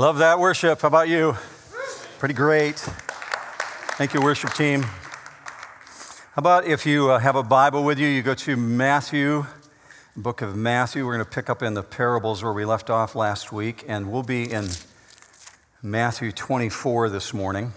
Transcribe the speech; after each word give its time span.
Love 0.00 0.16
that 0.16 0.38
worship. 0.38 0.80
How 0.80 0.88
about 0.88 1.10
you? 1.10 1.36
Pretty 2.18 2.32
great. 2.32 2.78
Thank 3.98 4.14
you, 4.14 4.22
worship 4.22 4.54
team. 4.54 4.80
How 4.84 6.38
about 6.38 6.64
if 6.64 6.86
you 6.86 7.10
uh, 7.10 7.18
have 7.18 7.36
a 7.36 7.42
Bible 7.42 7.84
with 7.84 7.98
you, 7.98 8.08
you 8.08 8.22
go 8.22 8.32
to 8.32 8.56
Matthew, 8.56 9.44
book 10.16 10.40
of 10.40 10.56
Matthew. 10.56 11.04
We're 11.04 11.16
going 11.16 11.26
to 11.26 11.30
pick 11.30 11.50
up 11.50 11.62
in 11.62 11.74
the 11.74 11.82
parables 11.82 12.42
where 12.42 12.54
we 12.54 12.64
left 12.64 12.88
off 12.88 13.14
last 13.14 13.52
week, 13.52 13.84
and 13.86 14.10
we'll 14.10 14.22
be 14.22 14.50
in 14.50 14.68
Matthew 15.82 16.32
24 16.32 17.10
this 17.10 17.34
morning. 17.34 17.74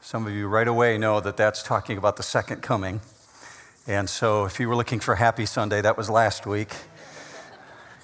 Some 0.00 0.26
of 0.26 0.32
you 0.32 0.48
right 0.48 0.66
away 0.66 0.98
know 0.98 1.20
that 1.20 1.36
that's 1.36 1.62
talking 1.62 1.96
about 1.96 2.16
the 2.16 2.24
second 2.24 2.60
coming. 2.60 3.02
And 3.86 4.10
so 4.10 4.46
if 4.46 4.58
you 4.58 4.68
were 4.68 4.74
looking 4.74 4.98
for 4.98 5.14
Happy 5.14 5.46
Sunday, 5.46 5.80
that 5.80 5.96
was 5.96 6.10
last 6.10 6.44
week. 6.44 6.74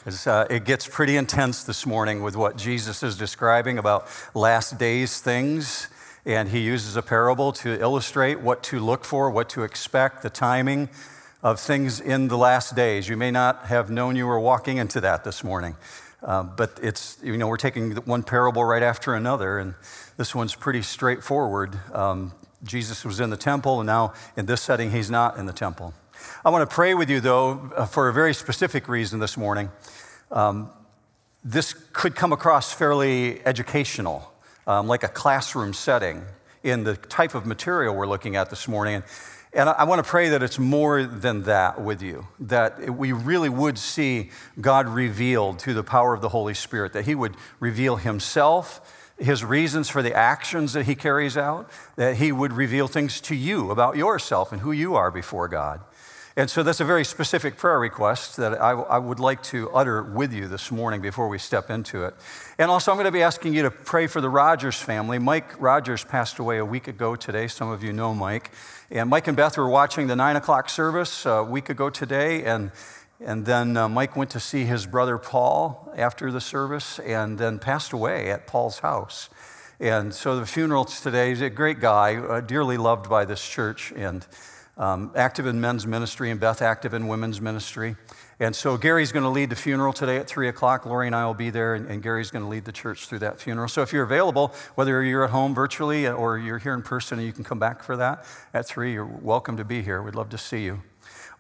Uh, 0.07 0.47
it 0.51 0.65
gets 0.67 0.87
pretty 0.87 1.17
intense 1.17 1.65
this 1.65 1.87
morning 1.87 2.23
with 2.23 2.37
what 2.37 2.59
Jesus 2.59 3.03
is 3.03 3.17
describing 3.17 3.79
about 3.79 4.07
last 4.35 4.77
days 4.77 5.19
things. 5.19 5.89
And 6.27 6.51
he 6.51 6.61
uses 6.61 6.97
a 6.97 7.03
parable 7.03 7.53
to 7.53 7.81
illustrate 7.81 8.41
what 8.41 8.63
to 8.65 8.81
look 8.81 9.07
for, 9.07 9.31
what 9.31 9.49
to 9.51 9.63
expect, 9.63 10.23
the 10.23 10.29
timing 10.29 10.91
of 11.43 11.59
things 11.59 12.01
in 12.01 12.29
the 12.29 12.37
last 12.37 12.77
days. 12.77 13.09
You 13.09 13.17
may 13.17 13.31
not 13.31 13.65
have 13.67 13.91
known 13.91 14.15
you 14.15 14.27
were 14.27 14.39
walking 14.39 14.77
into 14.77 15.01
that 15.01 15.25
this 15.25 15.43
morning. 15.43 15.75
Uh, 16.23 16.43
but 16.43 16.79
it's, 16.83 17.19
you 17.23 17.39
know, 17.39 17.47
we're 17.47 17.57
taking 17.57 17.93
one 17.93 18.23
parable 18.23 18.63
right 18.65 18.83
after 18.83 19.15
another, 19.15 19.59
and 19.59 19.75
this 20.19 20.35
one's 20.35 20.55
pretty 20.55 20.83
straightforward. 20.83 21.79
Um, 21.95 22.33
Jesus 22.63 23.07
was 23.07 23.21
in 23.21 23.31
the 23.31 23.37
temple, 23.39 23.81
and 23.81 23.87
now 23.87 24.13
in 24.37 24.45
this 24.47 24.61
setting, 24.61 24.91
he's 24.91 25.11
not 25.11 25.39
in 25.39 25.47
the 25.47 25.53
temple. 25.53 25.95
I 26.45 26.51
want 26.51 26.69
to 26.69 26.75
pray 26.75 26.95
with 26.95 27.11
you, 27.11 27.21
though, 27.21 27.71
uh, 27.77 27.87
for 27.87 28.09
a 28.09 28.13
very 28.13 28.35
specific 28.35 28.89
reason 28.89 29.21
this 29.21 29.37
morning. 29.37 29.71
Um, 30.31 30.71
this 31.43 31.75
could 31.93 32.15
come 32.15 32.33
across 32.33 32.73
fairly 32.73 33.45
educational, 33.47 34.33
um, 34.67 34.87
like 34.87 35.03
a 35.03 35.09
classroom 35.09 35.73
setting 35.73 36.23
in 36.63 36.85
the 36.85 36.97
type 36.97 37.35
of 37.35 37.47
material 37.47 37.95
we're 37.95 38.07
looking 38.07 38.37
at 38.37 38.51
this 38.51 38.69
morning. 38.69 38.97
And, 38.97 39.05
and 39.53 39.69
I, 39.69 39.73
I 39.73 39.85
want 39.85 40.05
to 40.05 40.09
pray 40.09 40.31
that 40.31 40.43
it's 40.43 40.59
more 40.59 41.05
than 41.05 41.43
that 41.45 41.81
with 41.81 42.03
you, 42.03 42.27
that 42.41 42.91
we 42.91 43.13
really 43.13 43.49
would 43.49 43.79
see 43.79 44.31
God 44.61 44.89
revealed 44.89 45.61
through 45.61 45.75
the 45.75 45.85
power 45.85 46.15
of 46.15 46.21
the 46.21 46.31
Holy 46.31 46.55
Spirit, 46.55 46.93
that 46.95 47.05
He 47.05 47.15
would 47.15 47.37
reveal 47.61 47.97
Himself 47.97 48.81
his 49.19 49.45
reasons 49.45 49.89
for 49.89 50.03
the 50.03 50.15
actions 50.15 50.73
that 50.73 50.87
he 50.87 50.95
carries 50.95 51.37
out, 51.37 51.71
that 51.97 52.17
he 52.17 52.33
would 52.33 52.53
reveal 52.53 52.89
things 52.89 53.21
to 53.23 53.35
you 53.35 53.71
about 53.71 53.97
yourself 53.97 54.53
and 54.53 54.61
who 54.61 54.73
you 54.73 54.97
are 54.97 55.11
before 55.11 55.49
God. 55.49 55.81
And 56.37 56.51
so 56.51 56.65
that's 56.65 56.81
a 56.81 56.85
very 56.85 57.05
specific 57.05 57.57
prayer 57.57 57.79
request 57.79 58.39
that 58.39 58.61
I, 58.61 58.71
I, 58.71 58.99
would 58.99 59.21
like 59.21 59.41
to 59.45 59.71
utter 59.71 60.03
with 60.03 60.33
you 60.33 60.49
this 60.49 60.73
morning 60.73 61.01
before 61.01 61.29
we 61.29 61.39
step 61.39 61.71
into 61.71 62.03
it. 62.07 62.15
And 62.59 62.73
also, 62.73 62.91
I'm 62.91 62.97
going 62.97 63.05
to 63.05 63.13
be 63.13 63.23
asking 63.23 63.55
you 63.55 63.63
to 63.63 63.71
pray 63.71 64.09
for 64.09 64.21
the 64.21 64.29
Rogers 64.29 64.75
family. 64.75 65.21
Mike 65.21 65.61
Rogers 65.63 66.03
passed 66.03 66.41
away 66.41 66.59
a 66.59 66.65
week 66.65 66.89
ago 66.89 67.15
today. 67.15 67.47
Some 67.47 67.71
of 67.71 67.85
you 67.85 67.93
know 67.93 68.15
Mike. 68.15 68.51
And 68.91 69.11
Mike 69.11 69.29
and 69.29 69.37
Beth 69.37 69.57
were 69.57 69.69
watching 69.69 70.09
the 70.09 70.17
9 70.17 70.35
o'clock 70.35 70.69
service 70.69 71.25
a 71.25 71.45
week 71.45 71.69
ago 71.69 71.89
today. 71.89 72.43
And, 72.43 72.73
and 73.21 73.47
then 73.47 73.77
uh, 73.77 73.89
Mike 73.89 74.17
went 74.17 74.31
to 74.31 74.41
see 74.41 74.65
his 74.65 74.87
brother 74.87 75.19
Paul 75.19 75.95
after 75.97 76.33
the 76.33 76.41
service 76.41 76.99
and 76.99 77.39
then 77.39 77.61
passed 77.61 77.93
away 77.93 78.33
at 78.33 78.49
Paul's 78.49 78.81
house. 78.81 79.31
And 79.79 80.13
so 80.13 80.41
the 80.41 80.47
funeral 80.47 80.85
today, 80.85 81.29
he's 81.29 81.43
a 81.43 81.51
great 81.51 81.79
guy, 81.79 82.17
uh, 82.17 82.41
dearly 82.41 82.77
loved 82.77 83.09
by 83.09 83.25
this 83.25 83.49
church. 83.49 83.93
And 83.95 84.27
um, 84.77 85.13
active 85.15 85.47
in 85.47 85.61
men's 85.61 85.87
ministry, 85.87 86.31
and 86.31 86.41
Beth 86.41 86.63
active 86.63 86.95
in 86.95 87.07
women's 87.07 87.41
ministry. 87.41 87.97
And 88.41 88.55
so 88.55 88.77
Gary's 88.77 89.13
going 89.13 89.23
to 89.23 89.29
lead 89.29 89.51
the 89.51 89.57
funeral 89.57 89.93
today 89.93 90.17
at 90.17 90.27
3 90.27 90.49
o'clock. 90.49 90.85
Lori 90.87 91.07
and 91.07 91.15
I 91.15 91.25
will 91.27 91.35
be 91.35 91.51
there, 91.51 91.75
and, 91.75 91.89
and 91.89 92.03
Gary's 92.03 92.31
going 92.31 92.43
to 92.43 92.49
lead 92.49 92.65
the 92.65 92.73
church 92.73 93.07
through 93.07 93.21
that 93.21 93.41
funeral. 93.41 93.69
So 93.69 93.83
if 93.83 93.93
you're 93.93 94.03
available, 94.03 94.53
whether 94.75 95.03
you're 95.03 95.25
at 95.25 95.31
home 95.31 95.55
virtually 95.55 96.09
or 96.09 96.39
you're 96.39 96.59
here 96.59 96.75
in 96.75 96.83
person 96.83 97.19
and 97.19 97.27
you 97.27 97.33
can 97.33 97.45
come 97.45 97.61
back 97.61 97.83
for 97.83 97.97
that 97.97 98.25
at 98.53 98.67
3, 98.67 98.93
you're 98.93 99.05
welcome 99.05 99.57
to 99.57 99.65
be 99.65 99.83
here. 99.83 100.03
We'd 100.03 100.17
love 100.17 100.31
to 100.31 100.39
see 100.39 100.65
you. 100.65 100.83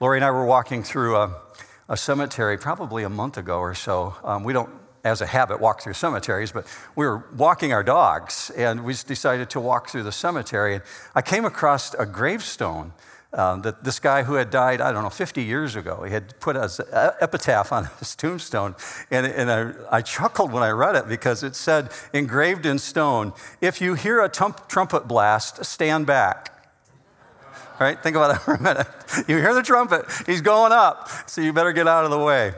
Lori 0.00 0.18
and 0.18 0.24
I 0.24 0.30
were 0.30 0.44
walking 0.44 0.84
through 0.84 1.16
a, 1.16 1.40
a 1.88 1.96
cemetery 1.96 2.56
probably 2.58 3.02
a 3.02 3.08
month 3.08 3.36
ago 3.36 3.58
or 3.58 3.74
so. 3.74 4.14
Um, 4.22 4.44
we 4.44 4.52
don't 4.52 4.70
as 5.04 5.20
a 5.20 5.26
habit, 5.26 5.60
walk 5.60 5.82
through 5.82 5.92
cemeteries, 5.92 6.50
but 6.50 6.66
we 6.96 7.04
were 7.06 7.26
walking 7.36 7.74
our 7.74 7.82
dogs 7.82 8.50
and 8.56 8.84
we 8.84 8.94
decided 8.94 9.50
to 9.50 9.60
walk 9.60 9.90
through 9.90 10.02
the 10.02 10.12
cemetery. 10.12 10.76
And 10.76 10.84
I 11.14 11.20
came 11.20 11.44
across 11.44 11.92
a 11.94 12.06
gravestone 12.06 12.94
um, 13.34 13.62
that 13.62 13.82
this 13.82 13.98
guy 13.98 14.22
who 14.22 14.34
had 14.34 14.50
died, 14.50 14.80
I 14.80 14.92
don't 14.92 15.02
know, 15.02 15.10
50 15.10 15.42
years 15.42 15.74
ago, 15.76 16.04
he 16.04 16.12
had 16.12 16.38
put 16.40 16.56
an 16.56 16.68
epitaph 17.20 17.72
on 17.72 17.88
his 17.98 18.14
tombstone. 18.14 18.76
And, 19.10 19.26
and 19.26 19.50
I, 19.50 19.98
I, 19.98 20.02
chuckled 20.02 20.52
when 20.52 20.62
I 20.62 20.70
read 20.70 20.94
it 20.94 21.08
because 21.08 21.42
it 21.42 21.56
said, 21.56 21.90
engraved 22.12 22.64
in 22.64 22.78
stone, 22.78 23.32
if 23.60 23.80
you 23.80 23.94
hear 23.94 24.22
a 24.22 24.28
trumpet 24.28 25.08
blast, 25.08 25.64
stand 25.64 26.06
back. 26.06 26.50
All 27.80 27.86
right, 27.86 28.00
think 28.00 28.14
about 28.14 28.28
that 28.28 28.42
for 28.44 28.54
a 28.54 28.62
minute. 28.62 28.86
You 29.28 29.38
hear 29.38 29.52
the 29.52 29.62
trumpet, 29.62 30.04
he's 30.26 30.40
going 30.40 30.72
up, 30.72 31.08
so 31.26 31.40
you 31.40 31.52
better 31.52 31.72
get 31.72 31.88
out 31.88 32.04
of 32.04 32.10
the 32.10 32.18
way. 32.18 32.54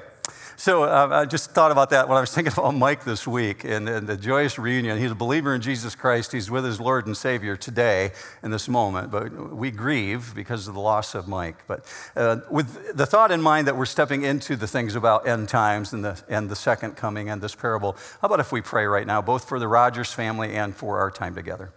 So 0.59 0.85
uh, 0.85 1.09
I 1.13 1.27
just 1.27 1.51
thought 1.51 1.71
about 1.71 1.91
that 1.91 2.09
when 2.09 2.17
I 2.17 2.21
was 2.21 2.31
thinking 2.35 2.53
about 2.53 2.75
Mike 2.75 3.05
this 3.05 3.27
week 3.27 3.65
and, 3.65 3.87
and, 3.89 4.07
the 4.07 4.17
joyous 4.17 4.59
reunion. 4.59 4.99
He's 4.99 5.11
a 5.11 5.15
believer 5.15 5.55
in 5.55 5.61
Jesus 5.61 5.95
Christ. 5.95 6.33
He's 6.33 6.51
with 6.51 6.65
his 6.65 6.81
Lord 6.81 7.07
and 7.07 7.15
Savior 7.15 7.57
today 7.57 8.13
in 8.43 8.51
this 8.51 8.67
moment, 8.67 9.11
but 9.11 9.55
we 9.55 9.71
grieve 9.71 10.35
because 10.35 10.67
of 10.67 10.75
the 10.75 10.81
loss 10.81 11.15
of 11.15 11.29
Mike. 11.29 11.67
But 11.67 11.85
uh, 12.17 12.39
with 12.51 12.97
the 12.97 13.05
thought 13.05 13.31
in 13.31 13.43
mind 13.43 13.67
that 13.67 13.77
we're 13.77 13.85
stepping 13.85 14.23
into 14.23 14.57
the 14.57 14.67
things 14.67 14.95
about 14.95 15.29
end 15.29 15.51
times 15.51 15.93
and 15.93 16.03
the, 16.03 16.23
and 16.29 16.49
the 16.49 16.57
second 16.57 16.97
coming 16.97 17.29
and 17.29 17.43
this 17.43 17.55
parable, 17.55 17.93
how 18.23 18.27
about 18.27 18.41
if 18.41 18.51
we 18.51 18.63
pray 18.63 18.87
right 18.87 19.07
now, 19.07 19.21
both 19.21 19.47
for 19.47 19.59
the 19.59 19.69
Rogers 19.69 20.13
family 20.13 20.55
and 20.55 20.75
for 20.75 20.99
our 20.99 21.11
time 21.11 21.35
together? 21.35 21.73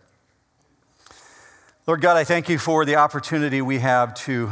Lord 1.85 1.99
God, 1.99 2.15
I 2.15 2.23
thank 2.23 2.47
you 2.47 2.57
for 2.57 2.85
the 2.85 2.95
opportunity 2.95 3.61
we 3.61 3.79
have 3.79 4.13
to 4.13 4.51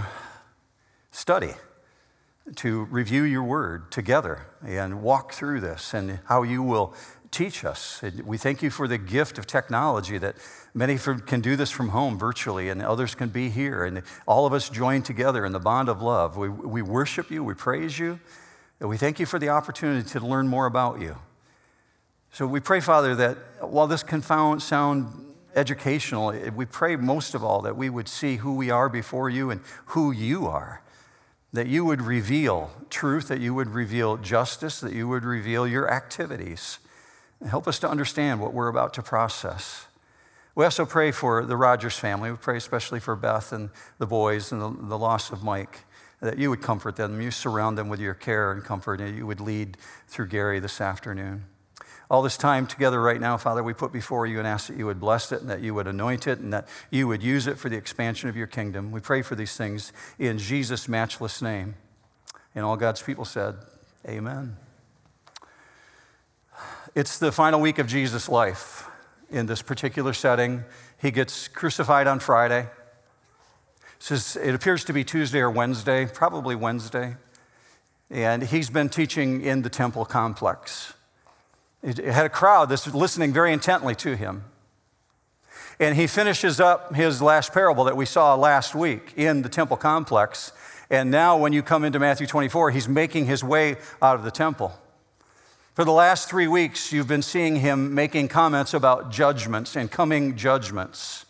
study 1.12 1.54
to 2.56 2.86
review 2.86 3.24
your 3.24 3.44
word 3.44 3.92
together 3.92 4.48
and 4.66 5.02
walk 5.02 5.34
through 5.34 5.60
this 5.60 5.94
and 5.94 6.20
how 6.26 6.44
you 6.44 6.64
will 6.64 6.94
teach 7.30 7.66
us. 7.66 8.02
We 8.24 8.38
thank 8.38 8.62
you 8.62 8.70
for 8.70 8.88
the 8.88 8.98
gift 8.98 9.38
of 9.38 9.46
technology 9.46 10.18
that 10.18 10.38
many 10.74 10.98
can 10.98 11.42
do 11.42 11.56
this 11.56 11.72
from 11.72 11.90
home 11.90 12.18
virtually 12.18 12.70
and 12.70 12.82
others 12.82 13.16
can 13.16 13.30
be 13.30 13.50
here 13.50 13.84
and 13.84 14.02
all 14.26 14.46
of 14.46 14.54
us 14.54 14.70
join 14.70 15.04
together 15.04 15.46
in 15.46 15.52
the 15.52 15.60
bond 15.60 15.90
of 15.90 16.02
love. 16.02 16.38
We, 16.38 16.48
we 16.48 16.82
worship 16.82 17.30
you, 17.30 17.44
we 17.44 17.54
praise 17.54 18.00
you, 18.00 18.20
and 18.80 18.90
we 18.90 18.98
thank 18.98 19.20
you 19.20 19.26
for 19.26 19.40
the 19.40 19.50
opportunity 19.50 20.08
to 20.10 20.20
learn 20.20 20.48
more 20.48 20.68
about 20.68 21.02
you. 21.02 21.18
So 22.32 22.48
we 22.48 22.60
pray, 22.60 22.80
Father, 22.80 23.16
that 23.16 23.38
while 23.62 23.88
this 23.88 24.04
can 24.04 24.22
sound 24.22 25.26
educational, 25.56 26.32
we 26.56 26.66
pray 26.66 26.96
most 26.96 27.36
of 27.36 27.44
all 27.44 27.62
that 27.64 27.76
we 27.76 27.90
would 27.90 28.08
see 28.08 28.38
who 28.38 28.56
we 28.56 28.70
are 28.70 28.88
before 28.88 29.30
you 29.30 29.50
and 29.50 29.60
who 29.88 30.12
you 30.12 30.48
are 30.48 30.82
that 31.54 31.68
you 31.68 31.86
would 31.86 32.02
reveal 32.02 32.72
truth, 32.90 33.28
that 33.30 33.40
you 33.40 33.54
would 33.54 33.70
reveal 33.70 34.18
justice, 34.18 34.80
that 34.80 34.94
you 34.94 35.08
would 35.08 35.24
reveal 35.24 35.68
your 35.68 35.90
activities. 35.92 36.80
Help 37.48 37.68
us 37.68 37.80
to 37.80 37.90
understand 37.90 38.42
what 38.42 38.54
we're 38.54 38.68
about 38.68 38.94
to 38.96 39.04
process. 39.04 39.86
We 40.56 40.66
also 40.66 40.86
pray 40.86 41.12
for 41.12 41.46
the 41.46 41.56
Rogers 41.56 41.98
family. 41.98 42.32
We 42.32 42.38
pray 42.38 42.58
especially 42.58 43.00
for 43.00 43.16
Beth 43.16 43.54
and 43.54 43.70
the 44.00 44.08
boys 44.08 44.52
and 44.52 44.62
the, 44.62 44.76
the 44.88 44.98
loss 44.98 45.32
of 45.32 45.44
Mike, 45.44 45.86
that 46.20 46.40
you 46.40 46.50
would 46.50 46.62
comfort 46.62 46.96
them, 46.96 47.22
you 47.22 47.30
surround 47.30 47.78
them 47.78 47.90
with 47.90 48.00
your 48.00 48.16
care 48.16 48.52
and 48.52 48.64
comfort, 48.64 49.00
and 49.00 49.16
you 49.16 49.28
would 49.28 49.40
lead 49.40 49.78
through 50.08 50.28
Gary 50.28 50.60
this 50.60 50.82
afternoon. 50.82 51.46
All 52.10 52.22
this 52.22 52.38
time 52.38 52.68
together 52.68 53.02
right 53.02 53.20
now, 53.20 53.36
Father, 53.36 53.62
we 53.62 53.74
put 53.74 53.92
before 53.92 54.26
you 54.26 54.40
and 54.40 54.48
ask 54.48 54.68
that 54.68 54.78
you 54.78 54.86
would 54.86 55.00
bless 55.00 55.32
it 55.34 55.42
and 55.42 55.50
that 55.50 55.60
you 55.60 55.74
would 55.74 55.88
anoint 55.88 56.26
it 56.26 56.40
and 56.40 56.54
that 56.54 56.68
you 56.90 57.06
would 57.08 57.22
use 57.22 57.48
it 57.48 57.58
for 57.58 57.68
the 57.68 57.76
expansion 57.76 58.30
of 58.30 58.38
your 58.38 58.48
kingdom. 58.48 58.92
We 58.92 59.02
pray 59.02 59.22
for 59.22 59.36
these 59.36 59.58
things 59.58 59.92
in 60.18 60.38
Jesus' 60.38 60.88
matchless 60.88 61.42
name. 61.42 61.76
And 62.56 62.64
all 62.64 62.78
God's 62.78 63.02
people 63.02 63.26
said, 63.26 63.56
Amen. 64.08 64.56
It's 66.96 67.20
the 67.20 67.32
final 67.32 67.60
week 67.60 67.78
of 67.78 67.88
Jesus' 67.88 68.30
life 68.30 68.90
in 69.30 69.46
this 69.46 69.62
particular 69.62 70.14
setting. 70.14 70.64
He 71.00 71.12
gets 71.12 71.50
crucified 71.50 72.08
on 72.08 72.20
Friday. 72.20 72.68
It 74.10 74.56
appears 74.56 74.86
to 74.86 74.94
be 74.94 75.04
Tuesday 75.04 75.40
or 75.40 75.52
Wednesday, 75.52 76.06
probably 76.06 76.56
Wednesday. 76.56 77.18
And 78.10 78.44
he's 78.44 78.70
been 78.70 78.88
teaching 78.88 79.42
in 79.42 79.62
the 79.64 79.70
temple 79.70 80.06
complex. 80.06 80.94
He 81.82 82.02
had 82.04 82.26
a 82.26 82.30
crowd 82.30 82.70
that's 82.70 82.88
listening 82.94 83.34
very 83.34 83.54
intently 83.54 83.96
to 83.96 84.16
him. 84.16 84.44
And 85.80 85.96
he 85.96 86.08
finishes 86.08 86.60
up 86.60 86.96
his 86.96 87.22
last 87.22 87.54
parable 87.54 87.84
that 87.84 87.96
we 87.96 88.06
saw 88.06 88.34
last 88.36 88.74
week 88.74 89.14
in 89.16 89.44
the 89.44 89.50
temple 89.50 89.78
complex. 89.78 90.52
And 90.90 91.12
now, 91.12 91.38
when 91.38 91.54
you 91.54 91.62
come 91.62 91.84
into 91.84 92.00
Matthew 92.00 92.26
24, 92.26 92.72
he's 92.72 92.88
making 92.88 93.26
his 93.26 93.44
way 93.44 93.76
out 94.02 94.16
of 94.16 94.24
the 94.24 94.32
temple. 94.32 94.74
For 95.76 95.86
the 95.86 95.92
last 95.92 96.28
three 96.28 96.48
weeks, 96.48 96.92
you've 96.92 97.08
been 97.08 97.22
seeing 97.22 97.58
him 97.58 97.94
making 97.94 98.30
comments 98.30 98.74
about 98.74 99.12
judgments 99.12 99.76
and 99.76 99.92
coming 99.92 100.36
judgments. 100.36 101.26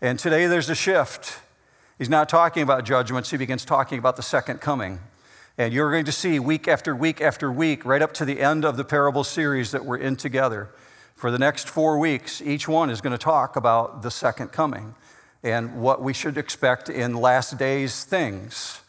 And 0.00 0.18
today 0.18 0.46
there's 0.46 0.68
a 0.68 0.74
shift. 0.74 1.38
He's 1.98 2.08
not 2.08 2.28
talking 2.28 2.64
about 2.64 2.84
judgments, 2.84 3.30
he 3.30 3.36
begins 3.36 3.64
talking 3.64 4.00
about 4.00 4.16
the 4.16 4.22
second 4.22 4.60
coming. 4.60 4.98
And 5.58 5.72
you're 5.72 5.90
going 5.90 6.04
to 6.06 6.12
see 6.12 6.38
week 6.38 6.68
after 6.68 6.94
week 6.94 7.20
after 7.20 7.50
week, 7.50 7.84
right 7.84 8.02
up 8.02 8.12
to 8.14 8.24
the 8.24 8.40
end 8.40 8.64
of 8.64 8.76
the 8.76 8.84
parable 8.84 9.24
series 9.24 9.70
that 9.70 9.84
we're 9.84 9.98
in 9.98 10.16
together. 10.16 10.70
For 11.14 11.30
the 11.30 11.38
next 11.38 11.68
four 11.68 11.98
weeks, 11.98 12.42
each 12.42 12.68
one 12.68 12.90
is 12.90 13.00
going 13.00 13.12
to 13.12 13.18
talk 13.18 13.56
about 13.56 14.02
the 14.02 14.10
second 14.10 14.48
coming 14.48 14.94
and 15.42 15.80
what 15.80 16.02
we 16.02 16.12
should 16.12 16.38
expect 16.38 16.88
in 16.88 17.14
last 17.14 17.58
days 17.58 18.04
things. 18.04 18.81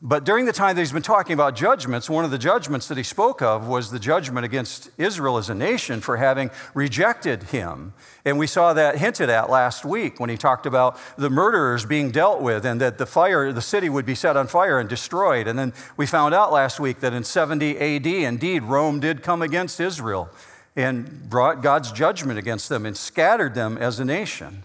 But 0.00 0.22
during 0.24 0.44
the 0.44 0.52
time 0.52 0.76
that 0.76 0.82
he's 0.82 0.92
been 0.92 1.02
talking 1.02 1.32
about 1.32 1.56
judgments, 1.56 2.08
one 2.08 2.24
of 2.24 2.30
the 2.30 2.38
judgments 2.38 2.86
that 2.86 2.96
he 2.96 3.02
spoke 3.02 3.42
of 3.42 3.66
was 3.66 3.90
the 3.90 3.98
judgment 3.98 4.44
against 4.44 4.90
Israel 4.96 5.38
as 5.38 5.50
a 5.50 5.56
nation 5.56 6.00
for 6.00 6.18
having 6.18 6.52
rejected 6.72 7.44
him. 7.44 7.94
And 8.24 8.38
we 8.38 8.46
saw 8.46 8.72
that 8.74 8.98
hinted 8.98 9.28
at 9.28 9.50
last 9.50 9.84
week 9.84 10.20
when 10.20 10.30
he 10.30 10.36
talked 10.36 10.66
about 10.66 11.00
the 11.16 11.28
murderers 11.28 11.84
being 11.84 12.12
dealt 12.12 12.40
with 12.40 12.64
and 12.64 12.80
that 12.80 12.98
the 12.98 13.06
fire, 13.06 13.52
the 13.52 13.60
city 13.60 13.88
would 13.88 14.06
be 14.06 14.14
set 14.14 14.36
on 14.36 14.46
fire 14.46 14.78
and 14.78 14.88
destroyed. 14.88 15.48
And 15.48 15.58
then 15.58 15.72
we 15.96 16.06
found 16.06 16.32
out 16.32 16.52
last 16.52 16.78
week 16.78 17.00
that 17.00 17.12
in 17.12 17.24
70 17.24 17.76
AD, 17.78 18.06
indeed, 18.06 18.62
Rome 18.62 19.00
did 19.00 19.24
come 19.24 19.42
against 19.42 19.80
Israel 19.80 20.30
and 20.76 21.28
brought 21.28 21.60
God's 21.60 21.90
judgment 21.90 22.38
against 22.38 22.68
them 22.68 22.86
and 22.86 22.96
scattered 22.96 23.56
them 23.56 23.76
as 23.76 23.98
a 23.98 24.04
nation. 24.04 24.62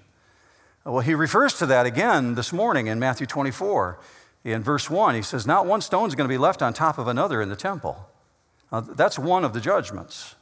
Well, 0.85 0.99
he 0.99 1.15
refers 1.15 1.55
to 1.55 1.65
that 1.65 1.87
again 1.87 2.35
this 2.35 2.53
morning 2.53 2.85
in 2.85 2.99
Matthew 2.99 3.25
24 3.25 3.97
in 4.43 4.61
verse 4.61 4.89
1, 4.89 5.15
he 5.15 5.21
says, 5.21 5.47
Not 5.47 5.65
one 5.65 5.81
stone 5.81 6.07
is 6.07 6.15
going 6.15 6.27
to 6.27 6.33
be 6.33 6.37
left 6.37 6.61
on 6.61 6.73
top 6.73 6.97
of 6.97 7.07
another 7.07 7.41
in 7.41 7.49
the 7.49 7.55
temple. 7.55 8.09
Now, 8.71 8.81
that's 8.81 9.17
one 9.17 9.45
of 9.45 9.53
the 9.53 9.61
judgments. 9.61 10.35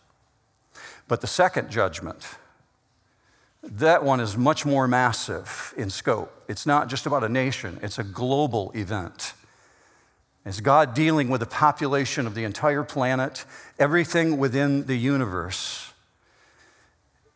But 1.08 1.22
the 1.22 1.28
second 1.28 1.70
judgment, 1.70 2.26
that 3.62 4.04
one 4.04 4.20
is 4.20 4.38
much 4.38 4.66
more 4.66 4.88
massive 4.88 5.74
in 5.78 5.90
scope. 5.90 6.34
It's 6.48 6.66
not 6.66 6.88
just 6.88 7.06
about 7.06 7.24
a 7.24 7.30
nation, 7.30 7.80
it's 7.84 8.00
a 8.00 8.04
global 8.04 8.72
event. 8.74 9.34
It's 10.46 10.60
God 10.60 10.96
dealing 10.96 11.30
with 11.30 11.42
the 11.42 11.46
population 11.46 12.26
of 12.26 12.34
the 12.34 12.44
entire 12.44 12.84
planet, 12.84 13.46
everything 13.78 14.38
within 14.38 14.88
the 14.88 14.96
universe. 14.96 15.91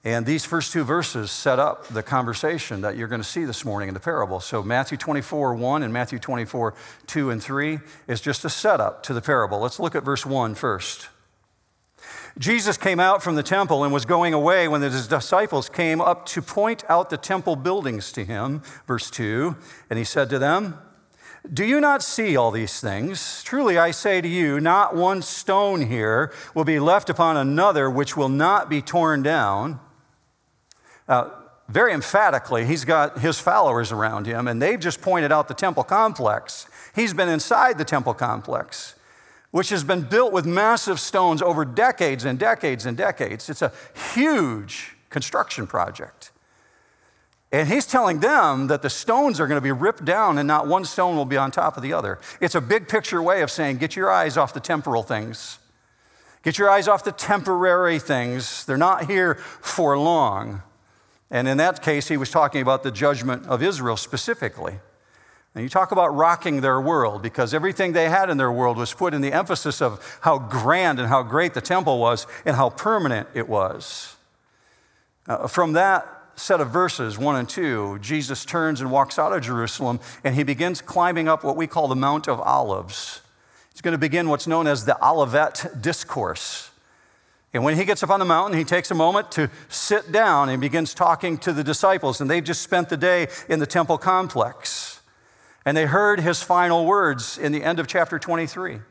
And 0.05 0.27
these 0.27 0.45
first 0.45 0.71
two 0.71 0.83
verses 0.83 1.31
set 1.31 1.57
up 1.57 1.87
the 1.87 2.03
conversation 2.03 2.81
that 2.81 2.95
you're 2.95 3.07
going 3.07 3.21
to 3.21 3.27
see 3.27 3.43
this 3.43 3.65
morning 3.65 3.87
in 3.87 3.95
the 3.95 3.99
parable. 3.99 4.39
So, 4.39 4.61
Matthew 4.61 4.99
24, 4.99 5.55
1 5.55 5.81
and 5.81 5.91
Matthew 5.91 6.19
24, 6.19 6.75
2 7.07 7.31
and 7.31 7.41
3 7.41 7.79
is 8.07 8.21
just 8.21 8.45
a 8.45 8.49
setup 8.51 9.01
to 9.03 9.15
the 9.15 9.21
parable. 9.21 9.59
Let's 9.59 9.79
look 9.79 9.95
at 9.95 10.03
verse 10.03 10.23
1 10.23 10.53
first. 10.53 11.09
Jesus 12.37 12.77
came 12.77 12.99
out 12.99 13.23
from 13.23 13.33
the 13.33 13.41
temple 13.41 13.83
and 13.83 13.91
was 13.91 14.05
going 14.05 14.35
away 14.35 14.67
when 14.67 14.83
his 14.83 15.07
disciples 15.07 15.69
came 15.69 15.99
up 15.99 16.27
to 16.27 16.41
point 16.41 16.83
out 16.87 17.09
the 17.09 17.17
temple 17.17 17.55
buildings 17.55 18.11
to 18.11 18.23
him. 18.23 18.61
Verse 18.85 19.09
2 19.09 19.55
And 19.89 19.97
he 19.97 20.05
said 20.05 20.29
to 20.29 20.37
them, 20.37 20.77
Do 21.51 21.65
you 21.65 21.81
not 21.81 22.03
see 22.03 22.37
all 22.37 22.51
these 22.51 22.79
things? 22.79 23.41
Truly 23.41 23.79
I 23.79 23.89
say 23.89 24.21
to 24.21 24.27
you, 24.27 24.59
not 24.59 24.95
one 24.95 25.23
stone 25.23 25.87
here 25.87 26.31
will 26.53 26.63
be 26.63 26.77
left 26.77 27.09
upon 27.09 27.37
another 27.37 27.89
which 27.89 28.15
will 28.15 28.29
not 28.29 28.69
be 28.69 28.83
torn 28.83 29.23
down. 29.23 29.79
Uh, 31.07 31.29
very 31.67 31.93
emphatically, 31.93 32.65
he's 32.65 32.85
got 32.85 33.19
his 33.19 33.39
followers 33.39 33.91
around 33.91 34.27
him, 34.27 34.47
and 34.47 34.61
they've 34.61 34.79
just 34.79 35.01
pointed 35.01 35.31
out 35.31 35.47
the 35.47 35.53
temple 35.53 35.83
complex. 35.83 36.67
He's 36.93 37.13
been 37.13 37.29
inside 37.29 37.77
the 37.77 37.85
temple 37.85 38.13
complex, 38.13 38.95
which 39.51 39.69
has 39.69 39.83
been 39.83 40.01
built 40.01 40.31
with 40.31 40.45
massive 40.45 40.99
stones 40.99 41.41
over 41.41 41.65
decades 41.65 42.23
and 42.23 42.37
decades 42.37 42.85
and 42.85 42.95
decades. 42.95 43.49
It's 43.49 43.63
a 43.63 43.71
huge 44.13 44.95
construction 45.09 45.65
project. 45.65 46.31
And 47.51 47.69
he's 47.69 47.85
telling 47.85 48.19
them 48.19 48.67
that 48.67 48.81
the 48.81 48.89
stones 48.89 49.39
are 49.39 49.47
going 49.47 49.57
to 49.57 49.61
be 49.61 49.71
ripped 49.71 50.03
down 50.03 50.37
and 50.37 50.47
not 50.47 50.67
one 50.67 50.83
stone 50.83 51.15
will 51.15 51.25
be 51.25 51.37
on 51.37 51.51
top 51.51 51.77
of 51.77 51.83
the 51.83 51.93
other. 51.93 52.19
It's 52.41 52.55
a 52.55 52.61
big 52.61 52.89
picture 52.89 53.21
way 53.21 53.41
of 53.41 53.49
saying, 53.49 53.77
get 53.77 53.95
your 53.95 54.11
eyes 54.11 54.35
off 54.35 54.53
the 54.53 54.59
temporal 54.59 55.03
things. 55.03 55.59
Get 56.43 56.57
your 56.57 56.69
eyes 56.69 56.87
off 56.87 57.03
the 57.03 57.13
temporary 57.13 57.97
things. 57.97 58.65
They're 58.65 58.77
not 58.77 59.09
here 59.09 59.35
for 59.35 59.97
long. 59.97 60.63
And 61.31 61.47
in 61.47 61.57
that 61.57 61.81
case, 61.81 62.07
he 62.07 62.17
was 62.17 62.29
talking 62.29 62.61
about 62.61 62.83
the 62.83 62.91
judgment 62.91 63.45
of 63.47 63.63
Israel 63.63 63.97
specifically. 63.97 64.79
And 65.55 65.63
you 65.63 65.69
talk 65.69 65.91
about 65.91 66.13
rocking 66.13 66.61
their 66.61 66.81
world 66.81 67.21
because 67.21 67.53
everything 67.53 67.93
they 67.93 68.09
had 68.09 68.29
in 68.29 68.37
their 68.37 68.51
world 68.51 68.77
was 68.77 68.93
put 68.93 69.13
in 69.13 69.21
the 69.21 69.31
emphasis 69.31 69.81
of 69.81 70.19
how 70.21 70.37
grand 70.37 70.99
and 70.99 71.07
how 71.07 71.23
great 71.23 71.53
the 71.53 71.61
temple 71.61 71.97
was 71.97 72.27
and 72.45 72.57
how 72.57 72.69
permanent 72.69 73.29
it 73.33 73.47
was. 73.47 74.17
Uh, 75.27 75.47
from 75.47 75.73
that 75.73 76.07
set 76.35 76.59
of 76.59 76.69
verses, 76.69 77.17
one 77.17 77.37
and 77.37 77.47
two, 77.47 77.97
Jesus 78.01 78.43
turns 78.43 78.81
and 78.81 78.91
walks 78.91 79.17
out 79.17 79.31
of 79.31 79.41
Jerusalem 79.41 80.01
and 80.25 80.35
he 80.35 80.43
begins 80.43 80.81
climbing 80.81 81.29
up 81.29 81.43
what 81.43 81.55
we 81.55 81.67
call 81.67 81.87
the 81.87 81.95
Mount 81.95 82.27
of 82.27 82.41
Olives. 82.41 83.21
He's 83.71 83.81
going 83.81 83.93
to 83.93 83.97
begin 83.97 84.27
what's 84.29 84.47
known 84.47 84.67
as 84.67 84.83
the 84.83 85.01
Olivet 85.05 85.81
Discourse. 85.81 86.69
And 87.55 87.63
when 87.63 87.77
he 87.77 87.85
gets 87.85 88.03
up 88.03 88.09
on 88.09 88.19
the 88.19 88.25
mountain, 88.25 88.59
he 88.59 88.65
takes 88.65 88.91
a 88.91 88.95
moment 88.95 89.31
to 89.31 89.49
sit 89.69 90.11
down 90.11 90.49
and 90.49 90.59
begins 90.59 90.93
talking 90.93 91.37
to 91.37 91.53
the 91.53 91.63
disciples. 91.63 92.19
And 92.19 92.29
they've 92.29 92.43
just 92.43 92.61
spent 92.61 92.89
the 92.89 92.97
day 92.97 93.29
in 93.47 93.59
the 93.59 93.65
temple 93.65 93.97
complex. 93.97 94.99
And 95.63 95.77
they 95.77 95.85
heard 95.85 96.19
his 96.19 96.43
final 96.43 96.85
words 96.85 97.37
in 97.37 97.53
the 97.53 97.63
end 97.63 97.79
of 97.79 97.87
chapter 97.87 98.19
23. 98.19 98.81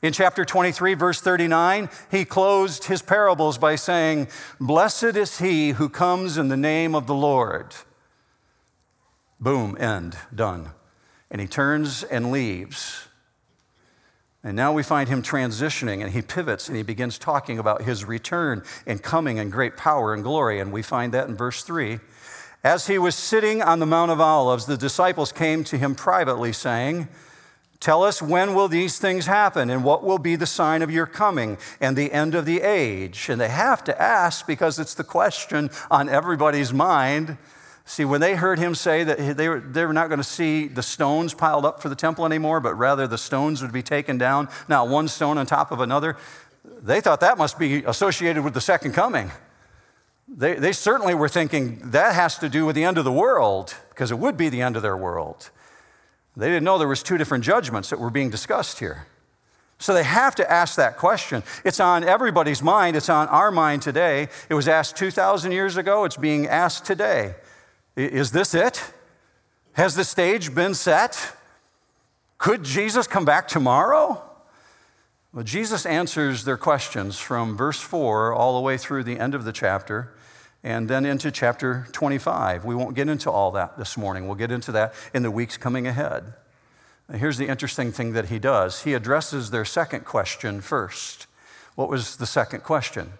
In 0.00 0.14
chapter 0.14 0.46
23, 0.46 0.94
verse 0.94 1.20
39, 1.20 1.90
he 2.10 2.24
closed 2.24 2.84
his 2.84 3.02
parables 3.02 3.58
by 3.58 3.74
saying, 3.76 4.28
Blessed 4.58 5.14
is 5.14 5.38
he 5.38 5.72
who 5.72 5.90
comes 5.90 6.38
in 6.38 6.48
the 6.48 6.56
name 6.56 6.94
of 6.94 7.06
the 7.06 7.14
Lord. 7.14 7.74
Boom, 9.38 9.76
end, 9.78 10.16
done. 10.34 10.70
And 11.30 11.38
he 11.38 11.46
turns 11.46 12.02
and 12.02 12.32
leaves. 12.32 13.08
And 14.44 14.54
now 14.54 14.74
we 14.74 14.82
find 14.82 15.08
him 15.08 15.22
transitioning 15.22 16.02
and 16.02 16.12
he 16.12 16.20
pivots 16.20 16.68
and 16.68 16.76
he 16.76 16.82
begins 16.82 17.18
talking 17.18 17.58
about 17.58 17.82
his 17.82 18.04
return 18.04 18.62
and 18.86 19.02
coming 19.02 19.38
in 19.38 19.48
great 19.48 19.78
power 19.78 20.12
and 20.12 20.22
glory. 20.22 20.60
And 20.60 20.70
we 20.70 20.82
find 20.82 21.14
that 21.14 21.28
in 21.28 21.34
verse 21.34 21.62
3. 21.62 21.98
As 22.62 22.86
he 22.86 22.98
was 22.98 23.14
sitting 23.14 23.62
on 23.62 23.78
the 23.78 23.86
Mount 23.86 24.10
of 24.10 24.20
Olives, 24.20 24.66
the 24.66 24.76
disciples 24.76 25.32
came 25.32 25.64
to 25.64 25.78
him 25.78 25.94
privately, 25.94 26.52
saying, 26.52 27.08
Tell 27.80 28.02
us 28.02 28.22
when 28.22 28.54
will 28.54 28.68
these 28.68 28.98
things 28.98 29.26
happen 29.26 29.68
and 29.68 29.84
what 29.84 30.02
will 30.02 30.18
be 30.18 30.36
the 30.36 30.46
sign 30.46 30.80
of 30.80 30.90
your 30.90 31.04
coming 31.04 31.58
and 31.80 31.96
the 31.96 32.12
end 32.12 32.34
of 32.34 32.46
the 32.46 32.62
age? 32.62 33.28
And 33.28 33.38
they 33.38 33.48
have 33.48 33.84
to 33.84 34.00
ask 34.00 34.46
because 34.46 34.78
it's 34.78 34.94
the 34.94 35.04
question 35.04 35.70
on 35.90 36.08
everybody's 36.08 36.72
mind. 36.72 37.36
See, 37.86 38.04
when 38.04 38.20
they 38.20 38.34
heard 38.34 38.58
him 38.58 38.74
say 38.74 39.04
that 39.04 39.36
they 39.36 39.48
were, 39.48 39.60
they 39.60 39.84
were 39.84 39.92
not 39.92 40.08
going 40.08 40.18
to 40.18 40.24
see 40.24 40.68
the 40.68 40.82
stones 40.82 41.34
piled 41.34 41.66
up 41.66 41.82
for 41.82 41.90
the 41.90 41.94
temple 41.94 42.24
anymore, 42.24 42.60
but 42.60 42.74
rather 42.74 43.06
the 43.06 43.18
stones 43.18 43.60
would 43.60 43.72
be 43.72 43.82
taken 43.82 44.16
down, 44.16 44.48
not 44.68 44.88
one 44.88 45.06
stone 45.06 45.36
on 45.36 45.44
top 45.44 45.70
of 45.70 45.80
another, 45.80 46.16
they 46.64 47.00
thought 47.00 47.20
that 47.20 47.36
must 47.36 47.58
be 47.58 47.84
associated 47.84 48.42
with 48.42 48.54
the 48.54 48.60
second 48.60 48.92
coming. 48.92 49.30
They, 50.26 50.54
they 50.54 50.72
certainly 50.72 51.14
were 51.14 51.28
thinking 51.28 51.90
that 51.90 52.14
has 52.14 52.38
to 52.38 52.48
do 52.48 52.64
with 52.64 52.74
the 52.74 52.84
end 52.84 52.96
of 52.96 53.04
the 53.04 53.12
world, 53.12 53.74
because 53.90 54.10
it 54.10 54.18
would 54.18 54.38
be 54.38 54.48
the 54.48 54.62
end 54.62 54.76
of 54.76 54.82
their 54.82 54.96
world. 54.96 55.50
They 56.36 56.46
didn't 56.46 56.64
know 56.64 56.78
there 56.78 56.88
was 56.88 57.02
two 57.02 57.18
different 57.18 57.44
judgments 57.44 57.90
that 57.90 58.00
were 58.00 58.10
being 58.10 58.30
discussed 58.30 58.78
here. 58.78 59.06
So 59.78 59.92
they 59.92 60.04
have 60.04 60.34
to 60.36 60.50
ask 60.50 60.76
that 60.76 60.96
question. 60.96 61.42
It's 61.64 61.80
on 61.80 62.04
everybody's 62.04 62.62
mind. 62.62 62.96
It's 62.96 63.10
on 63.10 63.28
our 63.28 63.50
mind 63.50 63.82
today. 63.82 64.28
It 64.48 64.54
was 64.54 64.66
asked 64.66 64.96
2,000 64.96 65.52
years 65.52 65.76
ago. 65.76 66.04
It's 66.04 66.16
being 66.16 66.46
asked 66.46 66.86
today. 66.86 67.34
Is 67.96 68.32
this 68.32 68.54
it? 68.54 68.92
Has 69.74 69.94
the 69.94 70.04
stage 70.04 70.54
been 70.54 70.74
set? 70.74 71.36
Could 72.38 72.64
Jesus 72.64 73.06
come 73.06 73.24
back 73.24 73.48
tomorrow? 73.48 74.22
Well, 75.32 75.44
Jesus 75.44 75.84
answers 75.86 76.44
their 76.44 76.56
questions 76.56 77.18
from 77.18 77.56
verse 77.56 77.80
4 77.80 78.32
all 78.32 78.54
the 78.54 78.60
way 78.60 78.76
through 78.76 79.04
the 79.04 79.18
end 79.18 79.34
of 79.34 79.44
the 79.44 79.52
chapter 79.52 80.14
and 80.62 80.88
then 80.88 81.04
into 81.04 81.30
chapter 81.30 81.86
25. 81.92 82.64
We 82.64 82.74
won't 82.74 82.96
get 82.96 83.08
into 83.08 83.30
all 83.30 83.50
that 83.52 83.76
this 83.76 83.96
morning. 83.96 84.26
We'll 84.26 84.36
get 84.36 84.50
into 84.50 84.72
that 84.72 84.94
in 85.12 85.22
the 85.22 85.30
weeks 85.30 85.56
coming 85.56 85.86
ahead. 85.86 86.34
Here's 87.12 87.36
the 87.36 87.48
interesting 87.48 87.92
thing 87.92 88.14
that 88.14 88.26
he 88.26 88.38
does 88.38 88.82
he 88.82 88.94
addresses 88.94 89.50
their 89.50 89.64
second 89.64 90.04
question 90.04 90.60
first. 90.60 91.26
What 91.74 91.90
was 91.90 92.16
the 92.16 92.26
second 92.26 92.62
question? 92.62 93.12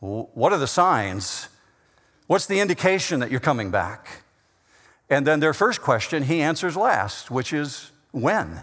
What 0.00 0.52
are 0.52 0.58
the 0.58 0.66
signs 0.66 1.48
What's 2.30 2.46
the 2.46 2.60
indication 2.60 3.18
that 3.18 3.32
you're 3.32 3.40
coming 3.40 3.72
back? 3.72 4.22
And 5.08 5.26
then 5.26 5.40
their 5.40 5.52
first 5.52 5.82
question 5.82 6.22
he 6.22 6.40
answers 6.40 6.76
last, 6.76 7.28
which 7.28 7.52
is 7.52 7.90
when? 8.12 8.62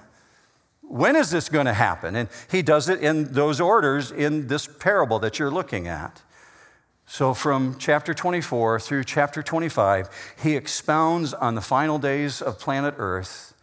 When 0.83 1.17
is 1.17 1.31
this 1.31 1.49
going 1.49 1.65
to 1.65 1.73
happen? 1.73 2.15
And 2.15 2.29
he 2.49 2.61
does 2.61 2.87
it 2.87 3.01
in 3.01 3.33
those 3.33 3.59
orders 3.59 4.09
in 4.09 4.47
this 4.47 4.67
parable 4.67 5.19
that 5.19 5.37
you're 5.37 5.51
looking 5.51 5.85
at. 5.85 6.21
So, 7.07 7.33
from 7.33 7.75
chapter 7.77 8.13
24 8.13 8.79
through 8.79 9.03
chapter 9.03 9.43
25, 9.43 10.07
he 10.41 10.55
expounds 10.55 11.33
on 11.33 11.55
the 11.55 11.61
final 11.61 11.99
days 11.99 12.41
of 12.41 12.59
planet 12.59 12.95
Earth. 12.97 13.53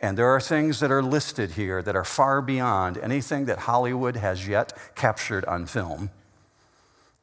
And 0.00 0.16
there 0.16 0.30
are 0.30 0.40
things 0.40 0.80
that 0.80 0.90
are 0.90 1.02
listed 1.02 1.50
here 1.50 1.82
that 1.82 1.94
are 1.94 2.04
far 2.04 2.40
beyond 2.40 2.96
anything 2.96 3.44
that 3.44 3.58
Hollywood 3.58 4.16
has 4.16 4.48
yet 4.48 4.72
captured 4.94 5.44
on 5.44 5.66
film. 5.66 6.08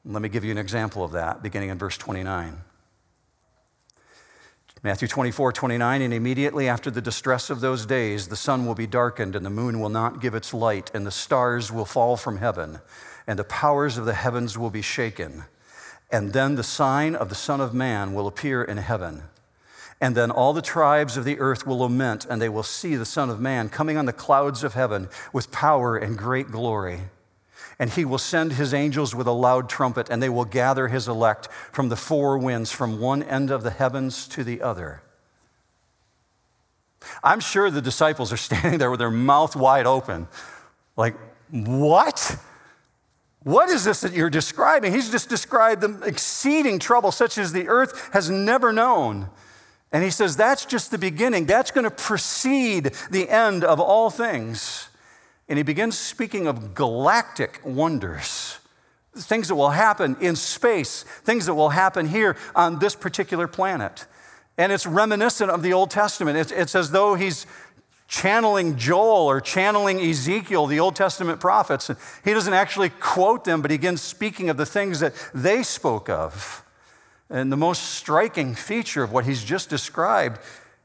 Let 0.05 0.21
me 0.21 0.29
give 0.29 0.43
you 0.43 0.51
an 0.51 0.57
example 0.57 1.03
of 1.03 1.13
that, 1.13 1.41
beginning 1.41 1.69
in 1.69 1.77
verse 1.77 1.97
29. 1.97 2.61
Matthew 4.85 5.07
24, 5.07 5.53
29, 5.53 6.01
and 6.01 6.13
immediately 6.13 6.67
after 6.67 6.91
the 6.91 7.01
distress 7.01 7.49
of 7.49 7.61
those 7.61 7.85
days, 7.85 8.27
the 8.27 8.35
sun 8.35 8.65
will 8.65 8.75
be 8.75 8.85
darkened, 8.85 9.33
and 9.33 9.45
the 9.45 9.49
moon 9.49 9.79
will 9.79 9.87
not 9.87 10.19
give 10.19 10.35
its 10.35 10.53
light, 10.53 10.91
and 10.93 11.07
the 11.07 11.11
stars 11.11 11.71
will 11.71 11.85
fall 11.85 12.17
from 12.17 12.37
heaven, 12.37 12.79
and 13.25 13.39
the 13.39 13.45
powers 13.45 13.97
of 13.97 14.03
the 14.03 14.13
heavens 14.13 14.57
will 14.57 14.69
be 14.69 14.81
shaken. 14.81 15.45
And 16.11 16.33
then 16.33 16.55
the 16.55 16.63
sign 16.63 17.15
of 17.15 17.29
the 17.29 17.35
Son 17.35 17.61
of 17.61 17.73
Man 17.73 18.13
will 18.13 18.27
appear 18.27 18.61
in 18.61 18.75
heaven. 18.75 19.23
And 20.01 20.17
then 20.17 20.31
all 20.31 20.51
the 20.51 20.61
tribes 20.61 21.15
of 21.15 21.23
the 21.23 21.39
earth 21.39 21.65
will 21.65 21.79
lament, 21.79 22.25
and 22.29 22.41
they 22.41 22.49
will 22.49 22.61
see 22.61 22.97
the 22.97 23.05
Son 23.05 23.29
of 23.29 23.39
Man 23.39 23.69
coming 23.69 23.95
on 23.95 24.05
the 24.05 24.11
clouds 24.11 24.65
of 24.65 24.73
heaven 24.73 25.07
with 25.31 25.49
power 25.49 25.95
and 25.95 26.17
great 26.17 26.51
glory. 26.51 27.03
And 27.79 27.89
he 27.89 28.05
will 28.05 28.17
send 28.17 28.53
his 28.53 28.73
angels 28.73 29.15
with 29.15 29.27
a 29.27 29.31
loud 29.31 29.69
trumpet, 29.69 30.09
and 30.09 30.21
they 30.21 30.29
will 30.29 30.45
gather 30.45 30.87
his 30.87 31.07
elect 31.07 31.47
from 31.71 31.89
the 31.89 31.95
four 31.95 32.37
winds, 32.37 32.71
from 32.71 32.99
one 32.99 33.23
end 33.23 33.51
of 33.51 33.63
the 33.63 33.71
heavens 33.71 34.27
to 34.29 34.43
the 34.43 34.61
other. 34.61 35.01
I'm 37.23 37.39
sure 37.39 37.69
the 37.69 37.81
disciples 37.81 38.31
are 38.31 38.37
standing 38.37 38.79
there 38.79 38.91
with 38.91 38.99
their 38.99 39.11
mouth 39.11 39.55
wide 39.55 39.85
open, 39.85 40.27
like, 40.95 41.15
what? 41.49 42.37
What 43.43 43.69
is 43.69 43.83
this 43.83 44.01
that 44.01 44.13
you're 44.13 44.29
describing? 44.29 44.93
He's 44.93 45.11
just 45.11 45.29
described 45.29 45.81
the 45.81 45.99
exceeding 46.05 46.79
trouble, 46.79 47.11
such 47.11 47.37
as 47.37 47.51
the 47.51 47.67
earth 47.67 48.09
has 48.13 48.29
never 48.29 48.71
known. 48.71 49.29
And 49.91 50.03
he 50.03 50.09
says 50.09 50.35
that's 50.35 50.65
just 50.65 50.91
the 50.91 50.97
beginning. 50.97 51.45
That's 51.45 51.69
going 51.69 51.83
to 51.83 51.91
precede 51.91 52.93
the 53.11 53.29
end 53.29 53.63
of 53.63 53.79
all 53.79 54.09
things. 54.09 54.89
And 55.53 55.59
he 55.59 55.63
begins 55.63 55.95
speaking 55.95 56.47
of 56.47 56.73
galactic 56.73 57.61
wonders, 57.63 58.57
things 59.15 59.49
that 59.49 59.55
will 59.55 59.69
happen 59.69 60.17
in 60.19 60.35
space, 60.35 61.03
things 61.03 61.45
that 61.45 61.53
will 61.53 61.69
happen 61.69 62.07
here 62.07 62.35
on 62.55 62.79
this 62.79 62.95
particular 62.95 63.47
planet. 63.47 64.07
And 64.57 64.71
it's 64.71 64.87
reminiscent 64.87 65.51
of 65.51 65.61
the 65.61 65.71
Old 65.71 65.91
Testament. 65.91 66.39
It's, 66.39 66.51
it's 66.51 66.73
as 66.73 66.89
though 66.89 67.13
he's 67.13 67.45
channeling 68.07 68.77
Joel 68.77 69.27
or 69.27 69.39
channeling 69.39 69.99
Ezekiel, 69.99 70.65
the 70.65 70.79
Old 70.79 70.95
Testament 70.95 71.39
prophets. 71.39 71.91
He 72.25 72.33
doesn't 72.33 72.53
actually 72.55 72.89
quote 72.89 73.43
them, 73.43 73.61
but 73.61 73.69
he 73.69 73.77
begins 73.77 74.01
speaking 74.01 74.49
of 74.49 74.57
the 74.57 74.65
things 74.65 75.01
that 75.01 75.13
they 75.35 75.61
spoke 75.61 76.09
of. 76.09 76.65
And 77.29 77.51
the 77.51 77.57
most 77.57 77.91
striking 77.91 78.55
feature 78.55 79.03
of 79.03 79.11
what 79.11 79.25
he's 79.25 79.43
just 79.43 79.69
described 79.69 80.39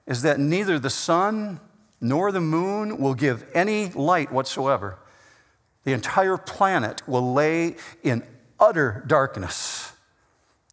is 0.07 0.21
that 0.21 0.39
neither 0.39 0.79
the 0.79 0.91
sun 0.91 1.59
nor 2.01 2.33
the 2.33 2.41
moon 2.41 2.99
will 2.99 3.15
give 3.15 3.45
any 3.55 3.89
light 3.91 4.33
whatsoever. 4.33 4.99
The 5.85 5.93
entire 5.93 6.37
planet 6.37 7.07
will 7.09 7.33
lay 7.33 7.77
in 8.03 8.23
utter 8.61 9.05
darkness. 9.07 9.93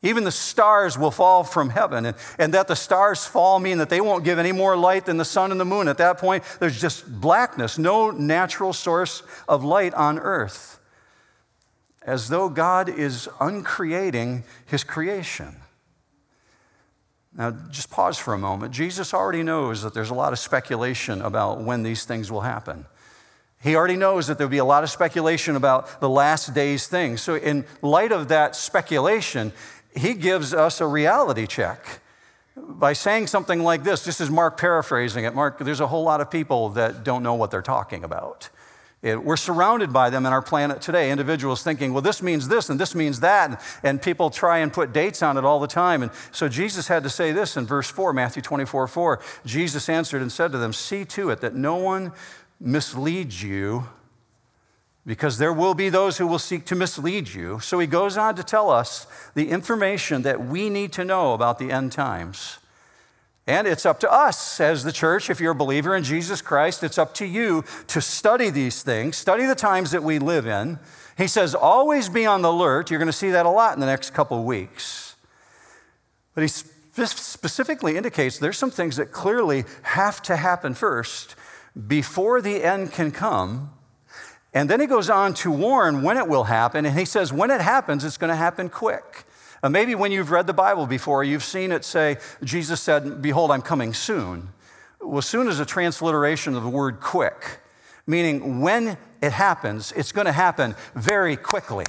Even 0.02 0.24
the 0.24 0.32
stars 0.32 1.00
will 1.00 1.10
fall 1.10 1.44
from 1.44 1.70
heaven. 1.70 2.06
And, 2.06 2.18
and, 2.38 2.54
that 2.54 2.68
the 2.68 2.76
stars 2.76 3.26
fall 3.26 3.60
mean 3.60 3.80
that 3.80 3.90
they 3.90 4.02
won't 4.02 4.24
give 4.24 4.38
any 4.38 4.52
more 4.52 4.78
light 4.78 5.06
than 5.06 5.18
the 5.18 5.26
sun 5.26 5.52
and 5.52 5.60
the 5.60 5.66
moon. 5.66 5.88
At 5.88 5.98
that 5.98 6.20
point, 6.20 6.44
there's 6.60 6.80
just 6.80 7.20
blackness, 7.22 7.80
no 7.80 8.12
natural 8.12 8.72
source 8.72 9.24
of 9.48 9.64
light 9.64 9.96
on 9.96 10.20
earth. 10.20 10.80
As 12.04 12.30
though 12.30 12.50
God 12.50 12.88
is 12.88 13.28
uncreating 13.40 14.44
his 14.68 14.84
creation. 14.84 15.56
Now, 17.38 17.52
just 17.70 17.90
pause 17.90 18.18
for 18.18 18.34
a 18.34 18.38
moment. 18.38 18.74
Jesus 18.74 19.14
already 19.14 19.44
knows 19.44 19.84
that 19.84 19.94
there's 19.94 20.10
a 20.10 20.14
lot 20.14 20.32
of 20.32 20.40
speculation 20.40 21.22
about 21.22 21.62
when 21.62 21.84
these 21.84 22.06
things 22.06 22.32
will 22.32 22.42
happen. 22.42 22.86
He 23.62 23.76
already 23.76 23.98
knows 23.98 24.28
that 24.28 24.38
there'll 24.38 24.52
be 24.52 24.60
a 24.60 24.66
lot 24.66 24.84
of 24.84 24.90
speculation 24.90 25.56
about 25.56 26.00
the 26.00 26.10
last 26.10 26.54
days 26.54 26.88
things. 26.88 27.22
So, 27.22 27.36
in 27.36 27.66
light 27.82 28.12
of 28.12 28.30
that 28.30 28.56
speculation, 28.56 29.52
he 29.96 30.14
gives 30.14 30.54
us 30.54 30.80
a 30.80 30.88
reality 30.88 31.48
check 31.48 32.00
by 32.56 32.94
saying 32.94 33.28
something 33.28 33.64
like 33.64 33.84
this. 33.84 34.06
This 34.06 34.22
is 34.22 34.30
Mark 34.30 34.58
paraphrasing 34.58 35.26
it. 35.26 35.36
Mark, 35.36 35.60
there's 35.60 35.82
a 35.82 35.88
whole 35.88 36.04
lot 36.04 36.22
of 36.22 36.32
people 36.32 36.70
that 36.70 37.04
don't 37.04 37.24
know 37.24 37.34
what 37.34 37.52
they're 37.52 37.62
talking 37.62 38.04
about. 38.04 38.50
We're 39.06 39.38
surrounded 39.38 39.94
by 39.94 40.10
them 40.10 40.26
in 40.26 40.34
our 40.34 40.42
planet 40.42 40.82
today. 40.82 41.12
Individuals 41.12 41.62
thinking, 41.62 41.94
well, 41.94 42.02
this 42.02 42.24
means 42.24 42.48
this 42.48 42.72
and 42.72 42.80
this 42.80 42.96
means 42.96 43.20
that. 43.20 43.62
And 43.84 44.02
people 44.02 44.32
try 44.32 44.58
and 44.58 44.74
put 44.74 44.94
dates 44.94 45.22
on 45.22 45.38
it 45.38 45.46
all 45.46 45.60
the 45.60 45.68
time. 45.68 46.02
And 46.02 46.12
so 46.32 46.50
Jesus 46.50 46.88
had 46.88 47.04
to 47.04 47.10
say 47.10 47.32
this 47.32 47.56
in 47.56 47.68
verse 47.68 47.88
4, 47.90 48.14
Matthew 48.14 48.42
24 48.42 48.88
4. 48.88 49.22
Jesus 49.46 49.90
answered 49.90 50.24
and 50.24 50.32
said 50.32 50.52
to 50.54 50.58
them, 50.58 50.74
See 50.74 51.06
to 51.06 51.30
it 51.30 51.42
that 51.42 51.54
no 51.54 51.76
one 51.76 52.14
misleads 52.60 53.44
you, 53.44 53.90
because 55.06 55.38
there 55.38 55.54
will 55.54 55.76
be 55.76 55.90
those 55.90 56.18
who 56.18 56.26
will 56.26 56.40
seek 56.40 56.66
to 56.66 56.76
mislead 56.76 57.32
you. 57.32 57.60
So 57.60 57.78
he 57.78 57.86
goes 57.86 58.18
on 58.18 58.36
to 58.36 58.44
tell 58.44 58.72
us 58.72 59.06
the 59.36 59.50
information 59.50 60.24
that 60.24 60.44
we 60.44 60.70
need 60.70 60.92
to 60.94 61.06
know 61.06 61.34
about 61.34 61.60
the 61.60 61.72
end 61.72 61.92
times. 61.92 62.58
And 63.48 63.68
it's 63.68 63.86
up 63.86 64.00
to 64.00 64.12
us 64.12 64.60
as 64.60 64.84
the 64.84 64.92
church, 64.92 65.30
if 65.30 65.40
you're 65.40 65.52
a 65.52 65.56
believer 65.56 65.96
in 65.96 66.04
Jesus 66.04 66.42
Christ, 66.42 66.84
it's 66.84 66.98
up 66.98 67.14
to 67.16 67.26
you 67.26 67.64
to 67.88 68.02
study 68.02 68.50
these 68.50 68.82
things, 68.82 69.18
study 69.18 69.46
the 69.46 69.56
times 69.56 69.92
that 69.92 70.02
we 70.02 70.18
live 70.18 70.48
in. 70.48 70.80
He 71.16 71.28
says, 71.28 71.54
always 71.54 72.10
be 72.10 72.26
on 72.26 72.42
the 72.42 72.50
alert. 72.50 72.90
You're 72.90 73.00
going 73.00 73.08
to 73.08 73.14
see 73.14 73.32
that 73.32 73.46
a 73.46 73.50
lot 73.50 73.76
in 73.76 73.80
the 73.80 73.86
next 73.86 74.14
couple 74.16 74.40
of 74.40 74.46
weeks. 74.46 75.16
But 76.34 76.42
he 76.42 76.48
specifically 76.48 77.98
indicates 77.98 78.40
there's 78.40 78.58
some 78.58 78.72
things 78.72 78.98
that 78.98 79.12
clearly 79.12 79.64
have 79.84 80.22
to 80.24 80.36
happen 80.36 80.74
first 80.74 81.36
before 81.88 82.42
the 82.42 82.64
end 82.64 82.94
can 82.94 83.12
come. 83.12 83.72
And 84.54 84.70
then 84.70 84.80
he 84.80 84.88
goes 84.88 85.10
on 85.10 85.34
to 85.36 85.52
warn 85.52 86.02
when 86.02 86.18
it 86.18 86.28
will 86.28 86.46
happen. 86.46 86.86
And 86.86 86.98
he 86.98 87.06
says, 87.06 87.32
when 87.32 87.52
it 87.52 87.62
happens, 87.62 88.04
it's 88.04 88.18
going 88.18 88.30
to 88.30 88.36
happen 88.36 88.70
quick. 88.70 89.25
Maybe 89.64 89.96
when 89.96 90.12
you've 90.12 90.32
read 90.32 90.48
the 90.48 90.54
Bible 90.54 90.86
before, 90.86 91.24
you've 91.24 91.44
seen 91.44 91.72
it 91.72 91.84
say, 91.84 92.18
Jesus 92.44 92.82
said, 92.82 93.22
Behold, 93.22 93.52
I'm 93.52 93.62
coming 93.62 93.94
soon. 93.94 94.50
Well, 95.02 95.22
soon 95.22 95.48
is 95.48 95.60
a 95.60 95.66
transliteration 95.66 96.56
of 96.56 96.64
the 96.64 96.70
word 96.70 97.00
quick, 97.00 97.60
meaning 98.08 98.62
when 98.62 98.98
it 99.22 99.32
happens, 99.32 99.92
it's 99.94 100.12
going 100.12 100.26
to 100.26 100.32
happen 100.32 100.76
very 100.94 101.36
quickly. 101.36 101.86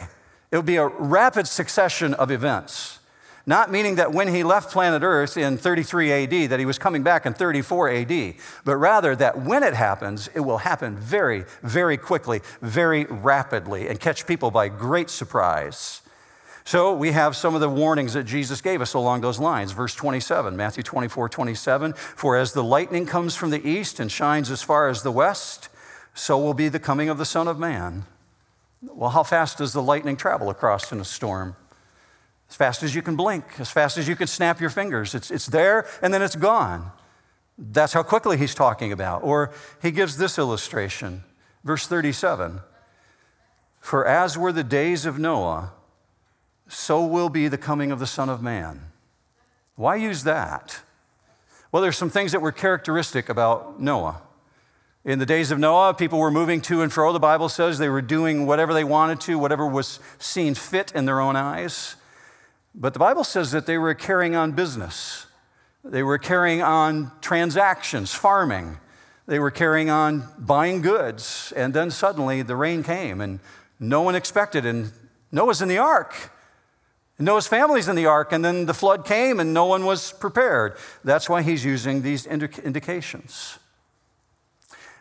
It 0.51 0.57
will 0.57 0.63
be 0.63 0.77
a 0.77 0.87
rapid 0.87 1.47
succession 1.47 2.15
of 2.15 2.31
events. 2.31 3.01
Not 3.49 3.71
meaning 3.71 3.95
that 3.97 4.13
when 4.13 4.27
he 4.29 4.43
left 4.43 4.73
planet 4.73 5.03
Earth 5.03 5.37
in 5.37 5.57
33 5.57 6.13
AD, 6.13 6.51
that 6.51 6.59
he 6.59 6.67
was 6.67 6.79
coming 6.79 7.05
back 7.05 7.27
in 7.27 7.33
34 7.33 7.91
AD, 7.91 8.35
but 8.65 8.77
rather 8.77 9.15
that 9.15 9.41
when 9.41 9.63
it 9.63 9.75
happens, 9.75 10.29
it 10.35 10.41
will 10.41 10.59
happen 10.59 10.97
very, 10.97 11.45
very 11.63 11.97
quickly, 11.97 12.41
very 12.61 13.05
rapidly, 13.05 13.87
and 13.87 14.01
catch 14.01 14.27
people 14.27 14.51
by 14.51 14.69
great 14.69 15.11
surprise. 15.11 16.03
So 16.67 16.93
we 16.93 17.13
have 17.13 17.37
some 17.37 17.55
of 17.55 17.61
the 17.61 17.69
warnings 17.69 18.15
that 18.15 18.25
Jesus 18.25 18.61
gave 18.61 18.81
us 18.81 18.93
along 18.93 19.21
those 19.21 19.39
lines. 19.39 19.71
Verse 19.71 19.95
27, 19.95 20.57
Matthew 20.57 20.83
24, 20.83 21.29
27. 21.29 21.93
For 21.93 22.37
as 22.37 22.55
the 22.55 22.65
lightning 22.65 23.07
comes 23.07 23.37
from 23.37 23.51
the 23.51 23.65
east 23.65 24.01
and 24.01 24.11
shines 24.11 24.51
as 24.51 24.63
far 24.63 24.89
as 24.89 25.05
the 25.05 25.13
west, 25.13 25.69
so 26.13 26.37
will 26.37 26.55
be 26.55 26.69
the 26.69 26.81
coming 26.81 27.09
of 27.09 27.19
the 27.19 27.25
Son 27.25 27.47
of 27.47 27.57
Man. 27.57 28.03
Well, 28.83 29.11
how 29.11 29.23
fast 29.23 29.59
does 29.59 29.75
the 29.75 29.83
lightning 29.83 30.17
travel 30.17 30.51
across 30.51 30.91
in 30.91 30.99
a 30.99 31.05
storm? 31.05 31.55
As 32.51 32.57
fast 32.57 32.83
as 32.83 32.97
you 32.97 33.03
can 33.03 33.15
blink, 33.15 33.45
as 33.61 33.71
fast 33.71 33.97
as 33.97 34.09
you 34.09 34.17
can 34.17 34.27
snap 34.27 34.61
your 34.61 34.71
fingers. 34.71 35.15
It's, 35.15 35.31
it's 35.31 35.47
there 35.47 35.87
and 36.03 36.13
then 36.13 36.21
it's 36.21 36.35
gone. 36.35 36.91
That's 37.57 37.93
how 37.93 38.03
quickly 38.03 38.39
he's 38.39 38.57
talking 38.57 38.91
about. 38.91 39.23
Or 39.23 39.53
he 39.81 39.93
gives 39.93 40.17
this 40.17 40.37
illustration, 40.37 41.23
verse 41.63 41.87
37 41.87 42.59
For 43.79 44.05
as 44.05 44.37
were 44.37 44.51
the 44.51 44.65
days 44.65 45.07
of 45.07 45.17
Noah, 45.17 45.73
so 46.69 47.05
will 47.05 47.29
be 47.29 47.49
the 47.49 47.59
coming 47.59 47.93
of 47.93 47.99
the 47.99 48.07
Son 48.07 48.29
of 48.29 48.43
Man. 48.43 48.81
Why 49.77 49.97
use 49.97 50.25
that? 50.25 50.81
Well, 51.71 51.83
there's 51.83 51.97
some 51.97 52.11
things 52.11 52.33
that 52.33 52.41
were 52.41 52.53
characteristic 52.53 53.29
about 53.29 53.81
Noah. 53.81 54.23
In 55.05 55.19
the 55.19 55.27
days 55.27 55.51
of 55.51 55.59
Noah, 55.59 55.95
people 55.95 56.19
were 56.19 56.31
moving 56.31 56.61
to 56.63 56.83
and 56.83 56.93
fro. 56.93 57.13
The 57.13 57.21
Bible 57.21 57.49
says 57.49 57.79
they 57.79 57.89
were 57.89 58.03
doing 58.03 58.47
whatever 58.47 58.75
they 58.75 58.83
wanted 58.83 59.21
to, 59.23 59.39
whatever 59.39 59.67
was 59.67 60.01
seen 60.19 60.55
fit 60.55 60.91
in 60.93 61.05
their 61.05 61.21
own 61.21 61.37
eyes. 61.37 61.97
But 62.75 62.93
the 62.93 62.99
Bible 62.99 63.23
says 63.23 63.53
that 63.53 63.67
they 63.67 63.79
were 63.79 63.95
carrying 63.95 64.35
on 64.35 64.53
business, 64.53 65.27
they 65.85 66.03
were 66.03 66.19
carrying 66.19 66.63
on 66.63 67.13
transactions, 67.21 68.13
farming, 68.13 68.79
they 69.27 69.39
were 69.39 69.51
carrying 69.51 69.91
on 69.91 70.25
buying 70.39 70.83
goods. 70.83 71.53
And 71.55 71.73
then 71.73 71.91
suddenly 71.91 72.43
the 72.43 72.57
rain 72.57 72.83
came, 72.83 73.21
and 73.21 73.41
no 73.79 74.03
one 74.03 74.15
expected, 74.15 74.67
and 74.67 74.91
Noah's 75.31 75.63
in 75.63 75.69
the 75.69 75.79
ark. 75.79 76.33
Noah's 77.19 77.47
family's 77.47 77.89
in 77.89 77.97
the 77.97 78.07
ark, 78.07 78.33
and 78.33 78.45
then 78.45 78.67
the 78.67 78.75
flood 78.75 79.07
came 79.07 79.41
and 79.41 79.55
no 79.55 79.65
one 79.65 79.87
was 79.87 80.13
prepared. 80.13 80.77
That's 81.03 81.29
why 81.29 81.43
he's 81.43 81.65
using 81.65 82.03
these 82.03 82.27
indications. 82.27 83.59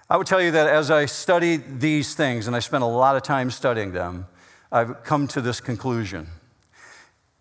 I 0.09 0.17
would 0.17 0.27
tell 0.27 0.41
you 0.41 0.51
that 0.51 0.67
as 0.67 0.91
I 0.91 1.05
study 1.05 1.57
these 1.57 2.15
things, 2.15 2.47
and 2.47 2.55
I 2.55 2.59
spent 2.59 2.83
a 2.83 2.87
lot 2.87 3.15
of 3.15 3.23
time 3.23 3.51
studying 3.51 3.91
them, 3.91 4.27
I've 4.71 5.03
come 5.03 5.27
to 5.29 5.41
this 5.41 5.59
conclusion. 5.59 6.27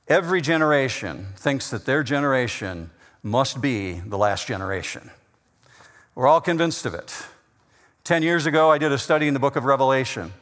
Every 0.09 0.41
generation 0.41 1.29
thinks 1.37 1.71
that 1.71 1.87
their 1.87 2.03
generation 2.03 2.91
must 3.23 3.61
be 3.61 4.01
the 4.01 4.19
last 4.19 4.47
generation. 4.47 5.11
We're 6.15 6.27
all 6.27 6.41
convinced 6.41 6.85
of 6.85 6.95
it. 6.95 7.27
Ten 8.03 8.23
years 8.23 8.45
ago, 8.45 8.71
I 8.71 8.79
did 8.79 8.93
a 8.93 8.99
study 8.99 9.29
in 9.29 9.35
the 9.35 9.41
book 9.41 9.57
of 9.57 9.65
Revelation. 9.65 10.33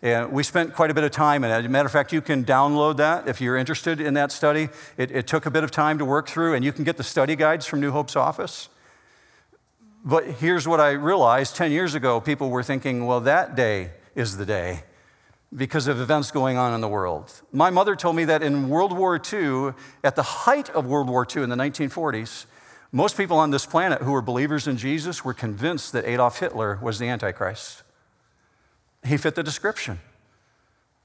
And 0.00 0.30
we 0.30 0.44
spent 0.44 0.74
quite 0.74 0.90
a 0.90 0.94
bit 0.94 1.02
of 1.02 1.10
time 1.10 1.42
in 1.42 1.50
it. 1.50 1.54
As 1.54 1.64
a 1.64 1.68
matter 1.68 1.86
of 1.86 1.92
fact, 1.92 2.12
you 2.12 2.20
can 2.20 2.44
download 2.44 2.98
that 2.98 3.26
if 3.26 3.40
you're 3.40 3.56
interested 3.56 4.00
in 4.00 4.14
that 4.14 4.30
study. 4.30 4.68
It, 4.96 5.10
it, 5.10 5.26
took 5.26 5.44
a 5.44 5.50
bit 5.50 5.64
of 5.64 5.72
time 5.72 5.98
to 5.98 6.04
work 6.04 6.28
through, 6.28 6.54
and 6.54 6.64
you 6.64 6.72
can 6.72 6.84
get 6.84 6.96
the 6.96 7.02
study 7.02 7.34
guides 7.34 7.66
from 7.66 7.80
New 7.80 7.90
Hope's 7.90 8.14
office. 8.14 8.68
But 10.04 10.24
here's 10.24 10.68
what 10.68 10.78
I 10.78 10.92
realized 10.92 11.56
10 11.56 11.72
years 11.72 11.94
ago 11.94 12.20
people 12.20 12.50
were 12.50 12.62
thinking, 12.62 13.06
well, 13.06 13.20
that 13.20 13.56
day 13.56 13.90
is 14.14 14.36
the 14.36 14.46
day 14.46 14.84
because 15.54 15.88
of 15.88 16.00
events 16.00 16.30
going 16.30 16.56
on 16.56 16.74
in 16.74 16.80
the 16.80 16.88
world. 16.88 17.42
My 17.52 17.70
mother 17.70 17.96
told 17.96 18.14
me 18.14 18.24
that 18.26 18.42
in 18.42 18.68
World 18.68 18.96
War 18.96 19.20
II, 19.20 19.72
at 20.04 20.14
the 20.14 20.22
height 20.22 20.70
of 20.70 20.86
World 20.86 21.08
War 21.08 21.26
II 21.28 21.42
in 21.42 21.48
the 21.48 21.56
1940s, 21.56 22.46
most 22.92 23.16
people 23.16 23.38
on 23.38 23.50
this 23.50 23.66
planet 23.66 24.02
who 24.02 24.12
were 24.12 24.22
believers 24.22 24.68
in 24.68 24.76
Jesus 24.76 25.24
were 25.24 25.34
convinced 25.34 25.92
that 25.92 26.06
Adolf 26.06 26.38
Hitler 26.38 26.78
was 26.80 26.98
the 26.98 27.08
Antichrist. 27.08 27.82
He 29.08 29.16
fit 29.16 29.34
the 29.34 29.42
description. 29.42 30.00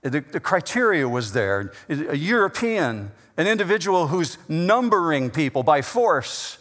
The, 0.02 0.20
the, 0.20 0.40
criteria 0.42 1.08
was 1.08 1.32
there 1.32 1.72
a 1.88 2.18
European, 2.18 3.12
an 3.38 3.48
individual 3.48 4.08
who's 4.08 4.38
numbering 4.50 5.30
people 5.32 5.64
by 5.64 5.82
force 5.82 6.58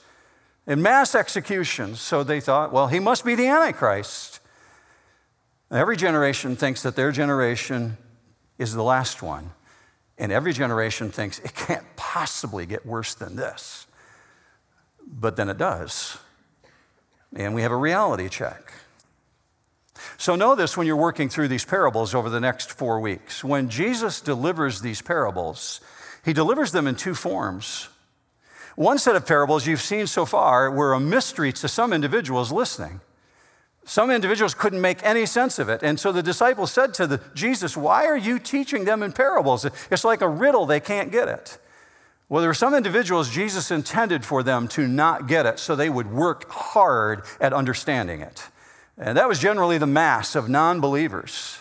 in 0.66 0.80
mass 0.80 1.16
executions. 1.16 2.00
So 2.00 2.22
they 2.22 2.40
thought, 2.40 2.72
well, 2.72 2.87
he 2.87 3.00
must 3.00 3.25
be 3.25 3.34
the 3.34 3.49
Antichrist. 3.49 4.38
Every 5.72 5.96
generation 5.96 6.54
thinks 6.54 6.82
that 6.82 6.94
their 6.94 7.11
generation 7.11 7.96
is 8.58 8.75
the 8.75 8.82
last 8.84 9.22
one. 9.22 9.50
And 10.18 10.30
every 10.30 10.52
generation 10.52 11.11
thinks 11.11 11.40
it 11.40 11.54
can't 11.54 11.84
possibly 11.96 12.64
get 12.64 12.87
worse 12.87 13.14
than 13.14 13.34
this. 13.34 13.87
But 15.04 15.34
then 15.34 15.49
it 15.49 15.58
does. 15.58 16.16
And 17.34 17.54
we 17.54 17.62
have 17.62 17.72
a 17.72 17.76
reality 17.76 18.28
check. 18.28 18.72
So, 20.23 20.37
know 20.37 20.55
this 20.55 20.76
when 20.76 20.87
you're 20.87 20.95
working 20.95 21.29
through 21.29 21.49
these 21.49 21.64
parables 21.64 22.14
over 22.14 22.31
the 22.31 22.38
next 22.38 22.71
four 22.71 23.00
weeks. 23.00 23.43
When 23.43 23.69
Jesus 23.69 24.21
delivers 24.21 24.81
these 24.81 25.02
parables, 25.02 25.81
he 26.25 26.33
delivers 26.33 26.71
them 26.71 26.87
in 26.87 26.95
two 26.95 27.17
forms. 27.17 27.88
One 28.76 28.99
set 28.99 29.17
of 29.17 29.26
parables 29.26 29.67
you've 29.67 29.81
seen 29.81 30.07
so 30.07 30.25
far 30.25 30.71
were 30.71 30.93
a 30.93 31.00
mystery 31.00 31.52
to 31.55 31.67
some 31.67 31.93
individuals 31.93 32.52
listening. 32.52 33.00
Some 33.85 34.12
individuals 34.12 34.55
couldn't 34.55 34.81
make 34.81 35.05
any 35.05 35.26
sense 35.26 35.59
of 35.59 35.69
it. 35.69 35.83
And 35.83 35.99
so 35.99 36.12
the 36.12 36.23
disciples 36.23 36.71
said 36.71 36.95
to 36.95 37.09
the, 37.09 37.21
Jesus, 37.35 37.76
Why 37.76 38.07
are 38.07 38.17
you 38.17 38.38
teaching 38.38 38.85
them 38.85 39.02
in 39.02 39.11
parables? 39.11 39.64
It's 39.91 40.05
like 40.05 40.21
a 40.21 40.29
riddle, 40.29 40.67
they 40.67 40.79
can't 40.79 41.11
get 41.11 41.26
it. 41.26 41.59
Well, 42.29 42.43
there 42.43 42.50
were 42.50 42.55
some 42.55 42.76
individuals 42.76 43.29
Jesus 43.29 43.73
intended 43.73 44.25
for 44.25 44.45
them 44.45 44.69
to 44.69 44.87
not 44.87 45.26
get 45.26 45.47
it, 45.47 45.59
so 45.59 45.75
they 45.75 45.91
would 45.91 46.12
work 46.12 46.49
hard 46.49 47.25
at 47.41 47.52
understanding 47.52 48.21
it. 48.21 48.47
And 48.99 49.16
that 49.16 49.28
was 49.28 49.38
generally 49.38 49.78
the 49.78 49.87
mass 49.87 50.34
of 50.34 50.49
non 50.49 50.80
believers. 50.80 51.58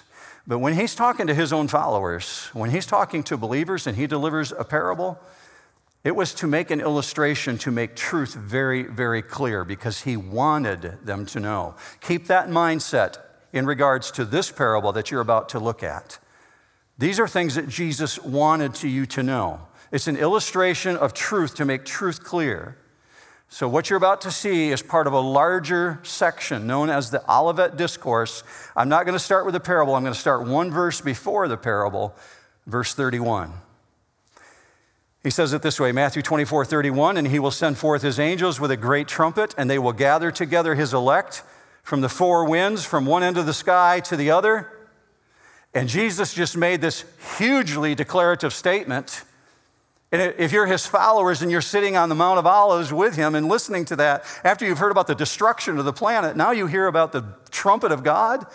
But 0.47 0.59
when 0.59 0.73
he's 0.73 0.95
talking 0.95 1.27
to 1.27 1.33
his 1.33 1.53
own 1.53 1.67
followers, 1.67 2.49
when 2.53 2.71
he's 2.71 2.85
talking 2.85 3.23
to 3.23 3.37
believers 3.37 3.87
and 3.87 3.95
he 3.95 4.07
delivers 4.07 4.51
a 4.51 4.63
parable, 4.63 5.19
it 6.03 6.15
was 6.15 6.33
to 6.35 6.47
make 6.47 6.71
an 6.71 6.81
illustration 6.81 7.57
to 7.59 7.71
make 7.71 7.95
truth 7.95 8.33
very, 8.33 8.83
very 8.83 9.21
clear 9.21 9.63
because 9.63 10.01
he 10.01 10.17
wanted 10.17 10.97
them 11.05 11.27
to 11.27 11.39
know. 11.39 11.75
Keep 12.01 12.27
that 12.27 12.49
mindset 12.49 13.17
in 13.53 13.65
regards 13.67 14.09
to 14.11 14.25
this 14.25 14.51
parable 14.51 14.91
that 14.93 15.11
you're 15.11 15.21
about 15.21 15.49
to 15.49 15.59
look 15.59 15.83
at. 15.83 16.17
These 16.97 17.19
are 17.19 17.27
things 17.27 17.55
that 17.55 17.69
Jesus 17.69 18.19
wanted 18.19 18.73
to 18.75 18.87
you 18.87 19.05
to 19.07 19.21
know. 19.21 19.67
It's 19.91 20.07
an 20.07 20.17
illustration 20.17 20.97
of 20.97 21.13
truth 21.13 21.55
to 21.55 21.65
make 21.65 21.85
truth 21.85 22.23
clear. 22.23 22.77
So, 23.53 23.67
what 23.67 23.89
you're 23.89 23.97
about 23.97 24.21
to 24.21 24.31
see 24.31 24.71
is 24.71 24.81
part 24.81 25.07
of 25.07 25.13
a 25.13 25.19
larger 25.19 25.99
section 26.03 26.67
known 26.67 26.89
as 26.89 27.11
the 27.11 27.21
Olivet 27.29 27.75
Discourse. 27.75 28.45
I'm 28.77 28.87
not 28.87 29.05
going 29.05 29.13
to 29.13 29.19
start 29.19 29.43
with 29.43 29.53
the 29.53 29.59
parable, 29.59 29.93
I'm 29.93 30.03
going 30.03 30.13
to 30.13 30.19
start 30.19 30.47
one 30.47 30.71
verse 30.71 31.01
before 31.01 31.49
the 31.49 31.57
parable, 31.57 32.15
verse 32.65 32.93
31. 32.93 33.51
He 35.21 35.29
says 35.29 35.51
it 35.51 35.63
this 35.63 35.81
way 35.81 35.91
Matthew 35.91 36.21
24, 36.21 36.63
31, 36.63 37.17
and 37.17 37.27
he 37.27 37.39
will 37.39 37.51
send 37.51 37.77
forth 37.77 38.03
his 38.03 38.19
angels 38.19 38.57
with 38.57 38.71
a 38.71 38.77
great 38.77 39.09
trumpet, 39.09 39.53
and 39.57 39.69
they 39.69 39.77
will 39.77 39.91
gather 39.91 40.31
together 40.31 40.75
his 40.75 40.93
elect 40.93 41.43
from 41.83 41.99
the 41.99 42.09
four 42.09 42.45
winds, 42.45 42.85
from 42.85 43.05
one 43.05 43.21
end 43.21 43.37
of 43.37 43.45
the 43.45 43.53
sky 43.53 43.99
to 43.99 44.15
the 44.15 44.31
other. 44.31 44.71
And 45.73 45.89
Jesus 45.89 46.33
just 46.33 46.55
made 46.55 46.79
this 46.79 47.03
hugely 47.37 47.95
declarative 47.95 48.53
statement 48.53 49.25
and 50.11 50.33
if 50.37 50.51
you're 50.51 50.65
his 50.65 50.85
followers 50.85 51.41
and 51.41 51.49
you're 51.49 51.61
sitting 51.61 51.95
on 51.95 52.09
the 52.09 52.15
Mount 52.15 52.37
of 52.37 52.45
Olives 52.45 52.91
with 52.91 53.15
him 53.15 53.33
and 53.33 53.47
listening 53.47 53.85
to 53.85 53.95
that, 53.95 54.25
after 54.43 54.65
you've 54.65 54.79
heard 54.79 54.91
about 54.91 55.07
the 55.07 55.15
destruction 55.15 55.77
of 55.77 55.85
the 55.85 55.93
planet, 55.93 56.35
now 56.35 56.51
you 56.51 56.67
hear 56.67 56.87
about 56.87 57.13
the 57.13 57.23
trumpet 57.49 57.91
of 57.91 58.03
God. 58.03 58.45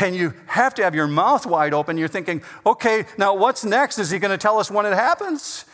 And 0.00 0.16
you 0.16 0.32
have 0.46 0.72
to 0.76 0.82
have 0.82 0.94
your 0.94 1.06
mouth 1.06 1.44
wide 1.44 1.74
open. 1.74 1.98
You're 1.98 2.08
thinking, 2.08 2.42
okay, 2.64 3.04
now 3.18 3.34
what's 3.34 3.66
next? 3.66 3.98
Is 3.98 4.10
he 4.10 4.18
going 4.18 4.30
to 4.30 4.38
tell 4.38 4.58
us 4.58 4.70
when 4.70 4.86
it 4.86 4.94
happens? 4.94 5.66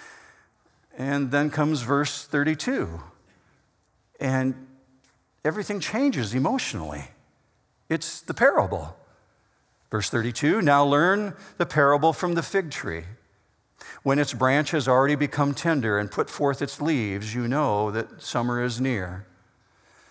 And 0.98 1.30
then 1.30 1.48
comes 1.48 1.82
verse 1.82 2.24
32. 2.24 3.00
And 4.18 4.66
everything 5.44 5.78
changes 5.78 6.34
emotionally. 6.34 7.04
It's 7.88 8.20
the 8.20 8.34
parable. 8.34 8.96
Verse 9.90 10.10
32 10.10 10.60
now 10.60 10.84
learn 10.84 11.34
the 11.58 11.66
parable 11.66 12.12
from 12.12 12.34
the 12.34 12.42
fig 12.42 12.70
tree. 12.70 13.04
When 14.02 14.18
its 14.18 14.32
branch 14.32 14.70
has 14.70 14.88
already 14.88 15.14
become 15.14 15.54
tender 15.54 15.98
and 15.98 16.10
put 16.10 16.30
forth 16.30 16.62
its 16.62 16.80
leaves, 16.80 17.34
you 17.34 17.48
know 17.48 17.90
that 17.90 18.22
summer 18.22 18.62
is 18.62 18.80
near. 18.80 19.26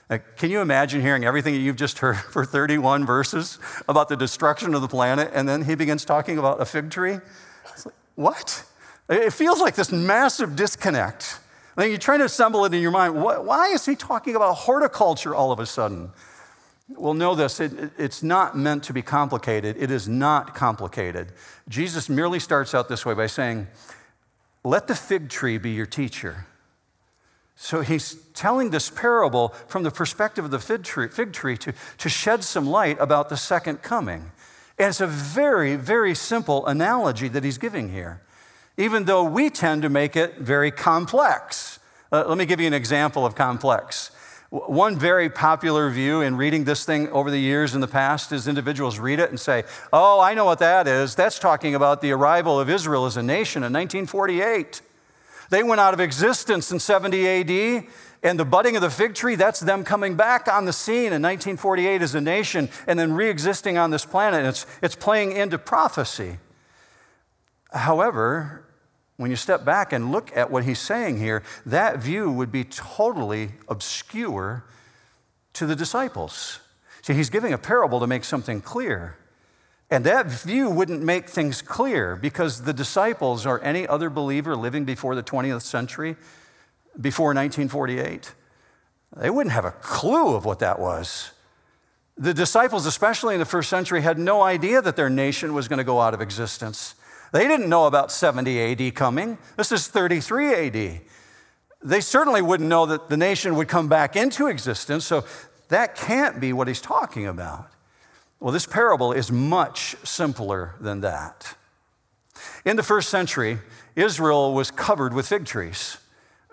Now, 0.09 0.19
can 0.37 0.49
you 0.49 0.59
imagine 0.61 1.01
hearing 1.01 1.23
everything 1.23 1.53
that 1.53 1.59
you've 1.59 1.75
just 1.75 1.99
heard 1.99 2.17
for 2.31 2.45
31 2.45 3.05
verses 3.05 3.59
about 3.87 4.09
the 4.09 4.17
destruction 4.17 4.73
of 4.73 4.81
the 4.81 4.87
planet, 4.87 5.31
and 5.33 5.47
then 5.47 5.63
he 5.63 5.75
begins 5.75 6.05
talking 6.05 6.37
about 6.37 6.61
a 6.61 6.65
fig 6.65 6.89
tree? 6.89 7.19
What? 8.15 8.63
It 9.07 9.33
feels 9.33 9.59
like 9.59 9.75
this 9.75 9.91
massive 9.91 10.55
disconnect. 10.55 11.39
Like 11.75 11.89
you're 11.89 11.97
trying 11.97 12.19
to 12.19 12.25
assemble 12.25 12.65
it 12.65 12.73
in 12.73 12.81
your 12.81 12.91
mind. 12.91 13.15
Why 13.21 13.67
is 13.67 13.85
he 13.85 13.95
talking 13.95 14.35
about 14.35 14.53
horticulture 14.53 15.33
all 15.33 15.51
of 15.51 15.59
a 15.59 15.65
sudden? 15.65 16.11
Well, 16.97 17.13
know 17.13 17.35
this 17.35 17.59
it, 17.59 17.71
it's 17.97 18.23
not 18.23 18.57
meant 18.57 18.83
to 18.85 18.93
be 18.93 19.01
complicated. 19.01 19.77
It 19.79 19.91
is 19.91 20.07
not 20.07 20.55
complicated. 20.55 21.31
Jesus 21.67 22.09
merely 22.09 22.39
starts 22.39 22.73
out 22.73 22.89
this 22.89 23.05
way 23.05 23.13
by 23.13 23.27
saying, 23.27 23.67
Let 24.63 24.87
the 24.87 24.95
fig 24.95 25.29
tree 25.29 25.57
be 25.57 25.71
your 25.71 25.85
teacher. 25.85 26.47
So 27.61 27.81
he's 27.81 28.15
telling 28.33 28.69
this 28.69 28.89
parable 28.89 29.49
from 29.67 29.83
the 29.83 29.91
perspective 29.91 30.45
of 30.45 30.51
the 30.51 30.59
fig 30.59 30.83
tree, 30.83 31.09
fig 31.09 31.33
tree 31.33 31.57
to, 31.57 31.73
to 31.97 32.09
shed 32.09 32.43
some 32.43 32.65
light 32.65 32.97
about 33.01 33.27
the 33.27 33.35
second 33.35 33.81
coming. 33.81 34.31
And 34.79 34.87
it's 34.87 35.01
a 35.01 35.07
very, 35.07 35.75
very 35.75 36.15
simple 36.15 36.65
analogy 36.65 37.27
that 37.27 37.43
he's 37.43 37.57
giving 37.57 37.91
here, 37.91 38.21
even 38.77 39.03
though 39.03 39.25
we 39.25 39.49
tend 39.49 39.81
to 39.81 39.89
make 39.89 40.15
it 40.15 40.37
very 40.37 40.71
complex. 40.71 41.79
Uh, 42.13 42.23
let 42.25 42.37
me 42.37 42.45
give 42.45 42.61
you 42.61 42.67
an 42.67 42.73
example 42.73 43.25
of 43.25 43.35
complex. 43.35 44.11
One 44.49 44.97
very 44.97 45.29
popular 45.29 45.91
view 45.91 46.21
in 46.21 46.35
reading 46.35 46.63
this 46.63 46.83
thing 46.83 47.07
over 47.09 47.29
the 47.29 47.39
years 47.39 47.75
in 47.75 47.81
the 47.81 47.87
past 47.87 48.31
is 48.31 48.47
individuals 48.47 48.97
read 48.97 49.19
it 49.19 49.29
and 49.29 49.39
say, 49.39 49.63
Oh, 49.93 50.19
I 50.19 50.33
know 50.33 50.45
what 50.45 50.57
that 50.57 50.87
is. 50.87 51.13
That's 51.13 51.37
talking 51.37 51.75
about 51.75 52.01
the 52.01 52.11
arrival 52.11 52.59
of 52.59 52.67
Israel 52.67 53.05
as 53.05 53.15
a 53.15 53.21
nation 53.21 53.59
in 53.59 53.71
1948. 53.71 54.81
They 55.51 55.61
went 55.61 55.79
out 55.79 55.93
of 55.93 55.99
existence 55.99 56.71
in 56.71 56.79
70 56.79 57.27
AD, 57.27 57.85
and 58.23 58.39
the 58.39 58.45
budding 58.45 58.75
of 58.75 58.81
the 58.81 58.89
fig 58.89 59.13
tree, 59.13 59.35
that's 59.35 59.59
them 59.59 59.83
coming 59.83 60.15
back 60.15 60.47
on 60.47 60.65
the 60.65 60.73
scene 60.73 61.13
in 61.13 61.21
1948 61.21 62.01
as 62.01 62.15
a 62.15 62.21
nation 62.21 62.69
and 62.87 62.97
then 62.97 63.13
re 63.13 63.29
existing 63.29 63.77
on 63.77 63.91
this 63.91 64.03
planet. 64.03 64.45
It's, 64.45 64.65
it's 64.81 64.95
playing 64.95 65.31
into 65.31 65.59
prophecy. 65.59 66.39
However, 67.71 68.65
when 69.19 69.29
you 69.29 69.35
step 69.35 69.65
back 69.65 69.91
and 69.91 70.13
look 70.13 70.31
at 70.37 70.49
what 70.49 70.63
he's 70.63 70.79
saying 70.79 71.17
here, 71.17 71.43
that 71.65 71.97
view 71.97 72.31
would 72.31 72.53
be 72.53 72.63
totally 72.63 73.51
obscure 73.67 74.63
to 75.51 75.65
the 75.65 75.75
disciples. 75.75 76.59
See, 77.01 77.13
he's 77.13 77.29
giving 77.29 77.51
a 77.51 77.57
parable 77.57 77.99
to 77.99 78.07
make 78.07 78.23
something 78.23 78.61
clear. 78.61 79.17
And 79.91 80.05
that 80.05 80.27
view 80.27 80.69
wouldn't 80.69 81.03
make 81.03 81.27
things 81.27 81.61
clear 81.61 82.15
because 82.15 82.63
the 82.63 82.71
disciples 82.71 83.45
or 83.45 83.61
any 83.61 83.85
other 83.85 84.09
believer 84.09 84.55
living 84.55 84.85
before 84.85 85.15
the 85.15 85.23
20th 85.23 85.63
century, 85.63 86.15
before 87.01 87.33
1948, 87.33 88.33
they 89.17 89.29
wouldn't 89.29 89.51
have 89.51 89.65
a 89.65 89.71
clue 89.71 90.33
of 90.33 90.45
what 90.45 90.59
that 90.59 90.79
was. 90.79 91.33
The 92.17 92.33
disciples, 92.33 92.85
especially 92.85 93.33
in 93.35 93.41
the 93.41 93.45
first 93.45 93.69
century, 93.69 94.01
had 94.01 94.17
no 94.17 94.41
idea 94.41 94.81
that 94.81 94.95
their 94.95 95.09
nation 95.09 95.53
was 95.53 95.67
going 95.67 95.79
to 95.79 95.83
go 95.83 95.99
out 95.99 96.13
of 96.13 96.21
existence. 96.21 96.95
They 97.31 97.47
didn't 97.47 97.69
know 97.69 97.85
about 97.85 98.11
70 98.11 98.59
AD 98.59 98.95
coming. 98.95 99.37
This 99.57 99.71
is 99.71 99.87
33 99.87 100.53
AD. 100.53 101.01
They 101.81 102.01
certainly 102.01 102.41
wouldn't 102.41 102.67
know 102.67 102.85
that 102.87 103.09
the 103.09 103.17
nation 103.17 103.55
would 103.55 103.67
come 103.67 103.87
back 103.87 104.15
into 104.15 104.47
existence, 104.47 105.05
so 105.05 105.23
that 105.69 105.95
can't 105.95 106.39
be 106.39 106.51
what 106.51 106.67
he's 106.67 106.81
talking 106.81 107.27
about. 107.27 107.71
Well, 108.39 108.51
this 108.51 108.65
parable 108.65 109.11
is 109.11 109.31
much 109.31 109.95
simpler 110.03 110.75
than 110.79 111.01
that. 111.01 111.55
In 112.65 112.75
the 112.75 112.83
first 112.83 113.09
century, 113.09 113.59
Israel 113.95 114.53
was 114.53 114.71
covered 114.71 115.13
with 115.13 115.27
fig 115.27 115.45
trees, 115.45 115.97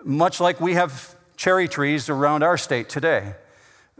much 0.03 0.39
like 0.39 0.59
we 0.59 0.73
have 0.73 1.15
cherry 1.37 1.67
trees 1.67 2.09
around 2.09 2.43
our 2.43 2.57
state 2.57 2.89
today. 2.89 3.35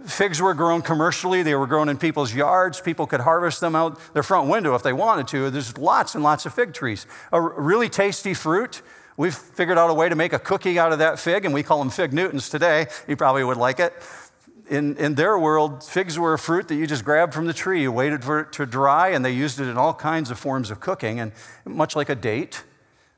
Figs 0.06 0.40
were 0.40 0.54
grown 0.54 0.84
commercially, 0.84 1.42
they 1.42 1.56
were 1.56 1.66
grown 1.66 1.90
in 1.90 1.98
people's 1.98 2.34
yards. 2.34 2.80
People 2.80 3.08
could 3.08 3.22
harvest 3.22 3.62
them 3.62 3.76
out 3.76 4.00
their 4.14 4.22
front 4.22 4.48
window 4.48 4.76
if 4.76 4.84
they 4.84 4.94
wanted 4.94 5.28
to. 5.30 5.50
There's 5.50 5.76
lots 5.78 6.14
and 6.14 6.24
lots 6.24 6.46
of 6.46 6.54
fig 6.54 6.74
trees. 6.74 7.08
A 7.32 7.42
really 7.42 7.90
tasty 7.90 8.36
fruit. 8.36 8.84
We've 9.18 9.34
figured 9.34 9.80
out 9.80 9.90
a 9.90 9.96
way 9.96 10.08
to 10.08 10.16
make 10.16 10.34
a 10.34 10.40
cookie 10.40 10.78
out 10.78 10.94
of 10.94 11.00
that 11.00 11.18
fig, 11.18 11.46
and 11.46 11.54
we 11.54 11.64
call 11.64 11.80
them 11.80 11.90
fig 11.90 12.14
Newtons 12.14 12.50
today. 12.50 12.86
You 13.08 13.16
probably 13.16 13.44
would 13.44 13.58
like 13.58 13.80
it. 13.80 13.92
In, 14.70 14.96
in 14.98 15.16
their 15.16 15.40
world, 15.40 15.84
figs 15.84 16.20
were 16.20 16.34
a 16.34 16.40
fruit 16.40 16.68
that 16.68 16.76
you 16.76 16.86
just 16.86 17.04
grabbed 17.04 17.34
from 17.34 17.48
the 17.48 17.54
tree. 17.54 17.82
You 17.82 17.92
waited 17.92 18.24
for 18.24 18.42
it 18.42 18.52
to 18.54 18.68
dry, 18.68 19.10
and 19.10 19.26
they 19.26 19.32
used 19.32 19.60
it 19.60 19.68
in 19.68 19.78
all 19.78 19.96
kinds 19.96 20.30
of 20.30 20.38
forms 20.38 20.70
of 20.70 20.80
cooking, 20.80 21.20
and 21.20 21.32
much 21.66 21.96
like 21.96 22.10
a 22.10 22.16
date. 22.16 22.64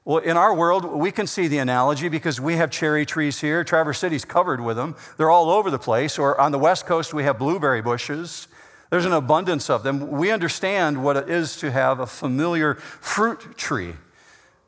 Well, 0.05 0.17
in 0.19 0.37
our 0.37 0.55
world, 0.55 0.85
we 0.85 1.11
can 1.11 1.27
see 1.27 1.47
the 1.47 1.57
analogy 1.59 2.09
because 2.09 2.39
we 2.39 2.55
have 2.55 2.71
cherry 2.71 3.05
trees 3.05 3.41
here. 3.41 3.63
Traverse 3.63 3.99
City's 3.99 4.25
covered 4.25 4.61
with 4.61 4.77
them. 4.77 4.95
They're 5.17 5.29
all 5.29 5.49
over 5.49 5.69
the 5.69 5.79
place. 5.79 6.17
Or 6.17 6.39
on 6.39 6.51
the 6.51 6.59
West 6.59 6.85
Coast, 6.85 7.13
we 7.13 7.23
have 7.23 7.37
blueberry 7.37 7.81
bushes. 7.81 8.47
There's 8.89 9.05
an 9.05 9.13
abundance 9.13 9.69
of 9.69 9.83
them. 9.83 10.09
We 10.09 10.31
understand 10.31 11.03
what 11.03 11.15
it 11.15 11.29
is 11.29 11.57
to 11.57 11.71
have 11.71 11.99
a 11.99 12.07
familiar 12.07 12.75
fruit 12.75 13.57
tree. 13.57 13.93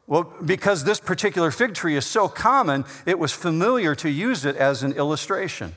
Well, 0.05 0.31
because 0.43 0.83
this 0.83 0.99
particular 0.99 1.51
fig 1.51 1.73
tree 1.73 1.95
is 1.95 2.05
so 2.05 2.27
common, 2.27 2.85
it 3.05 3.17
was 3.17 3.31
familiar 3.31 3.95
to 3.95 4.09
use 4.09 4.45
it 4.45 4.57
as 4.57 4.83
an 4.83 4.91
illustration. 4.93 5.75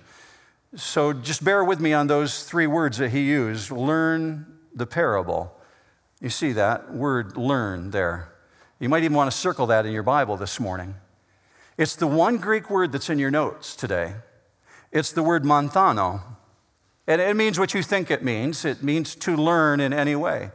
So 0.76 1.12
just 1.12 1.44
bear 1.44 1.64
with 1.64 1.78
me 1.78 1.92
on 1.92 2.08
those 2.08 2.42
three 2.42 2.66
words 2.66 2.98
that 2.98 3.10
he 3.10 3.20
used 3.20 3.70
learn 3.70 4.58
the 4.74 4.86
parable. 4.86 5.56
You 6.20 6.30
see 6.30 6.52
that 6.52 6.92
word 6.92 7.36
learn 7.36 7.92
there. 7.92 8.33
You 8.78 8.88
might 8.88 9.04
even 9.04 9.16
want 9.16 9.30
to 9.30 9.36
circle 9.36 9.66
that 9.66 9.86
in 9.86 9.92
your 9.92 10.02
Bible 10.02 10.36
this 10.36 10.58
morning. 10.58 10.94
It's 11.78 11.96
the 11.96 12.06
one 12.06 12.36
Greek 12.38 12.70
word 12.70 12.92
that's 12.92 13.08
in 13.10 13.18
your 13.18 13.30
notes 13.30 13.76
today. 13.76 14.14
It's 14.92 15.12
the 15.12 15.22
word 15.22 15.44
manthano. 15.44 16.22
And 17.06 17.20
it 17.20 17.36
means 17.36 17.58
what 17.58 17.74
you 17.74 17.82
think 17.82 18.10
it 18.10 18.22
means. 18.22 18.64
It 18.64 18.82
means 18.82 19.14
to 19.16 19.36
learn 19.36 19.80
in 19.80 19.92
any 19.92 20.16
way. 20.16 20.50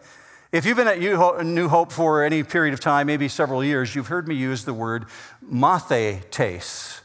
If 0.51 0.65
you've 0.65 0.77
been 0.77 0.88
at 0.88 0.99
New 0.99 1.67
Hope 1.67 1.91
for 1.91 2.23
any 2.23 2.43
period 2.43 2.73
of 2.73 2.79
time, 2.79 3.08
maybe 3.08 3.27
several 3.27 3.63
years, 3.63 3.93
you've 3.93 4.08
heard 4.08 4.27
me 4.27 4.36
use 4.36 4.65
the 4.65 4.73
word 4.73 5.05
mathetes. 5.43 7.01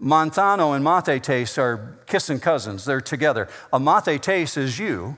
Manthano 0.00 0.76
and 0.76 0.84
mathetes 0.84 1.58
are 1.58 1.98
kissing 2.06 2.38
cousins. 2.38 2.84
They're 2.84 3.00
together. 3.00 3.48
A 3.72 3.80
mathetes 3.80 4.56
is 4.56 4.78
you. 4.78 5.16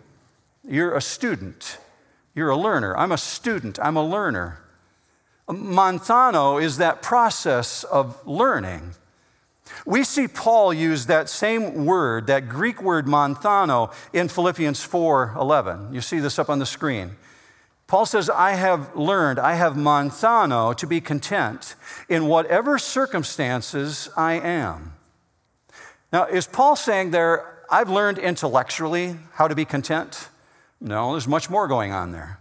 You're 0.66 0.94
a 0.94 1.02
student. 1.02 1.78
You're 2.34 2.50
a 2.50 2.56
learner. 2.56 2.96
I'm 2.96 3.12
a 3.12 3.18
student. 3.18 3.78
I'm 3.82 3.96
a 3.96 4.06
learner. 4.06 4.62
Manthano 5.48 6.62
is 6.62 6.78
that 6.78 7.02
process 7.02 7.84
of 7.84 8.26
learning. 8.26 8.94
We 9.84 10.04
see 10.04 10.28
Paul 10.28 10.72
use 10.72 11.06
that 11.06 11.28
same 11.28 11.86
word, 11.86 12.26
that 12.26 12.48
Greek 12.48 12.82
word 12.82 13.06
manthano, 13.06 13.92
in 14.12 14.28
Philippians 14.28 14.80
4:11. 14.86 15.92
You 15.92 16.00
see 16.00 16.18
this 16.18 16.38
up 16.38 16.50
on 16.50 16.58
the 16.58 16.66
screen. 16.66 17.16
Paul 17.86 18.04
says, 18.04 18.28
I 18.28 18.52
have 18.52 18.96
learned, 18.96 19.38
I 19.38 19.54
have 19.54 19.74
manthano 19.74 20.76
to 20.76 20.86
be 20.88 21.00
content 21.00 21.76
in 22.08 22.26
whatever 22.26 22.78
circumstances 22.78 24.08
I 24.16 24.34
am. 24.34 24.94
Now, 26.12 26.24
is 26.24 26.48
Paul 26.48 26.74
saying 26.74 27.12
there, 27.12 27.62
I've 27.70 27.88
learned 27.88 28.18
intellectually 28.18 29.16
how 29.34 29.46
to 29.46 29.54
be 29.54 29.64
content? 29.64 30.28
No, 30.80 31.12
there's 31.12 31.28
much 31.28 31.48
more 31.48 31.68
going 31.68 31.92
on 31.92 32.10
there. 32.10 32.40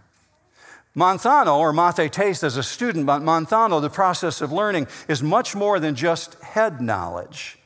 Manthano, 0.96 1.58
or 1.58 1.72
mathetes 1.72 2.42
as 2.42 2.56
a 2.56 2.62
student, 2.62 3.04
but 3.04 3.20
manthano, 3.20 3.82
the 3.82 3.90
process 3.90 4.40
of 4.40 4.50
learning, 4.50 4.86
is 5.08 5.22
much 5.22 5.54
more 5.54 5.78
than 5.78 5.94
just 5.94 6.34
head 6.42 6.80
knowledge. 6.80 7.58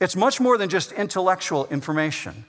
It's 0.00 0.16
much 0.16 0.40
more 0.40 0.56
than 0.56 0.70
just 0.70 0.92
intellectual 0.92 1.66
information. 1.66 2.46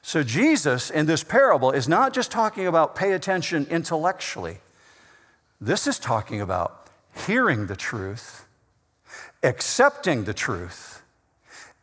So, 0.00 0.22
Jesus 0.22 0.90
in 0.90 1.06
this 1.06 1.24
parable 1.24 1.72
is 1.72 1.88
not 1.88 2.12
just 2.12 2.30
talking 2.30 2.66
about 2.66 2.94
pay 2.94 3.12
attention 3.12 3.66
intellectually, 3.68 4.58
this 5.60 5.86
is 5.86 5.98
talking 5.98 6.40
about 6.40 6.88
hearing 7.26 7.66
the 7.66 7.76
truth, 7.76 8.44
accepting 9.42 10.24
the 10.24 10.34
truth, 10.34 11.02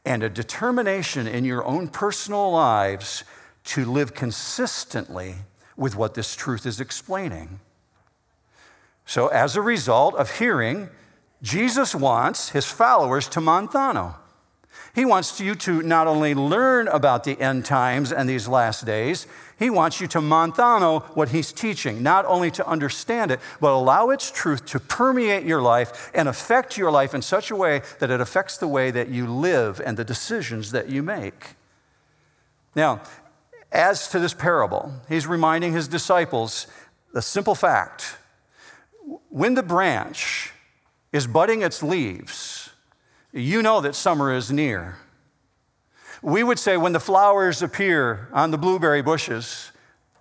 and 0.06 0.24
a 0.24 0.30
determination 0.30 1.28
in 1.28 1.44
your 1.46 1.66
own 1.66 1.88
personal 1.88 2.52
lives 2.52 3.24
to 3.64 3.86
live 3.86 4.14
consistently 4.14 5.36
with 5.76 5.96
what 5.96 6.14
this 6.14 6.36
truth 6.36 6.66
is 6.66 6.80
explaining. 6.80 7.60
So, 9.12 9.28
as 9.28 9.58
a 9.58 9.62
result 9.62 10.16
of 10.16 10.40
hearing, 10.40 10.88
Jesus 11.42 11.94
wants 11.94 12.52
his 12.52 12.66
followers 12.66 13.28
to 13.28 13.42
manthano. 13.42 14.16
He 14.96 15.04
wants 15.04 15.38
you 15.42 15.54
to 15.54 15.82
not 15.82 16.08
only 16.08 16.34
learn 16.34 16.88
about 16.88 17.26
the 17.26 17.38
end 17.38 17.66
times 17.66 18.14
and 18.14 18.30
these 18.30 18.48
last 18.48 18.86
days, 18.86 19.28
he 19.60 19.70
wants 19.70 20.00
you 20.00 20.08
to 20.08 20.20
manthano 20.20 21.04
what 21.14 21.28
he's 21.28 21.52
teaching, 21.52 22.02
not 22.02 22.24
only 22.24 22.52
to 22.52 22.66
understand 22.66 23.32
it, 23.32 23.42
but 23.60 23.74
allow 23.74 24.12
its 24.12 24.32
truth 24.32 24.66
to 24.68 24.80
permeate 24.80 25.44
your 25.44 25.62
life 25.62 26.10
and 26.14 26.30
affect 26.30 26.78
your 26.78 26.90
life 26.90 27.14
in 27.14 27.22
such 27.22 27.52
a 27.52 27.56
way 27.58 27.82
that 28.00 28.12
it 28.12 28.22
affects 28.22 28.60
the 28.60 28.68
way 28.70 28.92
that 28.92 29.10
you 29.10 29.28
live 29.28 29.82
and 29.86 29.98
the 29.98 30.06
decisions 30.06 30.72
that 30.72 30.88
you 30.88 31.04
make. 31.04 31.58
Now, 32.78 33.02
as 33.74 34.08
to 34.12 34.20
this 34.20 34.34
parable, 34.34 34.94
he's 35.10 35.28
reminding 35.28 35.74
his 35.74 35.90
disciples 35.90 36.66
the 37.12 37.22
simple 37.22 37.56
fact 37.56 38.16
when 39.30 39.56
the 39.56 39.64
branch 39.64 40.52
is 41.12 41.28
budding 41.28 41.62
its 41.62 41.82
leaves, 41.82 42.70
you 43.32 43.62
know 43.62 43.82
that 43.82 43.96
summer 43.96 44.34
is 44.34 44.52
near. 44.52 44.98
We 46.22 46.44
would 46.44 46.60
say 46.60 46.78
when 46.78 46.94
the 46.94 47.00
flowers 47.00 47.62
appear 47.62 48.30
on 48.32 48.52
the 48.52 48.58
blueberry 48.58 49.02
bushes 49.02 49.72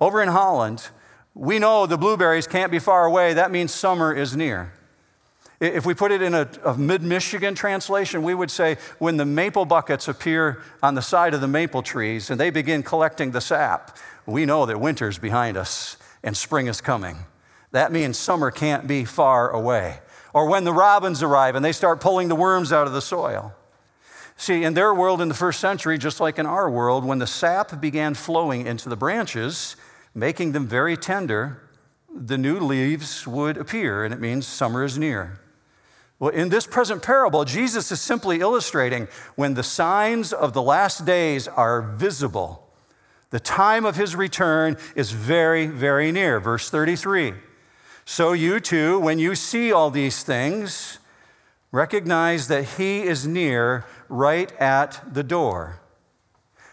over 0.00 0.22
in 0.22 0.28
Holland, 0.28 0.88
we 1.34 1.58
know 1.58 1.86
the 1.86 1.98
blueberries 1.98 2.46
can't 2.46 2.72
be 2.72 2.78
far 2.78 3.04
away. 3.04 3.34
That 3.34 3.50
means 3.50 3.72
summer 3.72 4.12
is 4.12 4.34
near. 4.34 4.72
If 5.60 5.84
we 5.84 5.92
put 5.92 6.10
it 6.10 6.22
in 6.22 6.32
a, 6.32 6.48
a 6.64 6.76
mid 6.76 7.02
Michigan 7.02 7.54
translation, 7.54 8.22
we 8.22 8.34
would 8.34 8.50
say 8.50 8.78
when 8.98 9.18
the 9.18 9.26
maple 9.26 9.66
buckets 9.66 10.08
appear 10.08 10.62
on 10.82 10.94
the 10.94 11.02
side 11.02 11.34
of 11.34 11.42
the 11.42 11.48
maple 11.48 11.82
trees 11.82 12.30
and 12.30 12.40
they 12.40 12.48
begin 12.48 12.82
collecting 12.82 13.32
the 13.32 13.42
sap, 13.42 13.98
we 14.24 14.46
know 14.46 14.64
that 14.64 14.80
winter's 14.80 15.18
behind 15.18 15.58
us 15.58 15.98
and 16.22 16.34
spring 16.34 16.66
is 16.66 16.80
coming. 16.80 17.18
That 17.72 17.92
means 17.92 18.18
summer 18.18 18.50
can't 18.50 18.86
be 18.86 19.04
far 19.04 19.50
away 19.50 20.00
or 20.32 20.46
when 20.46 20.64
the 20.64 20.72
robins 20.72 21.22
arrive 21.22 21.54
and 21.54 21.64
they 21.64 21.72
start 21.72 22.00
pulling 22.00 22.28
the 22.28 22.34
worms 22.34 22.72
out 22.72 22.86
of 22.86 22.92
the 22.92 23.00
soil. 23.00 23.54
See, 24.36 24.64
in 24.64 24.74
their 24.74 24.94
world 24.94 25.20
in 25.20 25.28
the 25.28 25.34
first 25.34 25.60
century, 25.60 25.98
just 25.98 26.20
like 26.20 26.38
in 26.38 26.46
our 26.46 26.70
world, 26.70 27.04
when 27.04 27.18
the 27.18 27.26
sap 27.26 27.80
began 27.80 28.14
flowing 28.14 28.66
into 28.66 28.88
the 28.88 28.96
branches, 28.96 29.76
making 30.14 30.52
them 30.52 30.66
very 30.66 30.96
tender, 30.96 31.62
the 32.14 32.38
new 32.38 32.58
leaves 32.58 33.26
would 33.26 33.58
appear, 33.58 34.04
and 34.04 34.14
it 34.14 34.20
means 34.20 34.46
summer 34.46 34.82
is 34.82 34.98
near. 34.98 35.38
Well, 36.18 36.30
in 36.30 36.48
this 36.48 36.66
present 36.66 37.02
parable, 37.02 37.44
Jesus 37.44 37.92
is 37.92 38.00
simply 38.00 38.40
illustrating 38.40 39.08
when 39.36 39.54
the 39.54 39.62
signs 39.62 40.32
of 40.32 40.54
the 40.54 40.62
last 40.62 41.04
days 41.04 41.46
are 41.46 41.82
visible. 41.82 42.66
The 43.30 43.40
time 43.40 43.84
of 43.84 43.96
his 43.96 44.16
return 44.16 44.76
is 44.96 45.12
very, 45.12 45.66
very 45.66 46.12
near. 46.12 46.40
Verse 46.40 46.70
33. 46.70 47.34
So 48.10 48.32
you 48.32 48.58
too, 48.58 48.98
when 48.98 49.20
you 49.20 49.36
see 49.36 49.70
all 49.70 49.88
these 49.88 50.24
things, 50.24 50.98
recognize 51.70 52.48
that 52.48 52.64
He 52.64 53.02
is 53.02 53.24
near, 53.24 53.84
right 54.08 54.50
at 54.60 55.00
the 55.14 55.22
door. 55.22 55.78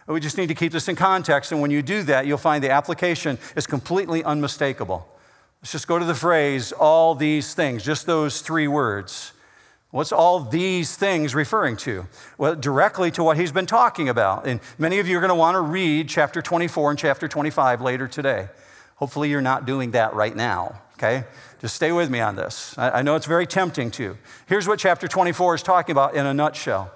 We 0.07 0.19
just 0.19 0.35
need 0.35 0.47
to 0.47 0.55
keep 0.55 0.71
this 0.71 0.87
in 0.87 0.95
context, 0.95 1.51
and 1.51 1.61
when 1.61 1.69
you 1.69 1.83
do 1.83 2.01
that, 2.01 2.25
you'll 2.25 2.39
find 2.39 2.63
the 2.63 2.71
application 2.71 3.37
is 3.55 3.67
completely 3.67 4.23
unmistakable. 4.23 5.07
Let's 5.61 5.73
just 5.73 5.87
go 5.87 5.99
to 5.99 6.05
the 6.05 6.15
phrase, 6.15 6.71
all 6.71 7.13
these 7.13 7.53
things, 7.53 7.83
just 7.83 8.07
those 8.07 8.41
three 8.41 8.67
words. 8.67 9.31
What's 9.91 10.11
all 10.11 10.39
these 10.39 10.95
things 10.95 11.35
referring 11.35 11.77
to? 11.77 12.07
Well, 12.39 12.55
directly 12.55 13.11
to 13.11 13.23
what 13.23 13.37
he's 13.37 13.51
been 13.51 13.67
talking 13.67 14.09
about. 14.09 14.47
And 14.47 14.59
many 14.79 14.97
of 14.97 15.07
you 15.07 15.15
are 15.19 15.21
going 15.21 15.29
to 15.29 15.35
want 15.35 15.53
to 15.53 15.61
read 15.61 16.09
chapter 16.09 16.41
24 16.41 16.89
and 16.89 16.99
chapter 16.99 17.27
25 17.27 17.79
later 17.79 18.07
today. 18.07 18.47
Hopefully, 18.95 19.29
you're 19.29 19.39
not 19.39 19.67
doing 19.67 19.91
that 19.91 20.15
right 20.15 20.35
now 20.35 20.81
okay? 20.97 21.25
Just 21.59 21.75
stay 21.75 21.91
with 21.91 22.09
me 22.09 22.19
on 22.19 22.35
this. 22.35 22.77
I, 22.77 22.99
I 22.99 23.01
know 23.01 23.15
it's 23.15 23.25
very 23.25 23.47
tempting 23.47 23.91
to. 23.91 24.17
Here's 24.47 24.67
what 24.67 24.79
chapter 24.79 25.07
24 25.07 25.55
is 25.55 25.63
talking 25.63 25.93
about 25.93 26.15
in 26.15 26.25
a 26.25 26.33
nutshell. 26.33 26.91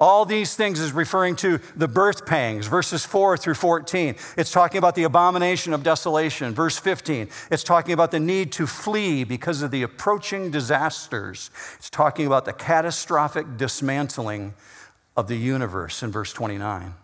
All 0.00 0.24
these 0.24 0.54
things 0.54 0.78
is 0.78 0.92
referring 0.92 1.34
to 1.36 1.58
the 1.74 1.88
birth 1.88 2.24
pangs, 2.24 2.68
verses 2.68 3.04
4 3.04 3.36
through 3.36 3.54
14. 3.54 4.14
It's 4.36 4.52
talking 4.52 4.78
about 4.78 4.94
the 4.94 5.02
abomination 5.02 5.72
of 5.72 5.82
desolation, 5.82 6.54
verse 6.54 6.78
15. 6.78 7.28
It's 7.50 7.64
talking 7.64 7.94
about 7.94 8.12
the 8.12 8.20
need 8.20 8.52
to 8.52 8.66
flee 8.66 9.24
because 9.24 9.60
of 9.60 9.72
the 9.72 9.82
approaching 9.82 10.52
disasters. 10.52 11.50
It's 11.78 11.90
talking 11.90 12.26
about 12.26 12.44
the 12.44 12.52
catastrophic 12.52 13.56
dismantling 13.56 14.54
of 15.16 15.26
the 15.26 15.36
universe 15.36 16.00
in 16.04 16.12
verse 16.12 16.32
29. 16.32 16.94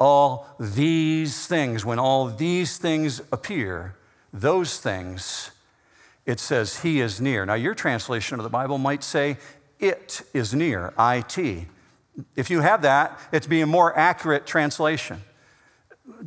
All 0.00 0.48
these 0.58 1.46
things, 1.46 1.84
when 1.84 2.00
all 2.00 2.26
these 2.26 2.76
things 2.76 3.20
appear, 3.30 3.94
those 4.32 4.78
things 4.78 5.52
it 6.26 6.40
says, 6.40 6.80
He 6.80 7.00
is 7.00 7.20
near. 7.20 7.46
Now, 7.46 7.54
your 7.54 7.74
translation 7.74 8.38
of 8.38 8.44
the 8.44 8.50
Bible 8.50 8.78
might 8.78 9.02
say, 9.02 9.38
It 9.78 10.22
is 10.34 10.52
near, 10.52 10.92
IT. 10.98 11.66
If 12.34 12.50
you 12.50 12.60
have 12.60 12.82
that, 12.82 13.18
it's 13.32 13.46
be 13.46 13.60
a 13.60 13.66
more 13.66 13.96
accurate 13.96 14.46
translation. 14.46 15.22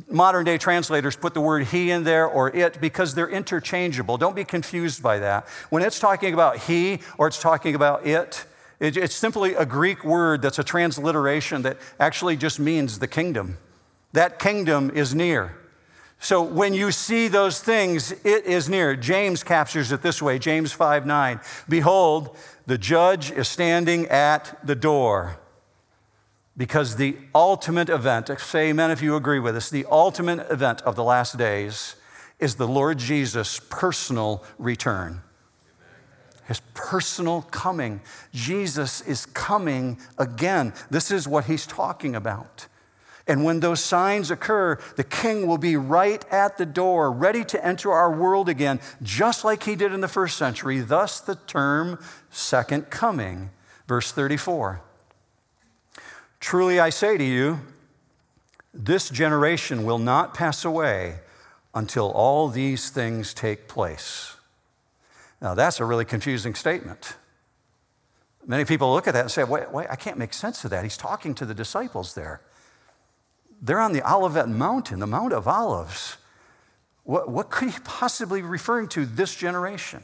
Modern 0.08 0.44
day 0.44 0.58
translators 0.58 1.16
put 1.16 1.34
the 1.34 1.40
word 1.40 1.66
he 1.66 1.90
in 1.90 2.04
there 2.04 2.26
or 2.26 2.54
it 2.54 2.80
because 2.80 3.14
they're 3.14 3.28
interchangeable. 3.28 4.18
Don't 4.18 4.36
be 4.36 4.44
confused 4.44 5.02
by 5.02 5.18
that. 5.18 5.48
When 5.70 5.82
it's 5.82 5.98
talking 5.98 6.34
about 6.34 6.58
he 6.58 7.00
or 7.18 7.26
it's 7.26 7.40
talking 7.40 7.74
about 7.74 8.06
it, 8.06 8.44
it's 8.78 9.14
simply 9.14 9.54
a 9.54 9.66
Greek 9.66 10.04
word 10.04 10.42
that's 10.42 10.58
a 10.58 10.64
transliteration 10.64 11.62
that 11.62 11.76
actually 11.98 12.36
just 12.36 12.58
means 12.58 12.98
the 12.98 13.08
kingdom. 13.08 13.58
That 14.12 14.38
kingdom 14.38 14.90
is 14.90 15.14
near. 15.14 15.56
So 16.22 16.42
when 16.42 16.74
you 16.74 16.92
see 16.92 17.28
those 17.28 17.60
things, 17.60 18.12
it 18.12 18.44
is 18.44 18.68
near. 18.68 18.94
James 18.94 19.42
captures 19.42 19.90
it 19.90 20.02
this 20.02 20.20
way 20.20 20.38
James 20.38 20.70
5 20.70 21.06
9. 21.06 21.40
Behold, 21.68 22.36
the 22.66 22.78
judge 22.78 23.30
is 23.32 23.48
standing 23.48 24.06
at 24.08 24.58
the 24.62 24.76
door. 24.76 25.38
Because 26.56 26.96
the 26.96 27.16
ultimate 27.34 27.88
event, 27.88 28.30
say 28.38 28.68
amen 28.68 28.90
if 28.90 29.00
you 29.00 29.16
agree 29.16 29.40
with 29.40 29.56
us, 29.56 29.70
the 29.70 29.86
ultimate 29.90 30.50
event 30.50 30.82
of 30.82 30.94
the 30.94 31.02
last 31.02 31.38
days 31.38 31.96
is 32.38 32.56
the 32.56 32.68
Lord 32.68 32.98
Jesus' 32.98 33.58
personal 33.70 34.44
return. 34.58 35.22
His 36.46 36.60
personal 36.74 37.42
coming. 37.50 38.02
Jesus 38.34 39.00
is 39.02 39.24
coming 39.24 39.98
again. 40.18 40.74
This 40.90 41.10
is 41.10 41.26
what 41.26 41.46
he's 41.46 41.66
talking 41.66 42.14
about. 42.14 42.66
And 43.26 43.44
when 43.44 43.60
those 43.60 43.80
signs 43.80 44.30
occur, 44.30 44.78
the 44.96 45.04
king 45.04 45.46
will 45.46 45.58
be 45.58 45.76
right 45.76 46.24
at 46.32 46.58
the 46.58 46.66
door, 46.66 47.12
ready 47.12 47.44
to 47.44 47.64
enter 47.64 47.92
our 47.92 48.12
world 48.12 48.48
again, 48.48 48.80
just 49.02 49.44
like 49.44 49.62
he 49.62 49.76
did 49.76 49.92
in 49.92 50.00
the 50.00 50.08
first 50.08 50.36
century. 50.36 50.80
Thus, 50.80 51.20
the 51.20 51.36
term 51.36 51.98
second 52.30 52.90
coming. 52.90 53.50
Verse 53.86 54.10
34. 54.12 54.80
Truly 56.40 56.80
I 56.80 56.90
say 56.90 57.18
to 57.18 57.24
you, 57.24 57.60
this 58.72 59.10
generation 59.10 59.84
will 59.84 59.98
not 59.98 60.32
pass 60.32 60.64
away 60.64 61.20
until 61.74 62.10
all 62.10 62.48
these 62.48 62.90
things 62.90 63.34
take 63.34 63.68
place. 63.68 64.36
Now, 65.40 65.54
that's 65.54 65.80
a 65.80 65.84
really 65.84 66.04
confusing 66.04 66.54
statement. 66.54 67.16
Many 68.46 68.64
people 68.64 68.92
look 68.92 69.06
at 69.06 69.14
that 69.14 69.20
and 69.20 69.30
say, 69.30 69.44
wait, 69.44 69.70
wait, 69.70 69.86
I 69.90 69.96
can't 69.96 70.18
make 70.18 70.32
sense 70.32 70.64
of 70.64 70.70
that. 70.70 70.82
He's 70.82 70.96
talking 70.96 71.34
to 71.36 71.46
the 71.46 71.54
disciples 71.54 72.14
there. 72.14 72.40
They're 73.60 73.80
on 73.80 73.92
the 73.92 74.08
Olivet 74.10 74.48
Mountain, 74.48 75.00
the 75.00 75.06
Mount 75.06 75.32
of 75.32 75.46
Olives. 75.46 76.16
What, 77.04 77.28
what 77.28 77.50
could 77.50 77.70
he 77.70 77.78
possibly 77.84 78.40
be 78.40 78.46
referring 78.46 78.88
to 78.88 79.04
this 79.04 79.34
generation? 79.34 80.02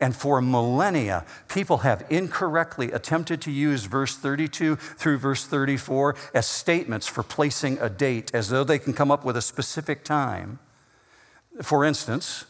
And 0.00 0.14
for 0.14 0.42
millennia, 0.42 1.24
people 1.48 1.78
have 1.78 2.04
incorrectly 2.10 2.92
attempted 2.92 3.40
to 3.42 3.50
use 3.50 3.84
verse 3.84 4.16
32 4.16 4.76
through 4.76 5.18
verse 5.18 5.46
34 5.46 6.14
as 6.34 6.46
statements 6.46 7.06
for 7.06 7.22
placing 7.22 7.78
a 7.78 7.88
date, 7.88 8.30
as 8.34 8.48
though 8.50 8.64
they 8.64 8.78
can 8.78 8.92
come 8.92 9.10
up 9.10 9.24
with 9.24 9.36
a 9.36 9.42
specific 9.42 10.04
time. 10.04 10.58
For 11.62 11.84
instance, 11.84 12.44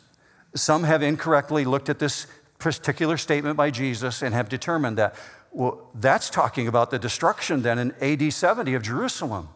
some 0.55 0.85
have 0.85 1.03
incorrectly 1.03 1.65
looked 1.65 1.89
at 1.89 2.01
this 2.01 2.27
particular 2.59 3.17
statement 3.17 3.57
by 3.57 3.71
Jesus 3.71 4.23
and 4.23 4.35
have 4.35 4.49
determined 4.49 4.99
that, 4.99 5.15
well, 5.53 5.89
that's 5.95 6.31
talking 6.31 6.67
about 6.67 6.91
the 6.91 6.99
destruction 6.99 7.63
then 7.63 7.79
in 7.79 7.93
AD 8.01 8.33
70 8.33 8.75
of 8.75 8.83
Jerusalem. 8.83 9.49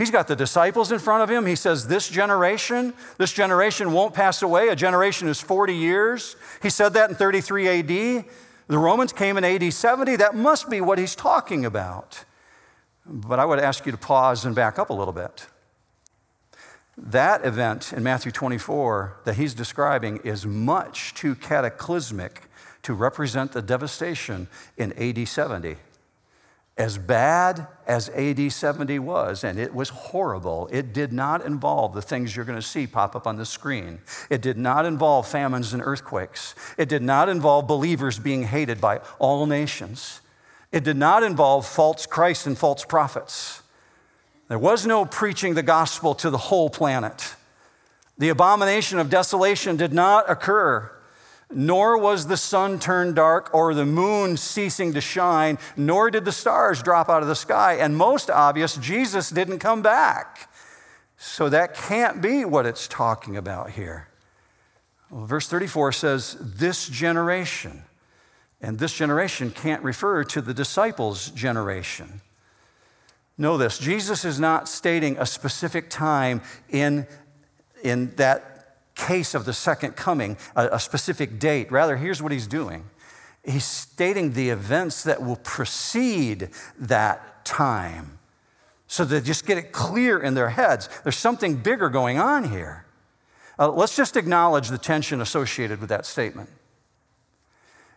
He's 0.00 0.10
got 0.10 0.28
the 0.28 0.34
disciples 0.34 0.92
in 0.92 0.98
front 0.98 1.22
of 1.22 1.30
him. 1.30 1.44
He 1.44 1.54
says, 1.54 1.86
This 1.86 2.08
generation, 2.08 2.94
this 3.18 3.34
generation 3.34 3.92
won't 3.92 4.14
pass 4.14 4.40
away. 4.40 4.68
A 4.68 4.74
generation 4.74 5.28
is 5.28 5.42
40 5.42 5.74
years. 5.74 6.36
He 6.62 6.70
said 6.70 6.94
that 6.94 7.10
in 7.10 7.16
33 7.16 7.68
AD. 7.68 8.24
The 8.68 8.78
Romans 8.78 9.12
came 9.12 9.36
in 9.36 9.44
AD 9.44 9.70
70. 9.70 10.16
That 10.16 10.34
must 10.34 10.70
be 10.70 10.80
what 10.80 10.96
he's 10.96 11.14
talking 11.14 11.66
about. 11.66 12.24
But 13.04 13.38
I 13.38 13.44
would 13.44 13.58
ask 13.58 13.84
you 13.84 13.92
to 13.92 13.98
pause 13.98 14.46
and 14.46 14.54
back 14.54 14.78
up 14.78 14.88
a 14.88 14.94
little 14.94 15.12
bit. 15.12 15.48
That 16.96 17.44
event 17.44 17.92
in 17.92 18.02
Matthew 18.02 18.32
24 18.32 19.18
that 19.24 19.34
he's 19.34 19.52
describing 19.52 20.20
is 20.24 20.46
much 20.46 21.12
too 21.12 21.34
cataclysmic 21.34 22.44
to 22.84 22.94
represent 22.94 23.52
the 23.52 23.60
devastation 23.60 24.48
in 24.78 24.94
AD 24.94 25.28
70 25.28 25.76
as 26.80 26.96
bad 26.96 27.66
as 27.86 28.08
AD 28.08 28.50
70 28.50 28.98
was, 29.00 29.44
and 29.44 29.58
it 29.58 29.74
was 29.74 29.90
horrible, 29.90 30.66
it 30.72 30.94
did 30.94 31.12
not 31.12 31.44
involve 31.44 31.92
the 31.92 32.00
things 32.00 32.34
you're 32.34 32.46
going 32.46 32.58
to 32.58 32.66
see 32.66 32.86
pop 32.86 33.14
up 33.14 33.26
on 33.26 33.36
the 33.36 33.44
screen. 33.44 34.00
It 34.30 34.40
did 34.40 34.56
not 34.56 34.86
involve 34.86 35.28
famines 35.28 35.74
and 35.74 35.82
earthquakes. 35.84 36.54
It 36.78 36.88
did 36.88 37.02
not 37.02 37.28
involve 37.28 37.66
believers 37.66 38.18
being 38.18 38.44
hated 38.44 38.80
by 38.80 39.02
all 39.18 39.44
nations. 39.44 40.22
It 40.72 40.82
did 40.82 40.96
not 40.96 41.22
involve 41.22 41.66
false 41.66 42.06
Christ 42.06 42.46
and 42.46 42.56
false 42.56 42.82
prophets. 42.86 43.60
There 44.48 44.58
was 44.58 44.86
no 44.86 45.04
preaching 45.04 45.52
the 45.52 45.62
gospel 45.62 46.14
to 46.14 46.30
the 46.30 46.38
whole 46.38 46.70
planet. 46.70 47.34
The 48.16 48.30
abomination 48.30 48.98
of 48.98 49.10
desolation 49.10 49.76
did 49.76 49.92
not 49.92 50.30
occur 50.30 50.90
nor 51.50 51.98
was 51.98 52.26
the 52.26 52.36
sun 52.36 52.78
turned 52.78 53.16
dark 53.16 53.52
or 53.52 53.74
the 53.74 53.84
moon 53.84 54.36
ceasing 54.36 54.92
to 54.92 55.00
shine, 55.00 55.58
nor 55.76 56.10
did 56.10 56.24
the 56.24 56.32
stars 56.32 56.82
drop 56.82 57.08
out 57.08 57.22
of 57.22 57.28
the 57.28 57.34
sky. 57.34 57.74
And 57.74 57.96
most 57.96 58.30
obvious, 58.30 58.76
Jesus 58.76 59.30
didn't 59.30 59.58
come 59.58 59.82
back. 59.82 60.50
So 61.16 61.48
that 61.48 61.74
can't 61.74 62.22
be 62.22 62.44
what 62.44 62.66
it's 62.66 62.88
talking 62.88 63.36
about 63.36 63.70
here. 63.70 64.08
Well, 65.10 65.26
verse 65.26 65.48
34 65.48 65.92
says, 65.92 66.36
This 66.40 66.88
generation. 66.88 67.82
And 68.62 68.78
this 68.78 68.94
generation 68.94 69.50
can't 69.50 69.82
refer 69.82 70.22
to 70.24 70.40
the 70.40 70.54
disciples' 70.54 71.30
generation. 71.30 72.20
Know 73.38 73.56
this 73.56 73.78
Jesus 73.78 74.24
is 74.24 74.38
not 74.38 74.68
stating 74.68 75.16
a 75.18 75.24
specific 75.24 75.88
time 75.88 76.42
in, 76.68 77.06
in 77.82 78.14
that 78.16 78.49
case 79.06 79.34
of 79.34 79.44
the 79.44 79.52
second 79.52 79.96
coming, 79.96 80.36
a, 80.54 80.68
a 80.72 80.80
specific 80.80 81.38
date. 81.38 81.72
Rather, 81.72 81.96
here's 81.96 82.22
what 82.22 82.32
he's 82.32 82.46
doing 82.46 82.84
he's 83.42 83.64
stating 83.64 84.34
the 84.34 84.50
events 84.50 85.02
that 85.04 85.22
will 85.22 85.36
precede 85.36 86.50
that 86.78 87.44
time 87.44 88.18
so 88.90 89.04
they 89.04 89.20
just 89.20 89.46
get 89.46 89.56
it 89.56 89.70
clear 89.70 90.18
in 90.18 90.34
their 90.34 90.50
heads. 90.50 90.88
There's 91.04 91.16
something 91.16 91.54
bigger 91.54 91.88
going 91.90 92.18
on 92.18 92.50
here. 92.50 92.84
Uh, 93.56 93.70
let's 93.70 93.94
just 93.94 94.16
acknowledge 94.16 94.66
the 94.66 94.78
tension 94.78 95.20
associated 95.20 95.78
with 95.78 95.90
that 95.90 96.06
statement. 96.06 96.50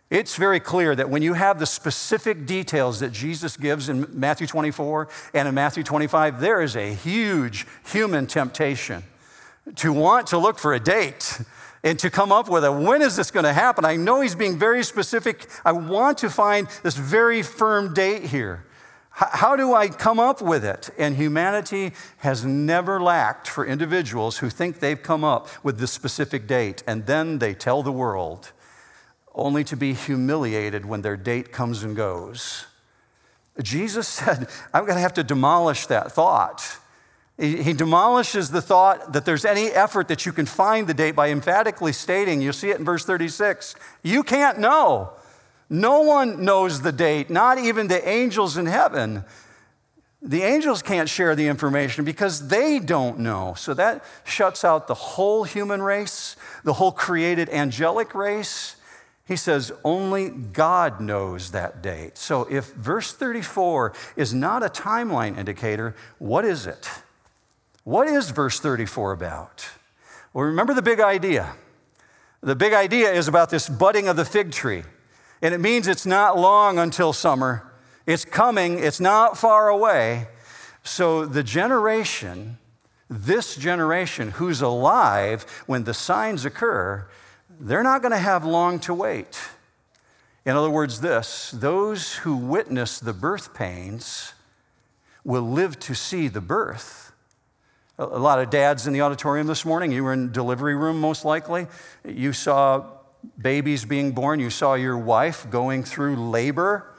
It's 0.08 0.36
very 0.36 0.60
clear 0.60 0.94
that 0.94 1.10
when 1.10 1.20
you 1.20 1.32
have 1.32 1.58
the 1.58 1.66
specific 1.66 2.46
details 2.46 3.00
that 3.00 3.10
Jesus 3.10 3.56
gives 3.56 3.88
in 3.88 4.06
Matthew 4.12 4.46
24 4.46 5.08
and 5.34 5.48
in 5.48 5.54
Matthew 5.56 5.82
25, 5.82 6.40
there 6.40 6.62
is 6.62 6.76
a 6.76 6.94
huge 6.94 7.66
human 7.90 8.28
temptation 8.28 9.02
to 9.76 9.92
want 9.92 10.28
to 10.28 10.38
look 10.38 10.58
for 10.58 10.74
a 10.74 10.80
date 10.80 11.40
and 11.82 11.98
to 11.98 12.10
come 12.10 12.32
up 12.32 12.48
with 12.48 12.64
a 12.64 12.72
when 12.72 13.02
is 13.02 13.16
this 13.16 13.30
going 13.30 13.44
to 13.44 13.52
happen? 13.52 13.84
I 13.84 13.96
know 13.96 14.20
he's 14.20 14.34
being 14.34 14.58
very 14.58 14.82
specific. 14.82 15.46
I 15.64 15.72
want 15.72 16.18
to 16.18 16.30
find 16.30 16.68
this 16.82 16.96
very 16.96 17.42
firm 17.42 17.94
date 17.94 18.24
here. 18.24 18.64
How 19.10 19.54
do 19.54 19.74
I 19.74 19.88
come 19.88 20.18
up 20.18 20.42
with 20.42 20.64
it? 20.64 20.90
And 20.98 21.14
humanity 21.14 21.92
has 22.18 22.44
never 22.44 23.00
lacked 23.00 23.46
for 23.48 23.64
individuals 23.64 24.38
who 24.38 24.50
think 24.50 24.80
they've 24.80 25.00
come 25.00 25.22
up 25.22 25.48
with 25.62 25.78
this 25.78 25.92
specific 25.92 26.48
date 26.48 26.82
and 26.84 27.06
then 27.06 27.38
they 27.38 27.54
tell 27.54 27.84
the 27.84 27.92
world, 27.92 28.50
only 29.32 29.62
to 29.64 29.76
be 29.76 29.94
humiliated 29.94 30.84
when 30.84 31.02
their 31.02 31.16
date 31.16 31.52
comes 31.52 31.84
and 31.84 31.94
goes. 31.94 32.66
Jesus 33.62 34.08
said, 34.20 34.48
I'm 34.72 34.84
going 34.84 34.96
to 34.96 35.00
have 35.00 35.14
to 35.14 35.22
demolish 35.22 35.86
that 35.86 36.10
thought. 36.10 36.78
He, 37.36 37.72
demolishes 37.72 38.50
the 38.50 38.62
thought 38.62 39.12
that 39.12 39.24
there's 39.24 39.44
any 39.44 39.66
effort 39.66 40.06
that 40.06 40.24
you 40.24 40.32
can 40.32 40.46
find 40.46 40.86
the 40.86 40.94
date 40.94 41.16
by 41.16 41.30
emphatically 41.30 41.92
stating, 41.92 42.40
you'll 42.40 42.52
see 42.52 42.70
it 42.70 42.78
in 42.78 42.84
verse 42.84 43.04
36, 43.04 43.74
you 44.04 44.22
can't 44.22 44.58
know. 44.58 45.10
No 45.68 46.02
one 46.02 46.44
knows 46.44 46.82
the 46.82 46.92
date, 46.92 47.30
not 47.30 47.58
even 47.58 47.88
the 47.88 48.08
angels 48.08 48.56
in 48.56 48.66
heaven. 48.66 49.24
The 50.22 50.42
angels 50.42 50.80
can't 50.80 51.08
share 51.08 51.34
the 51.34 51.48
information 51.48 52.04
because 52.04 52.46
they 52.48 52.78
don't 52.78 53.18
know. 53.18 53.54
So 53.58 53.74
that 53.74 54.04
shuts 54.24 54.64
out 54.64 54.86
the 54.86 54.94
whole 54.94 55.42
human 55.42 55.82
race, 55.82 56.36
the 56.62 56.74
whole 56.74 56.92
created 56.92 57.48
angelic 57.50 58.14
race. 58.14 58.76
He 59.26 59.36
says 59.36 59.72
only 59.82 60.28
God 60.30 61.00
knows 61.00 61.50
that 61.50 61.82
date. 61.82 62.16
So 62.16 62.46
if 62.48 62.72
verse 62.74 63.12
34 63.12 63.92
is 64.14 64.32
not 64.32 64.62
a 64.62 64.68
timeline 64.68 65.36
indicator, 65.36 65.96
what 66.18 66.44
is 66.44 66.66
it? 66.66 66.88
What 67.84 68.08
is 68.08 68.30
verse 68.30 68.60
34 68.60 69.12
about? 69.12 69.68
Well, 70.32 70.46
remember 70.46 70.72
the 70.72 70.82
big 70.82 71.00
idea. 71.00 71.54
The 72.40 72.56
big 72.56 72.72
idea 72.72 73.12
is 73.12 73.28
about 73.28 73.50
this 73.50 73.68
budding 73.68 74.08
of 74.08 74.16
the 74.16 74.24
fig 74.24 74.52
tree. 74.52 74.82
And 75.42 75.54
it 75.54 75.60
means 75.60 75.86
it's 75.86 76.06
not 76.06 76.38
long 76.38 76.78
until 76.78 77.12
summer. 77.12 77.70
It's 78.06 78.24
coming, 78.24 78.78
it's 78.78 79.00
not 79.00 79.36
far 79.36 79.68
away. 79.68 80.28
So 80.82 81.26
the 81.26 81.42
generation, 81.42 82.58
this 83.08 83.56
generation 83.56 84.32
who's 84.32 84.62
alive 84.62 85.42
when 85.66 85.84
the 85.84 85.94
signs 85.94 86.44
occur, 86.44 87.06
they're 87.60 87.82
not 87.82 88.02
going 88.02 88.12
to 88.12 88.18
have 88.18 88.44
long 88.44 88.78
to 88.80 88.94
wait. 88.94 89.38
In 90.44 90.56
other 90.56 90.70
words, 90.70 91.00
this 91.00 91.50
those 91.50 92.16
who 92.16 92.36
witness 92.36 92.98
the 92.98 93.14
birth 93.14 93.54
pains 93.54 94.32
will 95.24 95.42
live 95.42 95.78
to 95.80 95.94
see 95.94 96.28
the 96.28 96.42
birth. 96.42 97.13
A 97.96 98.04
lot 98.04 98.40
of 98.40 98.50
dads 98.50 98.88
in 98.88 98.92
the 98.92 99.02
auditorium 99.02 99.46
this 99.46 99.64
morning, 99.64 99.92
you 99.92 100.02
were 100.02 100.12
in 100.12 100.32
delivery 100.32 100.74
room 100.74 101.00
most 101.00 101.24
likely. 101.24 101.68
You 102.04 102.32
saw 102.32 102.84
babies 103.40 103.84
being 103.84 104.10
born, 104.10 104.40
you 104.40 104.50
saw 104.50 104.74
your 104.74 104.98
wife 104.98 105.48
going 105.48 105.84
through 105.84 106.16
labor. 106.16 106.92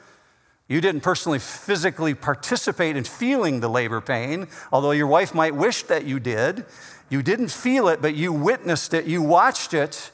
You 0.68 0.80
didn't 0.80 1.02
personally 1.02 1.38
physically 1.38 2.14
participate 2.14 2.96
in 2.96 3.04
feeling 3.04 3.60
the 3.60 3.68
labor 3.68 4.00
pain, 4.00 4.48
although 4.72 4.90
your 4.92 5.06
wife 5.06 5.34
might 5.34 5.54
wish 5.54 5.82
that 5.84 6.04
you 6.04 6.18
did. 6.18 6.64
You 7.10 7.22
didn't 7.22 7.50
feel 7.50 7.88
it, 7.88 8.00
but 8.00 8.14
you 8.14 8.32
witnessed 8.32 8.94
it, 8.94 9.04
you 9.04 9.20
watched 9.20 9.74
it, 9.74 10.10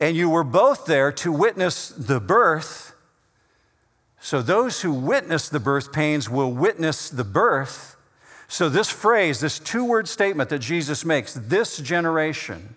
and 0.00 0.16
you 0.16 0.28
were 0.28 0.44
both 0.44 0.84
there 0.84 1.12
to 1.12 1.30
witness 1.30 1.90
the 1.90 2.20
birth. 2.20 2.94
So 4.20 4.42
those 4.42 4.82
who 4.82 4.92
witness 4.92 5.48
the 5.48 5.60
birth 5.60 5.92
pains 5.92 6.28
will 6.28 6.52
witness 6.52 7.08
the 7.08 7.24
birth. 7.24 7.94
So, 8.48 8.70
this 8.70 8.88
phrase, 8.88 9.40
this 9.40 9.58
two 9.58 9.84
word 9.84 10.08
statement 10.08 10.48
that 10.48 10.60
Jesus 10.60 11.04
makes, 11.04 11.34
this 11.34 11.76
generation 11.78 12.74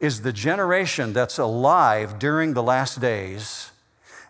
is 0.00 0.20
the 0.20 0.32
generation 0.32 1.14
that's 1.14 1.38
alive 1.38 2.18
during 2.18 2.52
the 2.52 2.62
last 2.62 3.00
days. 3.00 3.70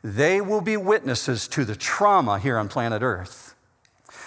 They 0.05 0.41
will 0.41 0.61
be 0.61 0.77
witnesses 0.77 1.49
to 1.49 1.65
the 1.65 1.75
trauma 1.75 2.39
here 2.39 2.57
on 2.57 2.69
planet 2.69 3.03
Earth. 3.03 3.57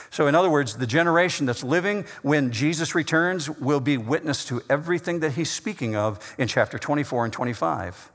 So, 0.10 0.28
in 0.28 0.36
other 0.36 0.50
words, 0.50 0.76
the 0.76 0.86
generation 0.86 1.46
that's 1.46 1.64
living 1.64 2.04
when 2.22 2.52
Jesus 2.52 2.94
returns 2.96 3.50
will 3.50 3.80
be 3.80 3.98
witness 3.98 4.44
to 4.46 4.62
everything 4.70 5.22
that 5.22 5.32
he's 5.32 5.50
speaking 5.50 5.96
of 5.96 6.36
in 6.38 6.50
chapter 6.50 6.78
24 6.78 7.26
and 7.26 7.34
25. 7.34 8.12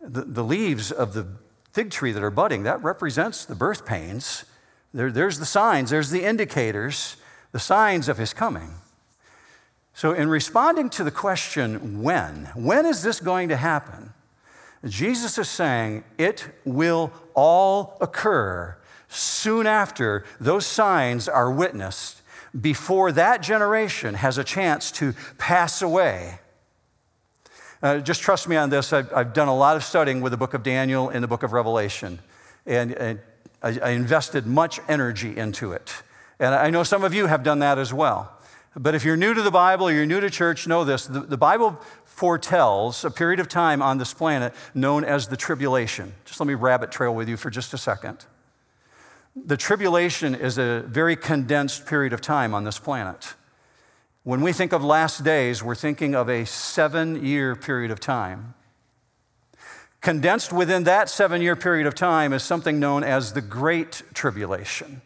The, 0.00 0.22
the 0.22 0.44
leaves 0.44 0.92
of 0.92 1.14
the 1.14 1.26
fig 1.72 1.90
tree 1.90 2.12
that 2.12 2.22
are 2.22 2.30
budding, 2.30 2.62
that 2.62 2.80
represents 2.84 3.44
the 3.44 3.56
birth 3.56 3.84
pains. 3.84 4.44
There, 4.94 5.10
there's 5.10 5.40
the 5.40 5.44
signs, 5.44 5.90
there's 5.90 6.10
the 6.10 6.22
indicators, 6.22 7.16
the 7.56 7.60
signs 7.60 8.06
of 8.10 8.18
his 8.18 8.34
coming. 8.34 8.68
So, 9.94 10.12
in 10.12 10.28
responding 10.28 10.90
to 10.90 11.04
the 11.04 11.10
question, 11.10 12.02
when, 12.02 12.50
when 12.54 12.84
is 12.84 13.02
this 13.02 13.18
going 13.18 13.48
to 13.48 13.56
happen? 13.56 14.12
Jesus 14.84 15.38
is 15.38 15.48
saying 15.48 16.04
it 16.18 16.50
will 16.66 17.10
all 17.34 17.96
occur 18.02 18.76
soon 19.08 19.66
after 19.66 20.26
those 20.38 20.66
signs 20.66 21.30
are 21.30 21.50
witnessed, 21.50 22.20
before 22.60 23.10
that 23.12 23.40
generation 23.40 24.16
has 24.16 24.36
a 24.36 24.44
chance 24.44 24.90
to 24.90 25.14
pass 25.38 25.80
away. 25.80 26.40
Uh, 27.82 28.00
just 28.00 28.20
trust 28.20 28.50
me 28.50 28.56
on 28.56 28.68
this. 28.68 28.92
I've, 28.92 29.10
I've, 29.14 29.32
done 29.32 29.48
a 29.48 29.56
lot 29.56 29.76
of 29.76 29.82
studying 29.82 30.20
with 30.20 30.32
the 30.32 30.36
book 30.36 30.52
of 30.52 30.62
Daniel 30.62 31.08
and 31.08 31.24
the 31.24 31.28
book 31.28 31.42
of 31.42 31.54
Revelation, 31.54 32.18
and, 32.66 32.92
and 32.92 33.18
I, 33.62 33.78
I 33.82 33.90
invested 33.92 34.46
much 34.46 34.78
energy 34.90 35.34
into 35.34 35.72
it. 35.72 36.02
And 36.38 36.54
I 36.54 36.70
know 36.70 36.82
some 36.82 37.04
of 37.04 37.14
you 37.14 37.26
have 37.26 37.42
done 37.42 37.60
that 37.60 37.78
as 37.78 37.92
well. 37.92 38.32
But 38.76 38.94
if 38.94 39.04
you're 39.04 39.16
new 39.16 39.32
to 39.32 39.40
the 39.40 39.50
Bible 39.50 39.88
or 39.88 39.92
you're 39.92 40.04
new 40.06 40.20
to 40.20 40.28
church, 40.28 40.66
know 40.66 40.84
this 40.84 41.06
the, 41.06 41.20
the 41.20 41.38
Bible 41.38 41.80
foretells 42.04 43.04
a 43.04 43.10
period 43.10 43.40
of 43.40 43.48
time 43.48 43.80
on 43.80 43.98
this 43.98 44.12
planet 44.12 44.52
known 44.74 45.04
as 45.04 45.28
the 45.28 45.36
tribulation. 45.36 46.12
Just 46.26 46.40
let 46.40 46.46
me 46.46 46.54
rabbit 46.54 46.90
trail 46.90 47.14
with 47.14 47.28
you 47.28 47.36
for 47.36 47.48
just 47.48 47.72
a 47.72 47.78
second. 47.78 48.26
The 49.34 49.56
tribulation 49.56 50.34
is 50.34 50.58
a 50.58 50.80
very 50.86 51.16
condensed 51.16 51.86
period 51.86 52.12
of 52.12 52.20
time 52.20 52.54
on 52.54 52.64
this 52.64 52.78
planet. 52.78 53.34
When 54.24 54.40
we 54.40 54.52
think 54.52 54.72
of 54.72 54.82
last 54.82 55.24
days, 55.24 55.62
we're 55.62 55.74
thinking 55.74 56.14
of 56.14 56.28
a 56.28 56.44
seven 56.44 57.24
year 57.24 57.54
period 57.54 57.90
of 57.90 58.00
time. 58.00 58.54
Condensed 60.00 60.52
within 60.52 60.84
that 60.84 61.08
seven 61.08 61.40
year 61.40 61.56
period 61.56 61.86
of 61.86 61.94
time 61.94 62.32
is 62.32 62.42
something 62.42 62.78
known 62.78 63.04
as 63.04 63.32
the 63.32 63.40
Great 63.40 64.02
Tribulation. 64.14 65.00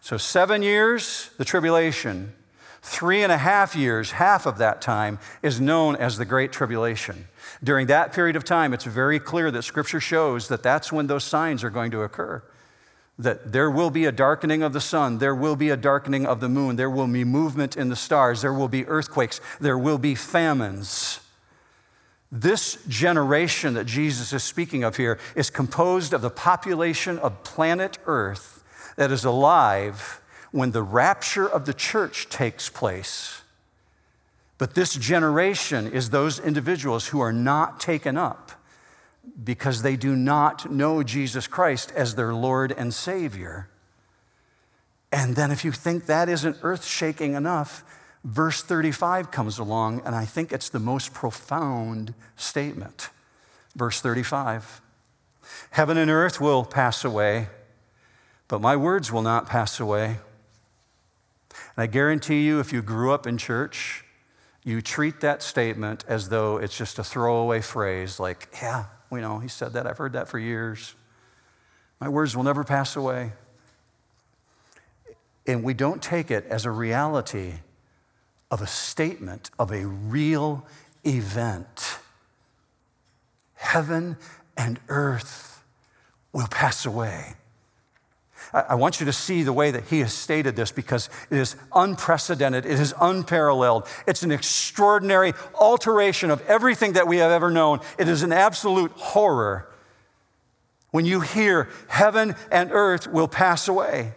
So, 0.00 0.16
seven 0.16 0.62
years, 0.62 1.30
the 1.38 1.44
tribulation. 1.44 2.32
Three 2.80 3.22
and 3.22 3.32
a 3.32 3.38
half 3.38 3.74
years, 3.76 4.12
half 4.12 4.46
of 4.46 4.58
that 4.58 4.80
time, 4.80 5.18
is 5.42 5.60
known 5.60 5.96
as 5.96 6.16
the 6.16 6.24
Great 6.24 6.52
Tribulation. 6.52 7.26
During 7.62 7.88
that 7.88 8.12
period 8.12 8.36
of 8.36 8.44
time, 8.44 8.72
it's 8.72 8.84
very 8.84 9.18
clear 9.18 9.50
that 9.50 9.62
Scripture 9.62 10.00
shows 10.00 10.48
that 10.48 10.62
that's 10.62 10.92
when 10.92 11.06
those 11.06 11.24
signs 11.24 11.64
are 11.64 11.70
going 11.70 11.90
to 11.90 12.02
occur 12.02 12.42
that 13.18 13.50
there 13.52 13.70
will 13.70 13.90
be 13.90 14.04
a 14.04 14.12
darkening 14.12 14.62
of 14.62 14.72
the 14.72 14.80
sun, 14.80 15.18
there 15.18 15.34
will 15.34 15.56
be 15.56 15.70
a 15.70 15.76
darkening 15.76 16.24
of 16.24 16.40
the 16.40 16.48
moon, 16.48 16.76
there 16.76 16.90
will 16.90 17.08
be 17.08 17.24
movement 17.24 17.76
in 17.76 17.88
the 17.88 17.96
stars, 17.96 18.42
there 18.42 18.54
will 18.54 18.68
be 18.68 18.86
earthquakes, 18.86 19.40
there 19.60 19.76
will 19.76 19.98
be 19.98 20.14
famines. 20.14 21.20
This 22.30 22.78
generation 22.86 23.74
that 23.74 23.86
Jesus 23.86 24.32
is 24.32 24.44
speaking 24.44 24.84
of 24.84 24.96
here 24.96 25.18
is 25.34 25.50
composed 25.50 26.12
of 26.12 26.22
the 26.22 26.30
population 26.30 27.18
of 27.18 27.42
planet 27.42 27.98
Earth 28.06 28.57
that 28.98 29.12
is 29.12 29.24
alive 29.24 30.20
when 30.50 30.72
the 30.72 30.82
rapture 30.82 31.48
of 31.48 31.66
the 31.66 31.72
church 31.72 32.28
takes 32.28 32.68
place. 32.68 33.42
But 34.58 34.74
this 34.74 34.94
generation 34.94 35.86
is 35.86 36.10
those 36.10 36.40
individuals 36.40 37.06
who 37.06 37.20
are 37.20 37.32
not 37.32 37.78
taken 37.78 38.16
up 38.16 38.50
because 39.44 39.82
they 39.82 39.94
do 39.94 40.16
not 40.16 40.68
know 40.68 41.04
Jesus 41.04 41.46
Christ 41.46 41.92
as 41.94 42.16
their 42.16 42.34
Lord 42.34 42.72
and 42.72 42.92
Savior. 42.92 43.68
And 45.12 45.36
then, 45.36 45.52
if 45.52 45.64
you 45.64 45.70
think 45.70 46.06
that 46.06 46.28
isn't 46.28 46.56
earth 46.62 46.84
shaking 46.84 47.34
enough, 47.34 47.84
verse 48.24 48.64
35 48.64 49.30
comes 49.30 49.60
along, 49.60 50.02
and 50.04 50.16
I 50.16 50.24
think 50.24 50.52
it's 50.52 50.70
the 50.70 50.80
most 50.80 51.14
profound 51.14 52.14
statement. 52.34 53.10
Verse 53.76 54.00
35 54.00 54.82
Heaven 55.70 55.96
and 55.96 56.10
earth 56.10 56.40
will 56.40 56.64
pass 56.64 57.04
away, 57.04 57.48
but 58.48 58.60
my 58.60 58.74
words 58.74 59.12
will 59.12 59.22
not 59.22 59.46
pass 59.46 59.78
away. 59.78 60.18
And 61.50 61.82
I 61.82 61.86
guarantee 61.86 62.46
you, 62.46 62.60
if 62.60 62.72
you 62.72 62.82
grew 62.82 63.12
up 63.12 63.26
in 63.26 63.38
church, 63.38 64.04
you 64.64 64.80
treat 64.82 65.20
that 65.20 65.42
statement 65.42 66.04
as 66.08 66.28
though 66.28 66.56
it's 66.56 66.76
just 66.76 66.98
a 66.98 67.04
throwaway 67.04 67.60
phrase 67.60 68.18
like, 68.18 68.48
yeah, 68.60 68.86
we 69.10 69.20
know 69.20 69.38
he 69.38 69.48
said 69.48 69.74
that. 69.74 69.86
I've 69.86 69.98
heard 69.98 70.12
that 70.14 70.28
for 70.28 70.38
years. 70.38 70.94
My 72.00 72.08
words 72.08 72.36
will 72.36 72.44
never 72.44 72.64
pass 72.64 72.96
away. 72.96 73.32
And 75.46 75.62
we 75.62 75.72
don't 75.74 76.02
take 76.02 76.30
it 76.30 76.44
as 76.46 76.66
a 76.66 76.70
reality 76.70 77.54
of 78.50 78.60
a 78.60 78.66
statement 78.66 79.50
of 79.58 79.72
a 79.72 79.86
real 79.86 80.66
event. 81.04 81.98
Heaven 83.54 84.16
and 84.56 84.78
earth 84.88 85.62
will 86.32 86.48
pass 86.48 86.84
away. 86.84 87.34
I 88.52 88.76
want 88.76 89.00
you 89.00 89.06
to 89.06 89.12
see 89.12 89.42
the 89.42 89.52
way 89.52 89.70
that 89.70 89.84
he 89.84 90.00
has 90.00 90.12
stated 90.12 90.56
this 90.56 90.72
because 90.72 91.10
it 91.30 91.36
is 91.36 91.56
unprecedented, 91.74 92.64
it 92.64 92.80
is 92.80 92.94
unparalleled. 93.00 93.86
It's 94.06 94.22
an 94.22 94.32
extraordinary 94.32 95.34
alteration 95.54 96.30
of 96.30 96.40
everything 96.46 96.94
that 96.94 97.06
we 97.06 97.18
have 97.18 97.30
ever 97.30 97.50
known. 97.50 97.80
It 97.98 98.08
is 98.08 98.22
an 98.22 98.32
absolute 98.32 98.92
horror 98.92 99.68
when 100.90 101.04
you 101.04 101.20
hear 101.20 101.68
heaven 101.88 102.34
and 102.50 102.70
earth 102.72 103.06
will 103.06 103.28
pass 103.28 103.68
away. 103.68 104.14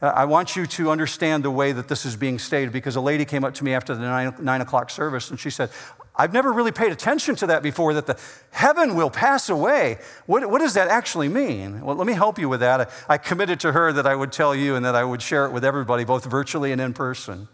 Uh, 0.00 0.06
I 0.06 0.24
want 0.26 0.54
you 0.54 0.66
to 0.66 0.90
understand 0.90 1.44
the 1.44 1.50
way 1.50 1.72
that 1.72 1.88
this 1.88 2.06
is 2.06 2.16
being 2.16 2.38
stated 2.38 2.72
because 2.72 2.96
a 2.96 3.00
lady 3.00 3.24
came 3.24 3.44
up 3.44 3.54
to 3.54 3.64
me 3.64 3.74
after 3.74 3.94
the 3.94 4.00
nine, 4.00 4.34
nine 4.40 4.60
o'clock 4.60 4.90
service 4.90 5.30
and 5.30 5.38
she 5.38 5.50
said, 5.50 5.70
I've 6.18 6.32
never 6.32 6.52
really 6.52 6.72
paid 6.72 6.90
attention 6.90 7.36
to 7.36 7.46
that 7.46 7.62
before, 7.62 7.94
that 7.94 8.06
the 8.06 8.18
heaven 8.50 8.96
will 8.96 9.08
pass 9.08 9.48
away. 9.48 9.98
What, 10.26 10.50
what 10.50 10.58
does 10.58 10.74
that 10.74 10.88
actually 10.88 11.28
mean? 11.28 11.80
Well, 11.80 11.94
let 11.94 12.06
me 12.08 12.12
help 12.12 12.38
you 12.38 12.48
with 12.48 12.60
that. 12.60 12.80
I, 12.80 13.14
I 13.14 13.18
committed 13.18 13.60
to 13.60 13.72
her 13.72 13.92
that 13.92 14.06
I 14.06 14.16
would 14.16 14.32
tell 14.32 14.54
you 14.54 14.74
and 14.74 14.84
that 14.84 14.96
I 14.96 15.04
would 15.04 15.22
share 15.22 15.46
it 15.46 15.52
with 15.52 15.64
everybody, 15.64 16.04
both 16.04 16.24
virtually 16.24 16.72
and 16.72 16.80
in 16.80 16.92
person. 16.92 17.46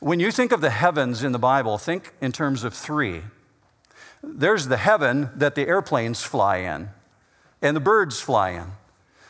When 0.00 0.18
you 0.18 0.30
think 0.30 0.50
of 0.50 0.62
the 0.62 0.70
heavens 0.70 1.22
in 1.22 1.32
the 1.32 1.38
Bible, 1.38 1.76
think 1.76 2.14
in 2.22 2.32
terms 2.32 2.64
of 2.64 2.72
three. 2.72 3.22
There's 4.22 4.68
the 4.68 4.78
heaven 4.78 5.28
that 5.36 5.54
the 5.54 5.68
airplanes 5.68 6.22
fly 6.22 6.58
in 6.58 6.88
and 7.60 7.76
the 7.76 7.80
birds 7.80 8.20
fly 8.20 8.50
in. 8.50 8.66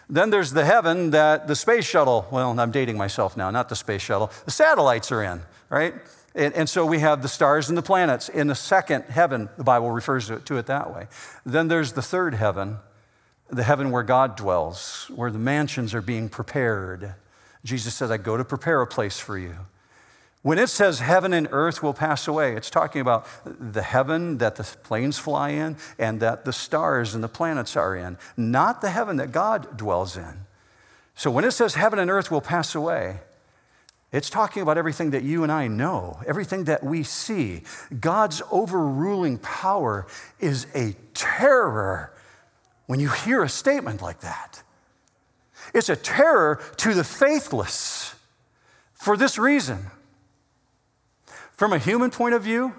Then 0.08 0.30
there's 0.30 0.52
the 0.52 0.64
heaven 0.64 1.10
that 1.10 1.46
the 1.46 1.54
space 1.54 1.84
shuttle, 1.84 2.26
well, 2.30 2.58
I'm 2.58 2.70
dating 2.70 2.96
myself 2.96 3.36
now, 3.36 3.50
not 3.50 3.68
the 3.68 3.76
space 3.76 4.02
shuttle, 4.02 4.30
the 4.44 4.50
satellites 4.50 5.12
are 5.12 5.22
in, 5.22 5.42
right? 5.68 5.94
And, 6.34 6.54
and, 6.54 6.68
so 6.68 6.86
we 6.86 7.00
have 7.00 7.22
the 7.22 7.28
stars 7.28 7.68
and 7.68 7.76
the 7.76 7.82
planets 7.82 8.28
in 8.28 8.46
the 8.46 8.54
second 8.54 9.04
heaven. 9.04 9.48
The 9.56 9.64
Bible 9.64 9.90
refers 9.90 10.28
to 10.28 10.34
it, 10.34 10.46
to 10.46 10.58
it 10.58 10.66
that 10.66 10.94
way. 10.94 11.08
Then 11.44 11.66
there's 11.66 11.92
the 11.92 12.02
third 12.02 12.34
heaven, 12.34 12.78
the 13.48 13.64
heaven 13.64 13.90
where 13.90 14.04
God 14.04 14.36
dwells, 14.36 15.10
where 15.14 15.30
the 15.30 15.40
mansions 15.40 15.92
are 15.92 16.02
being 16.02 16.28
prepared. 16.28 17.14
Jesus 17.64 17.94
said, 17.94 18.12
I 18.12 18.16
go 18.16 18.36
to 18.36 18.44
prepare 18.44 18.80
a 18.80 18.86
place 18.86 19.18
for 19.18 19.36
you. 19.36 19.56
When 20.42 20.58
it 20.58 20.68
says 20.68 21.00
heaven 21.00 21.34
and 21.34 21.48
earth 21.50 21.82
will 21.82 21.92
pass 21.92 22.26
away, 22.26 22.56
it's 22.56 22.70
talking 22.70 23.02
about 23.02 23.26
the 23.44 23.82
heaven 23.82 24.38
that 24.38 24.56
the 24.56 24.62
planes 24.62 25.18
fly 25.18 25.50
in 25.50 25.76
and 25.98 26.20
that 26.20 26.46
the 26.46 26.52
stars 26.52 27.14
and 27.14 27.22
the 27.22 27.28
planets 27.28 27.76
are 27.76 27.94
in, 27.94 28.16
not 28.38 28.80
the 28.80 28.90
heaven 28.90 29.16
that 29.16 29.32
God 29.32 29.76
dwells 29.76 30.16
in. 30.16 30.46
So 31.14 31.30
when 31.30 31.44
it 31.44 31.50
says 31.50 31.74
heaven 31.74 31.98
and 31.98 32.10
earth 32.10 32.30
will 32.30 32.40
pass 32.40 32.74
away, 32.74 33.18
it's 34.12 34.28
talking 34.28 34.62
about 34.62 34.76
everything 34.76 35.10
that 35.10 35.22
you 35.22 35.44
and 35.44 35.52
I 35.52 35.68
know, 35.68 36.20
everything 36.26 36.64
that 36.64 36.82
we 36.82 37.04
see. 37.04 37.62
God's 38.00 38.42
overruling 38.50 39.38
power 39.38 40.06
is 40.40 40.66
a 40.74 40.96
terror 41.14 42.12
when 42.86 42.98
you 42.98 43.08
hear 43.08 43.42
a 43.42 43.48
statement 43.48 44.02
like 44.02 44.20
that. 44.20 44.62
It's 45.72 45.88
a 45.88 45.94
terror 45.94 46.60
to 46.78 46.92
the 46.92 47.04
faithless 47.04 48.16
for 48.94 49.16
this 49.16 49.38
reason. 49.38 49.86
From 51.52 51.72
a 51.72 51.78
human 51.78 52.10
point 52.10 52.34
of 52.34 52.42
view, 52.42 52.74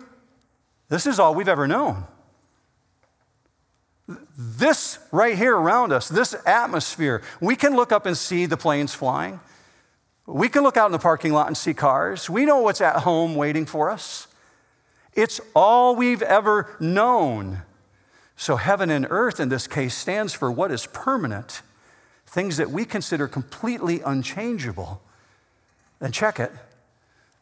this 0.89 1.05
is 1.05 1.17
all 1.17 1.33
we've 1.33 1.47
ever 1.47 1.67
known. 1.67 2.03
This 4.37 4.99
right 5.13 5.37
here 5.37 5.55
around 5.55 5.93
us, 5.93 6.09
this 6.09 6.35
atmosphere, 6.45 7.21
we 7.39 7.55
can 7.55 7.75
look 7.75 7.93
up 7.93 8.05
and 8.05 8.17
see 8.17 8.45
the 8.45 8.57
planes 8.57 8.93
flying. 8.93 9.39
We 10.25 10.49
can 10.49 10.63
look 10.63 10.77
out 10.77 10.85
in 10.85 10.91
the 10.91 10.99
parking 10.99 11.33
lot 11.33 11.47
and 11.47 11.57
see 11.57 11.73
cars. 11.73 12.29
We 12.29 12.45
know 12.45 12.59
what's 12.59 12.81
at 12.81 12.97
home 12.97 13.35
waiting 13.35 13.65
for 13.65 13.89
us. 13.89 14.27
It's 15.13 15.41
all 15.55 15.95
we've 15.95 16.21
ever 16.21 16.75
known. 16.79 17.63
So, 18.37 18.55
heaven 18.55 18.89
and 18.89 19.05
earth 19.09 19.39
in 19.39 19.49
this 19.49 19.67
case 19.67 19.95
stands 19.95 20.33
for 20.33 20.51
what 20.51 20.71
is 20.71 20.87
permanent, 20.87 21.61
things 22.25 22.57
that 22.57 22.71
we 22.71 22.85
consider 22.85 23.27
completely 23.27 24.01
unchangeable. 24.01 25.01
And 25.99 26.13
check 26.13 26.39
it 26.39 26.51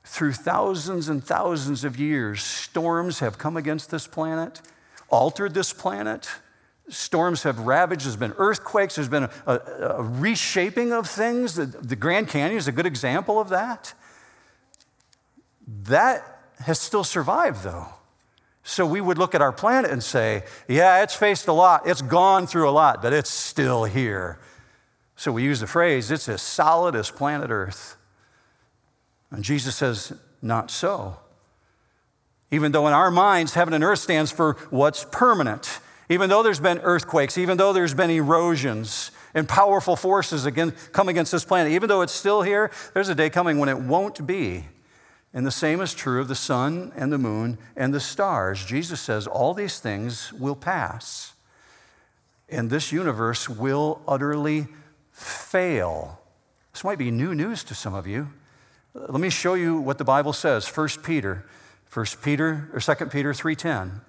through 0.03 0.33
thousands 0.33 1.07
and 1.07 1.23
thousands 1.23 1.83
of 1.83 1.99
years, 1.99 2.43
storms 2.43 3.19
have 3.19 3.37
come 3.37 3.55
against 3.55 3.91
this 3.91 4.07
planet, 4.07 4.61
altered 5.09 5.53
this 5.53 5.71
planet. 5.71 6.27
Storms 6.89 7.43
have 7.43 7.59
ravaged, 7.59 8.05
there's 8.05 8.15
been 8.15 8.33
earthquakes, 8.37 8.95
there's 8.95 9.09
been 9.09 9.23
a, 9.23 9.31
a, 9.45 9.57
a 9.97 10.01
reshaping 10.01 10.91
of 10.91 11.07
things. 11.07 11.55
The, 11.55 11.65
the 11.65 11.95
Grand 11.95 12.27
Canyon 12.27 12.57
is 12.57 12.67
a 12.67 12.71
good 12.71 12.85
example 12.85 13.39
of 13.39 13.49
that. 13.49 13.93
That 15.83 16.23
has 16.59 16.79
still 16.79 17.03
survived, 17.03 17.63
though. 17.63 17.87
So 18.63 18.85
we 18.85 19.01
would 19.01 19.17
look 19.17 19.33
at 19.33 19.41
our 19.41 19.51
planet 19.51 19.91
and 19.91 20.03
say, 20.03 20.43
yeah, 20.67 21.01
it's 21.03 21.15
faced 21.15 21.47
a 21.47 21.53
lot, 21.53 21.87
it's 21.87 22.01
gone 22.01 22.47
through 22.47 22.69
a 22.69 22.71
lot, 22.71 23.01
but 23.01 23.13
it's 23.13 23.29
still 23.29 23.83
here. 23.85 24.39
So 25.15 25.31
we 25.31 25.43
use 25.43 25.59
the 25.59 25.67
phrase, 25.67 26.11
it's 26.11 26.29
as 26.29 26.41
solid 26.41 26.95
as 26.95 27.11
planet 27.11 27.49
Earth. 27.49 27.97
And 29.31 29.43
Jesus 29.43 29.75
says, 29.75 30.13
not 30.41 30.71
so. 30.71 31.17
Even 32.51 32.71
though 32.71 32.87
in 32.87 32.93
our 32.93 33.11
minds, 33.11 33.53
heaven 33.53 33.73
and 33.73 33.83
earth 33.83 33.99
stands 33.99 34.31
for 34.31 34.53
what's 34.69 35.05
permanent. 35.11 35.79
Even 36.09 36.29
though 36.29 36.41
there's 36.41 36.59
been 36.59 36.79
earthquakes, 36.79 37.37
even 37.37 37.57
though 37.57 37.71
there's 37.71 37.93
been 37.93 38.09
erosions 38.09 39.11
and 39.35 39.47
powerful 39.47 39.95
forces 39.95 40.45
again, 40.45 40.73
come 40.91 41.07
against 41.07 41.31
this 41.31 41.45
planet, 41.45 41.71
even 41.71 41.87
though 41.87 42.01
it's 42.01 42.13
still 42.13 42.41
here, 42.41 42.71
there's 42.95 43.09
a 43.09 43.15
day 43.15 43.29
coming 43.29 43.59
when 43.59 43.69
it 43.69 43.77
won't 43.77 44.25
be. 44.25 44.65
And 45.31 45.45
the 45.45 45.51
same 45.51 45.79
is 45.81 45.93
true 45.93 46.19
of 46.19 46.27
the 46.27 46.33
sun 46.33 46.91
and 46.95 47.13
the 47.13 47.19
moon 47.19 47.59
and 47.75 47.93
the 47.93 47.99
stars. 47.99 48.65
Jesus 48.65 48.99
says 48.99 49.27
all 49.27 49.53
these 49.53 49.79
things 49.79 50.33
will 50.33 50.55
pass, 50.55 51.33
and 52.49 52.71
this 52.71 52.91
universe 52.91 53.47
will 53.47 54.01
utterly 54.07 54.67
fail. 55.11 56.19
This 56.73 56.83
might 56.83 56.97
be 56.97 57.11
new 57.11 57.35
news 57.35 57.63
to 57.65 57.75
some 57.75 57.93
of 57.93 58.07
you. 58.07 58.29
Let 58.95 59.21
me 59.21 59.29
show 59.29 59.53
you 59.53 59.79
what 59.79 59.99
the 59.99 60.03
Bible 60.03 60.33
says. 60.33 60.67
1 60.67 60.87
Peter, 61.03 61.45
1 61.93 62.05
Peter 62.23 62.67
or 62.73 62.79
2 62.79 63.11
Peter 63.11 63.31
3:10. 63.33 64.01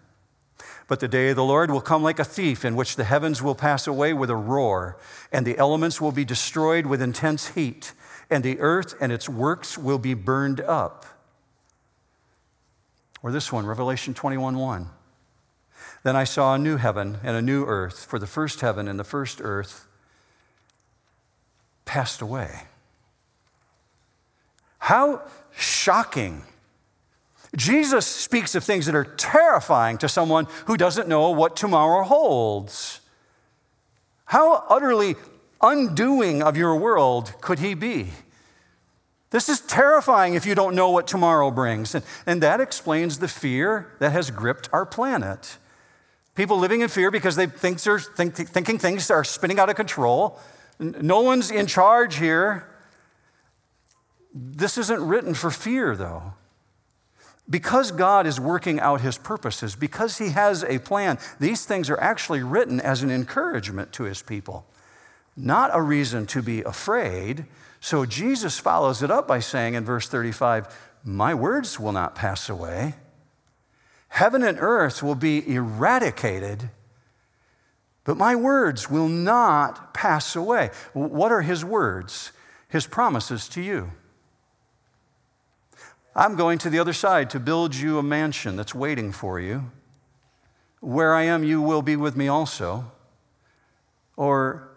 But 0.91 1.01
the 1.01 1.09
day 1.09 1.31
of 1.31 1.37
the 1.37 1.45
Lord 1.45 1.71
will 1.71 1.81
come 1.81 2.03
like 2.03 2.19
a 2.19 2.25
thief, 2.25 2.65
in 2.65 2.77
which 2.77 2.97
the 2.97 3.05
heavens 3.05 3.41
will 3.41 3.55
pass 3.55 3.87
away 3.87 4.13
with 4.13 4.29
a 4.29 4.37
roar, 4.37 4.99
and 5.33 5.47
the 5.47 5.57
elements 5.57 6.03
will 6.03 6.13
be 6.13 6.27
destroyed 6.27 6.85
with 6.85 7.01
intense 7.01 7.49
heat 7.49 7.95
and 8.31 8.45
the 8.45 8.61
earth 8.61 8.95
and 9.01 9.11
its 9.11 9.29
works 9.29 9.77
will 9.77 9.99
be 9.99 10.15
burned 10.15 10.61
up. 10.61 11.05
Or 13.23 13.33
this 13.33 13.53
one, 13.53 13.67
Revelation 13.67 14.15
21 14.15 14.57
1. 14.57 14.89
Then 16.03 16.17
I 16.17 16.25
saw 16.25 16.55
a 16.55 16.59
new 16.59 16.77
heaven 16.77 17.19
and 17.23 17.37
a 17.37 17.43
new 17.43 17.67
earth, 17.67 18.07
for 18.07 18.19
the 18.19 18.27
first 18.27 18.61
heaven 18.61 18.89
and 18.89 18.99
the 18.99 19.05
first 19.05 19.41
earth 19.43 19.87
passed 21.85 22.23
away. 22.23 22.63
How 24.79 25.23
shocking. 25.51 26.45
Jesus 27.57 28.07
speaks 28.07 28.55
of 28.55 28.63
things 28.63 28.87
that 28.87 28.95
are 28.95 29.05
terrifying 29.05 29.99
to 29.99 30.09
someone 30.09 30.47
who 30.67 30.77
doesn't 30.77 31.09
know 31.09 31.31
what 31.31 31.57
tomorrow 31.57 32.05
holds. 32.05 33.01
How 34.27 34.65
utterly 34.69 35.17
undoing 35.61 36.43
of 36.43 36.57
your 36.57 36.77
world 36.77 37.35
could 37.41 37.59
he 37.59 37.75
be? 37.75 38.11
This 39.31 39.49
is 39.49 39.61
terrifying 39.61 40.35
if 40.35 40.47
you 40.47 40.55
don't 40.55 40.75
know 40.75 40.91
what 40.91 41.07
tomorrow 41.07 41.51
brings. 41.51 41.95
And, 41.95 42.05
and 42.27 42.43
that 42.43 42.61
explains 42.61 43.19
the 43.19 43.29
fear 43.29 43.93
that 43.99 44.13
has 44.13 44.31
gripped 44.31 44.69
our 44.73 44.87
planet. 44.87 45.59
People 46.35 46.59
living 46.59 46.81
in 46.81 46.89
fear 46.89 47.11
because 47.11 47.37
they 47.37 47.47
think 47.47 47.81
they're 47.83 47.99
think, 47.99 48.35
thinking 48.35 48.79
things 48.79 49.11
are 49.11 49.25
spinning 49.25 49.59
out 49.59 49.69
of 49.69 49.77
control. 49.77 50.39
No 50.79 51.21
one's 51.21 51.51
in 51.51 51.67
charge 51.67 52.17
here. 52.17 52.67
This 54.33 54.79
isn't 54.79 55.07
written 55.07 55.35
for 55.35 55.51
fear, 55.51 55.95
though. 55.97 56.35
Because 57.51 57.91
God 57.91 58.27
is 58.27 58.39
working 58.39 58.79
out 58.79 59.01
his 59.01 59.19
purposes, 59.19 59.75
because 59.75 60.19
he 60.19 60.31
has 60.31 60.63
a 60.63 60.79
plan, 60.79 61.19
these 61.41 61.67
things 61.67 61.91
are 61.91 62.01
actually 62.01 62.45
written 62.45 62.81
as 62.81 63.03
an 63.03 63.11
encouragement 63.11 63.93
to 63.95 64.05
his 64.05 64.23
people 64.23 64.65
not 65.37 65.71
a 65.73 65.83
reason 65.83 66.27
to 66.27 66.43
be 66.43 66.63
afraid. 66.63 67.47
So 67.81 68.05
Jesus 68.05 68.59
follows 68.59 69.03
it 69.03 69.11
up 69.11 69.27
by 69.27 69.41
saying 69.41 69.75
in 69.75 69.85
verse 69.85 70.09
35, 70.09 70.75
My 71.05 71.35
words 71.35 71.81
will 71.81 71.93
not 71.93 72.15
pass 72.15 72.49
away. 72.49 72.95
Heaven 74.09 74.43
and 74.43 74.59
earth 74.61 75.03
will 75.03 75.15
be 75.15 75.49
eradicated, 75.49 76.71
but 78.05 78.17
my 78.17 78.35
words 78.35 78.91
will 78.91 79.09
not 79.09 79.95
pass 79.95 80.35
away. 80.35 80.71
What 80.93 81.31
are 81.33 81.43
his 81.43 81.65
words? 81.65 82.33
His 82.69 82.87
promises 82.87 83.49
to 83.51 83.63
you. 83.63 83.93
I'm 86.15 86.35
going 86.35 86.59
to 86.59 86.71
the 86.71 86.79
other 86.79 86.93
side 86.93 87.31
to 87.31 87.41
build 87.41 87.75
you 87.75 87.99
a 87.99 88.03
mansion 88.03 88.57
that's 88.57 88.75
waiting 88.75 89.13
for 89.13 89.39
you. 89.39 89.71
Where 90.81 91.15
I 91.15 91.23
am, 91.23 91.45
you 91.45 91.63
will 91.63 91.83
be 91.83 91.97
with 91.97 92.17
me 92.17 92.27
also. 92.27 92.91
Or 94.17 94.69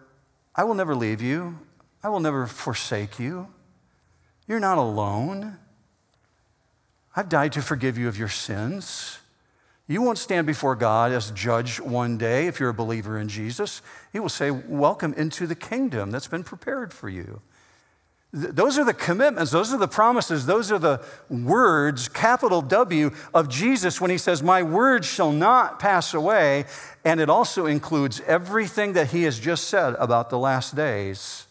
I 0.55 0.63
will 0.63 0.75
never 0.75 0.95
leave 0.95 1.21
you. 1.21 1.59
I 2.03 2.09
will 2.09 2.19
never 2.19 2.45
forsake 2.45 3.19
you. 3.19 3.47
You're 4.47 4.59
not 4.59 4.77
alone. 4.77 5.57
I've 7.15 7.29
died 7.29 7.53
to 7.53 7.61
forgive 7.61 7.97
you 7.97 8.07
of 8.07 8.17
your 8.17 8.27
sins. 8.27 9.19
You 9.87 10.01
won't 10.01 10.17
stand 10.17 10.47
before 10.47 10.75
God 10.75 11.11
as 11.11 11.31
judge 11.31 11.79
one 11.79 12.17
day 12.17 12.47
if 12.47 12.59
you're 12.59 12.69
a 12.69 12.73
believer 12.73 13.17
in 13.17 13.27
Jesus. 13.27 13.81
He 14.11 14.19
will 14.19 14.29
say, 14.29 14.51
Welcome 14.51 15.13
into 15.13 15.45
the 15.47 15.55
kingdom 15.55 16.11
that's 16.11 16.27
been 16.27 16.43
prepared 16.43 16.93
for 16.93 17.09
you. 17.09 17.41
Those 18.35 18.79
are 18.79 18.83
the 18.83 18.95
commitments, 18.95 19.51
those 19.51 19.71
are 19.71 19.77
the 19.77 19.87
promises, 19.87 20.47
those 20.47 20.71
are 20.71 20.79
the 20.79 20.99
words, 21.29 22.07
capital 22.07 22.63
W, 22.63 23.11
of 23.31 23.47
Jesus 23.47 24.01
when 24.01 24.09
he 24.09 24.17
says, 24.17 24.41
My 24.41 24.63
words 24.63 25.05
shall 25.05 25.31
not 25.31 25.79
pass 25.79 26.15
away. 26.15 26.65
And 27.05 27.19
it 27.19 27.29
also 27.29 27.67
includes 27.67 28.21
everything 28.21 28.93
that 28.93 29.11
he 29.11 29.23
has 29.23 29.39
just 29.39 29.65
said 29.65 29.95
about 29.99 30.31
the 30.31 30.39
last 30.39 30.75
days. 30.75 31.45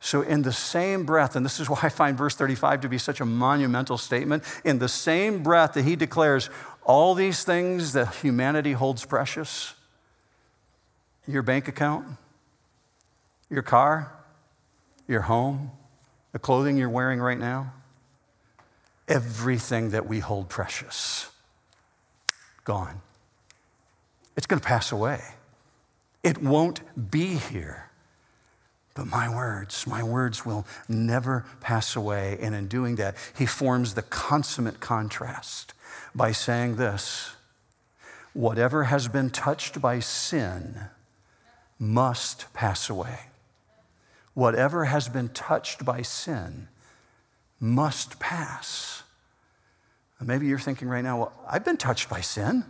So, 0.00 0.22
in 0.22 0.40
the 0.40 0.52
same 0.52 1.04
breath, 1.04 1.36
and 1.36 1.44
this 1.44 1.60
is 1.60 1.68
why 1.70 1.80
I 1.82 1.88
find 1.90 2.16
verse 2.16 2.34
35 2.34 2.80
to 2.82 2.88
be 2.88 2.98
such 2.98 3.20
a 3.20 3.26
monumental 3.26 3.98
statement, 3.98 4.42
in 4.64 4.78
the 4.78 4.88
same 4.88 5.42
breath 5.42 5.74
that 5.74 5.84
he 5.84 5.96
declares 5.96 6.48
all 6.82 7.14
these 7.14 7.44
things 7.44 7.92
that 7.92 8.14
humanity 8.16 8.72
holds 8.72 9.04
precious 9.04 9.74
your 11.26 11.42
bank 11.42 11.68
account, 11.68 12.06
your 13.48 13.62
car, 13.62 14.12
your 15.06 15.22
home, 15.22 15.70
the 16.32 16.38
clothing 16.38 16.76
you're 16.76 16.88
wearing 16.88 17.20
right 17.20 17.38
now, 17.38 17.72
everything 19.08 19.90
that 19.90 20.06
we 20.06 20.20
hold 20.20 20.48
precious, 20.48 21.30
gone. 22.64 23.00
It's 24.36 24.46
going 24.46 24.60
to 24.60 24.66
pass 24.66 24.90
away. 24.90 25.20
It 26.22 26.42
won't 26.42 26.80
be 27.10 27.36
here. 27.36 27.90
But 28.94 29.06
my 29.06 29.28
words, 29.28 29.86
my 29.86 30.02
words 30.02 30.46
will 30.46 30.66
never 30.88 31.44
pass 31.60 31.96
away. 31.96 32.38
And 32.40 32.54
in 32.54 32.68
doing 32.68 32.96
that, 32.96 33.16
he 33.36 33.44
forms 33.44 33.94
the 33.94 34.02
consummate 34.02 34.80
contrast 34.80 35.74
by 36.14 36.32
saying 36.32 36.76
this 36.76 37.34
whatever 38.32 38.84
has 38.84 39.06
been 39.06 39.30
touched 39.30 39.80
by 39.80 40.00
sin 40.00 40.80
must 41.78 42.52
pass 42.52 42.90
away 42.90 43.18
whatever 44.34 44.84
has 44.84 45.08
been 45.08 45.28
touched 45.30 45.84
by 45.84 46.02
sin 46.02 46.68
must 47.58 48.18
pass. 48.18 49.02
And 50.18 50.28
maybe 50.28 50.46
you're 50.46 50.58
thinking 50.58 50.88
right 50.88 51.02
now, 51.02 51.18
well, 51.18 51.32
I've 51.48 51.64
been 51.64 51.76
touched 51.76 52.08
by 52.08 52.20
sin. 52.20 52.64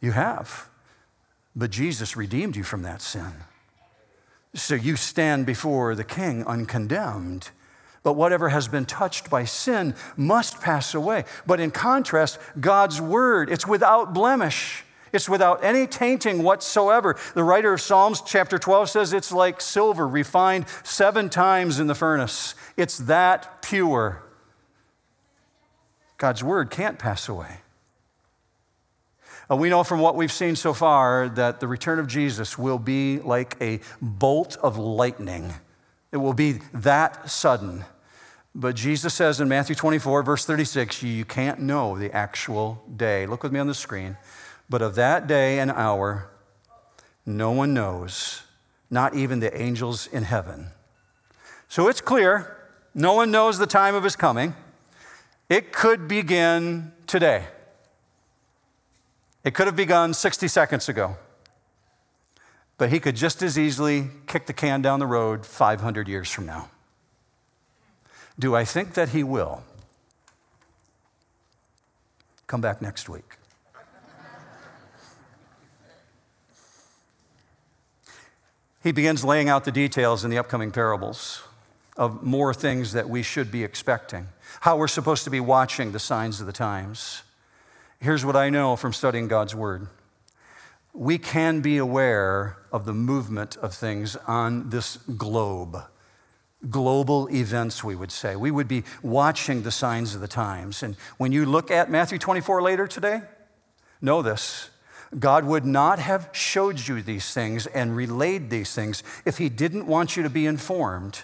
You 0.00 0.12
have. 0.12 0.68
But 1.54 1.70
Jesus 1.70 2.16
redeemed 2.16 2.56
you 2.56 2.64
from 2.64 2.82
that 2.82 3.02
sin. 3.02 3.32
So 4.54 4.74
you 4.74 4.96
stand 4.96 5.46
before 5.46 5.94
the 5.94 6.04
king 6.04 6.44
uncondemned. 6.46 7.50
But 8.02 8.14
whatever 8.14 8.50
has 8.50 8.68
been 8.68 8.84
touched 8.84 9.30
by 9.30 9.44
sin 9.44 9.94
must 10.16 10.60
pass 10.60 10.94
away. 10.94 11.24
But 11.46 11.58
in 11.58 11.70
contrast, 11.70 12.38
God's 12.60 13.00
word, 13.00 13.50
it's 13.50 13.66
without 13.66 14.12
blemish. 14.12 14.83
It's 15.14 15.28
without 15.28 15.62
any 15.62 15.86
tainting 15.86 16.42
whatsoever. 16.42 17.16
The 17.34 17.44
writer 17.44 17.72
of 17.72 17.80
Psalms, 17.80 18.20
chapter 18.20 18.58
12, 18.58 18.90
says 18.90 19.12
it's 19.12 19.30
like 19.30 19.60
silver 19.60 20.08
refined 20.08 20.66
seven 20.82 21.30
times 21.30 21.78
in 21.78 21.86
the 21.86 21.94
furnace. 21.94 22.56
It's 22.76 22.98
that 22.98 23.62
pure. 23.62 24.24
God's 26.18 26.42
word 26.42 26.68
can't 26.68 26.98
pass 26.98 27.28
away. 27.28 27.58
We 29.48 29.68
know 29.68 29.84
from 29.84 30.00
what 30.00 30.16
we've 30.16 30.32
seen 30.32 30.56
so 30.56 30.74
far 30.74 31.28
that 31.28 31.60
the 31.60 31.68
return 31.68 32.00
of 32.00 32.08
Jesus 32.08 32.58
will 32.58 32.78
be 32.78 33.20
like 33.20 33.56
a 33.60 33.80
bolt 34.02 34.56
of 34.62 34.78
lightning. 34.78 35.54
It 36.10 36.16
will 36.16 36.34
be 36.34 36.58
that 36.72 37.30
sudden. 37.30 37.84
But 38.52 38.74
Jesus 38.74 39.14
says 39.14 39.40
in 39.40 39.48
Matthew 39.48 39.76
24, 39.76 40.24
verse 40.24 40.44
36, 40.44 41.02
you 41.04 41.24
can't 41.24 41.60
know 41.60 41.96
the 41.96 42.10
actual 42.12 42.82
day. 42.96 43.26
Look 43.26 43.44
with 43.44 43.52
me 43.52 43.60
on 43.60 43.66
the 43.68 43.74
screen. 43.74 44.16
But 44.68 44.82
of 44.82 44.94
that 44.94 45.26
day 45.26 45.58
and 45.58 45.70
hour, 45.70 46.30
no 47.26 47.50
one 47.50 47.74
knows, 47.74 48.42
not 48.90 49.14
even 49.14 49.40
the 49.40 49.60
angels 49.60 50.06
in 50.06 50.24
heaven. 50.24 50.68
So 51.68 51.88
it's 51.88 52.00
clear, 52.00 52.56
no 52.94 53.12
one 53.14 53.30
knows 53.30 53.58
the 53.58 53.66
time 53.66 53.94
of 53.94 54.04
his 54.04 54.16
coming. 54.16 54.54
It 55.48 55.72
could 55.72 56.08
begin 56.08 56.92
today. 57.06 57.44
It 59.44 59.54
could 59.54 59.66
have 59.66 59.76
begun 59.76 60.14
60 60.14 60.48
seconds 60.48 60.88
ago. 60.88 61.16
But 62.78 62.90
he 62.90 62.98
could 62.98 63.14
just 63.14 63.42
as 63.42 63.58
easily 63.58 64.08
kick 64.26 64.46
the 64.46 64.52
can 64.52 64.82
down 64.82 64.98
the 64.98 65.06
road 65.06 65.46
500 65.46 66.08
years 66.08 66.30
from 66.30 66.46
now. 66.46 66.70
Do 68.38 68.54
I 68.54 68.64
think 68.64 68.94
that 68.94 69.10
he 69.10 69.22
will? 69.22 69.62
Come 72.46 72.60
back 72.60 72.82
next 72.82 73.08
week. 73.08 73.36
He 78.84 78.92
begins 78.92 79.24
laying 79.24 79.48
out 79.48 79.64
the 79.64 79.72
details 79.72 80.24
in 80.24 80.30
the 80.30 80.36
upcoming 80.36 80.70
parables 80.70 81.42
of 81.96 82.22
more 82.22 82.52
things 82.52 82.92
that 82.92 83.08
we 83.08 83.22
should 83.22 83.50
be 83.50 83.64
expecting, 83.64 84.28
how 84.60 84.76
we're 84.76 84.88
supposed 84.88 85.24
to 85.24 85.30
be 85.30 85.40
watching 85.40 85.92
the 85.92 85.98
signs 85.98 86.38
of 86.38 86.46
the 86.46 86.52
times. 86.52 87.22
Here's 87.98 88.26
what 88.26 88.36
I 88.36 88.50
know 88.50 88.76
from 88.76 88.92
studying 88.92 89.26
God's 89.26 89.54
Word 89.54 89.88
we 90.92 91.18
can 91.18 91.60
be 91.60 91.78
aware 91.78 92.56
of 92.70 92.84
the 92.84 92.92
movement 92.92 93.56
of 93.56 93.74
things 93.74 94.14
on 94.28 94.70
this 94.70 94.96
globe. 95.16 95.76
Global 96.70 97.28
events, 97.30 97.82
we 97.82 97.96
would 97.96 98.12
say. 98.12 98.36
We 98.36 98.50
would 98.50 98.68
be 98.68 98.84
watching 99.02 99.62
the 99.62 99.72
signs 99.72 100.14
of 100.14 100.20
the 100.20 100.28
times. 100.28 100.82
And 100.82 100.96
when 101.18 101.32
you 101.32 101.46
look 101.46 101.70
at 101.70 101.90
Matthew 101.90 102.16
24 102.16 102.62
later 102.62 102.86
today, 102.86 103.22
know 104.00 104.22
this 104.22 104.70
God 105.18 105.44
would 105.44 105.64
not 105.64 105.98
have 105.98 106.28
showed 106.32 106.88
you 106.88 107.00
these 107.00 107.32
things 107.32 107.66
and 107.66 107.96
relayed 107.96 108.50
these 108.50 108.74
things 108.74 109.02
if 109.24 109.38
He 109.38 109.48
didn't 109.48 109.86
want 109.86 110.16
you 110.16 110.22
to 110.22 110.30
be 110.30 110.46
informed. 110.46 111.22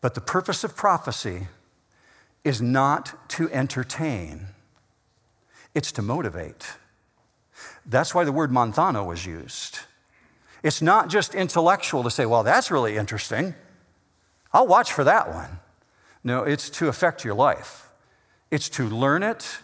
But 0.00 0.14
the 0.14 0.20
purpose 0.20 0.62
of 0.62 0.76
prophecy 0.76 1.48
is 2.44 2.62
not 2.62 3.28
to 3.30 3.50
entertain, 3.50 4.46
it's 5.74 5.92
to 5.92 6.02
motivate. 6.02 6.72
That's 7.84 8.14
why 8.14 8.24
the 8.24 8.32
word 8.32 8.50
manthano 8.50 9.04
was 9.06 9.26
used. 9.26 9.80
It's 10.62 10.82
not 10.82 11.08
just 11.08 11.34
intellectual 11.34 12.02
to 12.02 12.10
say, 12.10 12.26
well, 12.26 12.42
that's 12.42 12.70
really 12.70 12.96
interesting. 12.96 13.54
I'll 14.52 14.66
watch 14.66 14.92
for 14.92 15.04
that 15.04 15.32
one. 15.32 15.60
No, 16.24 16.42
it's 16.42 16.68
to 16.70 16.88
affect 16.88 17.24
your 17.24 17.34
life. 17.34 17.88
It's 18.50 18.68
to 18.70 18.88
learn 18.88 19.22
it, 19.22 19.58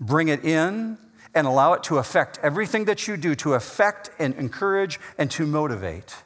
bring 0.00 0.28
it 0.28 0.44
in, 0.44 0.98
and 1.38 1.46
allow 1.46 1.72
it 1.72 1.82
to 1.84 1.98
affect 1.98 2.38
everything 2.42 2.84
that 2.86 3.06
you 3.06 3.16
do, 3.16 3.34
to 3.36 3.54
affect 3.54 4.10
and 4.18 4.34
encourage 4.34 4.98
and 5.16 5.30
to 5.30 5.46
motivate. 5.46 6.16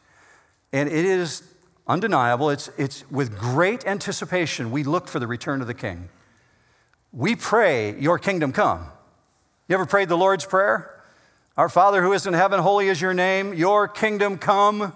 And 0.72 0.88
it 0.88 1.04
is 1.04 1.42
undeniable. 1.86 2.48
It's, 2.50 2.70
it's 2.78 3.08
with 3.10 3.38
great 3.38 3.86
anticipation 3.86 4.70
we 4.70 4.82
look 4.82 5.08
for 5.08 5.18
the 5.18 5.26
return 5.26 5.60
of 5.60 5.66
the 5.66 5.74
King. 5.74 6.08
We 7.12 7.36
pray, 7.36 7.98
Your 8.00 8.18
kingdom 8.18 8.52
come. 8.52 8.86
You 9.68 9.74
ever 9.74 9.86
prayed 9.86 10.08
the 10.08 10.16
Lord's 10.16 10.46
Prayer? 10.46 10.88
Our 11.56 11.68
Father 11.68 12.02
who 12.02 12.14
is 12.14 12.26
in 12.26 12.32
heaven, 12.32 12.58
holy 12.60 12.88
is 12.88 13.00
your 13.00 13.12
name, 13.12 13.52
Your 13.52 13.86
kingdom 13.86 14.38
come. 14.38 14.94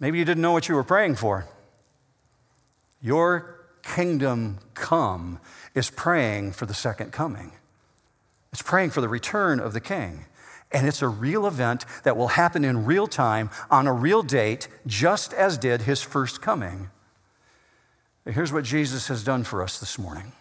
Maybe 0.00 0.18
you 0.18 0.24
didn't 0.24 0.42
know 0.42 0.52
what 0.52 0.68
you 0.68 0.74
were 0.74 0.84
praying 0.84 1.16
for. 1.16 1.46
Your 3.00 3.60
kingdom 3.82 4.58
come 4.74 5.38
is 5.74 5.88
praying 5.88 6.52
for 6.52 6.66
the 6.66 6.74
second 6.74 7.12
coming. 7.12 7.52
It's 8.52 8.62
praying 8.62 8.90
for 8.90 9.00
the 9.00 9.08
return 9.08 9.60
of 9.60 9.72
the 9.72 9.80
king. 9.80 10.26
And 10.72 10.86
it's 10.86 11.02
a 11.02 11.08
real 11.08 11.46
event 11.46 11.84
that 12.04 12.16
will 12.16 12.28
happen 12.28 12.64
in 12.64 12.84
real 12.84 13.06
time 13.06 13.50
on 13.70 13.86
a 13.86 13.92
real 13.92 14.22
date, 14.22 14.68
just 14.86 15.32
as 15.32 15.58
did 15.58 15.82
his 15.82 16.02
first 16.02 16.40
coming. 16.40 16.90
Here's 18.24 18.52
what 18.52 18.64
Jesus 18.64 19.08
has 19.08 19.24
done 19.24 19.42
for 19.42 19.62
us 19.62 19.78
this 19.78 19.98
morning. 19.98 20.32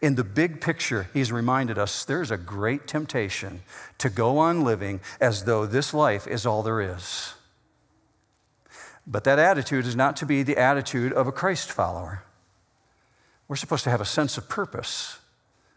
In 0.00 0.14
the 0.14 0.24
big 0.24 0.60
picture, 0.60 1.08
he's 1.12 1.32
reminded 1.32 1.78
us 1.78 2.04
there's 2.04 2.30
a 2.30 2.36
great 2.36 2.86
temptation 2.86 3.62
to 3.98 4.08
go 4.08 4.38
on 4.38 4.62
living 4.62 5.00
as 5.20 5.44
though 5.44 5.66
this 5.66 5.92
life 5.92 6.26
is 6.26 6.46
all 6.46 6.62
there 6.62 6.80
is. 6.80 7.34
But 9.06 9.24
that 9.24 9.38
attitude 9.38 9.86
is 9.86 9.96
not 9.96 10.16
to 10.18 10.26
be 10.26 10.42
the 10.42 10.56
attitude 10.56 11.12
of 11.12 11.26
a 11.26 11.32
Christ 11.32 11.72
follower. 11.72 12.22
We're 13.48 13.56
supposed 13.56 13.84
to 13.84 13.90
have 13.90 14.00
a 14.00 14.06
sense 14.06 14.38
of 14.38 14.48
purpose. 14.48 15.18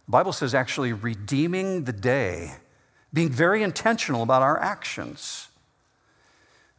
The 0.06 0.12
Bible 0.12 0.32
says 0.32 0.53
actually 0.53 0.93
redeeming 0.93 1.86
the 1.86 1.93
day 1.93 2.56
being 3.16 3.30
very 3.30 3.64
intentional 3.64 4.24
about 4.24 4.41
our 4.41 4.62
actions. 4.62 5.47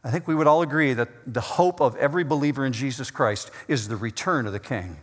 I 0.03 0.11
think 0.11 0.27
we 0.27 0.35
would 0.35 0.45
all 0.45 0.61
agree 0.61 0.93
that 0.93 1.09
the 1.25 1.41
hope 1.41 1.81
of 1.81 1.95
every 1.95 2.23
believer 2.23 2.65
in 2.65 2.73
Jesus 2.73 3.09
Christ 3.09 3.49
is 3.67 3.87
the 3.87 3.97
return 3.97 4.45
of 4.45 4.53
the 4.53 4.59
King. 4.59 4.97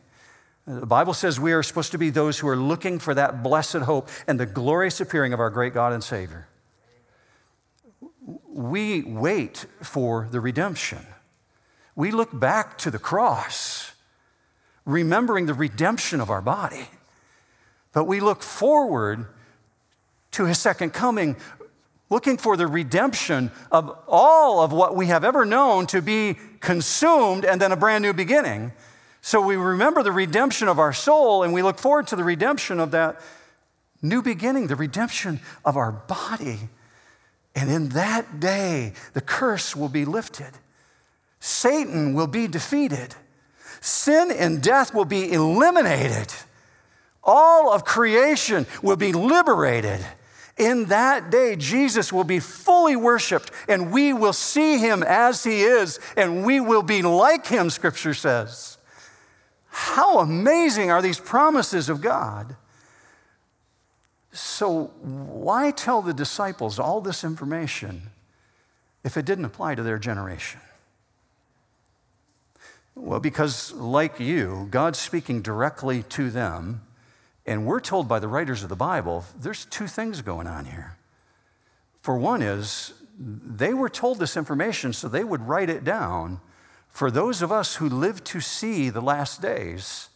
The 0.67 0.87
Bible 0.87 1.13
says 1.13 1.39
we 1.39 1.53
are 1.53 1.63
supposed 1.63 1.91
to 1.93 1.99
be 1.99 2.09
those 2.09 2.39
who 2.39 2.49
are 2.49 2.57
looking 2.57 2.99
for 2.99 3.15
that 3.15 3.43
blessed 3.43 3.79
hope 3.79 4.09
and 4.27 4.41
the 4.41 4.47
glorious 4.47 5.01
appearing 5.01 5.33
of 5.33 5.41
our 5.41 5.51
great 5.51 5.75
God 5.75 5.93
and 5.93 6.03
Savior. 6.03 6.49
We 8.49 9.03
wait 9.03 9.67
for 9.83 10.29
the 10.31 10.41
redemption. 10.41 11.05
We 11.97 12.13
look 12.13 12.39
back 12.39 12.79
to 12.79 12.91
the 12.91 12.99
cross, 12.99 13.93
remembering 14.87 15.47
the 15.47 15.55
redemption 15.55 16.21
of 16.21 16.31
our 16.31 16.41
body. 16.41 16.89
But 17.95 18.05
we 18.05 18.21
look 18.21 18.43
forward 18.43 19.27
to 20.33 20.45
his 20.45 20.59
second 20.59 20.93
coming, 20.93 21.37
looking 22.11 22.37
for 22.37 22.57
the 22.57 22.67
redemption 22.67 23.51
of 23.71 23.97
all 24.07 24.61
of 24.61 24.73
what 24.73 24.95
we 24.97 25.07
have 25.07 25.25
ever 25.25 25.45
known 25.47 25.87
to 25.87 26.03
be 26.03 26.37
consumed 26.61 27.45
and 27.45 27.61
then 27.61 27.73
a 27.73 27.77
brand 27.77 28.03
new 28.03 28.13
beginning. 28.13 28.73
So 29.23 29.41
we 29.41 29.57
remember 29.57 30.03
the 30.03 30.13
redemption 30.13 30.69
of 30.69 30.79
our 30.79 30.93
soul 30.93 31.45
and 31.45 31.55
we 31.55 31.63
look 31.63 31.79
forward 31.79 32.09
to 32.09 32.17
the 32.17 32.25
redemption 32.25 32.81
of 32.81 32.91
that 32.91 33.21
new 34.03 34.21
beginning, 34.21 34.67
the 34.67 34.77
redemption 34.77 35.41
of 35.65 35.77
our 35.77 35.93
body. 35.93 36.69
And 37.55 37.71
in 37.71 37.91
that 37.91 38.41
day, 38.41 38.93
the 39.13 39.21
curse 39.21 39.77
will 39.77 39.89
be 39.89 40.05
lifted. 40.05 40.51
Satan 41.39 42.13
will 42.13 42.27
be 42.27 42.49
defeated. 42.49 43.15
Sin 43.81 44.33
and 44.33 44.61
death 44.61 44.93
will 44.93 45.05
be 45.05 45.33
eliminated. 45.33 46.35
All 47.25 47.73
of 47.73 47.85
creation 47.85 48.67
will 48.83 48.97
be 48.97 49.13
liberated. 49.13 50.05
In 50.57 50.87
that 50.87 51.31
day, 51.31 51.57
Jesus 51.57 52.13
will 52.13 52.25
be 52.25 52.39
fully 52.39 52.95
worshiped, 52.95 53.51
and 53.69 53.91
we 53.93 54.13
will 54.13 54.33
see 54.33 54.79
him 54.79 55.03
as 55.03 55.43
he 55.43 55.63
is, 55.63 55.99
and 56.17 56.45
we 56.45 56.61
will 56.61 56.83
be 56.83 57.03
like 57.03 57.47
him, 57.47 57.71
scripture 57.71 58.15
says. 58.15 58.79
How 59.69 60.21
amazing 60.21 60.93
are 60.93 61.03
these 61.03 61.19
promises 61.19 61.89
of 61.89 62.01
God? 62.01 62.55
So, 64.31 64.93
why 65.01 65.73
tell 65.73 66.03
the 66.03 66.15
disciples 66.15 66.79
all 66.79 67.01
this 67.01 67.25
information 67.25 68.11
if 69.03 69.17
it 69.17 69.25
didn't 69.25 69.45
apply 69.45 69.75
to 69.75 69.83
their 69.83 69.99
generation? 69.99 70.61
Well, 72.95 73.19
because, 73.19 73.73
like 73.73 74.21
you, 74.21 74.69
God's 74.71 75.01
speaking 75.01 75.43
directly 75.43 76.05
to 76.11 76.31
them 76.31 76.83
and 77.47 77.67
we're 77.67 77.81
told 77.81 78.09
by 78.09 78.19
the 78.19 78.29
writers 78.29 78.63
of 78.63 78.69
the 78.69 78.77
Bible 78.77 79.25
there's 79.39 79.65
two 79.67 79.87
things 79.87 80.23
going 80.23 80.47
on 80.47 80.65
here. 80.65 80.97
For 82.01 82.19
one, 82.19 82.43
is 82.43 82.93
they 83.19 83.75
were 83.75 83.89
told 83.89 84.19
this 84.19 84.37
information 84.37 84.93
so 84.93 85.09
they 85.09 85.25
would 85.25 85.43
write 85.43 85.71
it 85.71 85.85
down 85.85 86.41
for 86.89 87.11
those 87.11 87.43
of 87.43 87.51
us 87.51 87.77
who 87.77 87.89
live 87.89 88.23
to 88.25 88.41
see 88.41 88.91
the 88.91 89.01
last 89.01 89.43
days. 89.43 90.09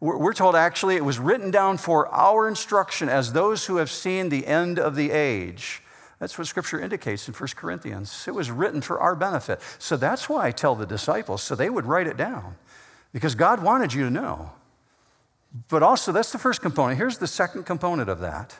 We're 0.00 0.32
told 0.32 0.56
actually 0.56 0.96
it 0.96 1.04
was 1.04 1.20
written 1.20 1.52
down 1.52 1.78
for 1.78 2.08
our 2.08 2.48
instruction 2.48 3.08
as 3.08 3.32
those 3.32 3.66
who 3.66 3.76
have 3.76 3.90
seen 3.90 4.28
the 4.28 4.46
end 4.46 4.78
of 4.78 4.96
the 4.96 5.12
age. 5.12 5.80
That's 6.18 6.36
what 6.38 6.46
scripture 6.46 6.80
indicates 6.80 7.28
in 7.28 7.34
1 7.34 7.48
Corinthians. 7.56 8.26
It 8.26 8.34
was 8.34 8.50
written 8.50 8.80
for 8.80 9.00
our 9.00 9.14
benefit. 9.14 9.60
So 9.78 9.96
that's 9.96 10.28
why 10.28 10.46
I 10.46 10.50
tell 10.50 10.74
the 10.74 10.86
disciples, 10.86 11.42
so 11.42 11.54
they 11.54 11.70
would 11.70 11.84
write 11.84 12.06
it 12.06 12.16
down, 12.16 12.56
because 13.12 13.34
God 13.34 13.62
wanted 13.62 13.92
you 13.92 14.04
to 14.04 14.10
know. 14.10 14.52
But 15.68 15.82
also, 15.82 16.12
that's 16.12 16.32
the 16.32 16.38
first 16.38 16.62
component. 16.62 16.98
Here's 16.98 17.18
the 17.18 17.26
second 17.26 17.64
component 17.64 18.08
of 18.08 18.20
that 18.20 18.58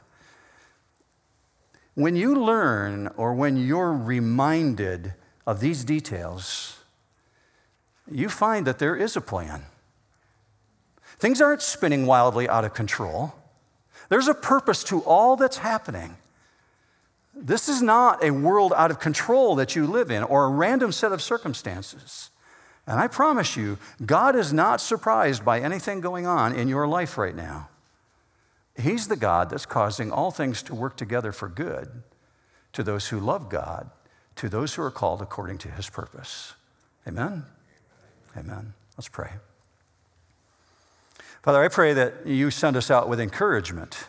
When 1.94 2.16
you 2.16 2.34
learn 2.34 3.08
or 3.16 3.34
when 3.34 3.56
you're 3.56 3.92
reminded 3.92 5.14
of 5.46 5.60
these 5.60 5.84
details, 5.84 6.78
you 8.10 8.28
find 8.28 8.66
that 8.66 8.78
there 8.78 8.96
is 8.96 9.16
a 9.16 9.20
plan. 9.20 9.62
Things 11.18 11.40
aren't 11.40 11.62
spinning 11.62 12.06
wildly 12.06 12.48
out 12.48 12.64
of 12.64 12.74
control. 12.74 13.34
There's 14.08 14.28
a 14.28 14.34
purpose 14.34 14.84
to 14.84 15.00
all 15.02 15.36
that's 15.36 15.58
happening. 15.58 16.16
This 17.34 17.68
is 17.68 17.80
not 17.80 18.22
a 18.22 18.30
world 18.30 18.72
out 18.76 18.90
of 18.90 18.98
control 18.98 19.54
that 19.54 19.74
you 19.74 19.86
live 19.86 20.10
in 20.10 20.22
or 20.22 20.44
a 20.44 20.50
random 20.50 20.92
set 20.92 21.12
of 21.12 21.22
circumstances. 21.22 22.31
And 22.86 22.98
I 22.98 23.06
promise 23.06 23.56
you, 23.56 23.78
God 24.04 24.34
is 24.34 24.52
not 24.52 24.80
surprised 24.80 25.44
by 25.44 25.60
anything 25.60 26.00
going 26.00 26.26
on 26.26 26.54
in 26.54 26.68
your 26.68 26.86
life 26.86 27.16
right 27.16 27.34
now. 27.34 27.68
He's 28.76 29.08
the 29.08 29.16
God 29.16 29.50
that's 29.50 29.66
causing 29.66 30.10
all 30.10 30.30
things 30.30 30.62
to 30.64 30.74
work 30.74 30.96
together 30.96 31.30
for 31.32 31.48
good 31.48 32.02
to 32.72 32.82
those 32.82 33.08
who 33.08 33.20
love 33.20 33.48
God, 33.48 33.90
to 34.36 34.48
those 34.48 34.74
who 34.74 34.82
are 34.82 34.90
called 34.90 35.20
according 35.20 35.58
to 35.58 35.70
his 35.70 35.88
purpose. 35.90 36.54
Amen? 37.06 37.44
Amen. 38.36 38.72
Let's 38.96 39.08
pray. 39.08 39.30
Father, 41.42 41.62
I 41.62 41.68
pray 41.68 41.92
that 41.92 42.26
you 42.26 42.50
send 42.50 42.76
us 42.76 42.90
out 42.90 43.08
with 43.08 43.20
encouragement, 43.20 44.06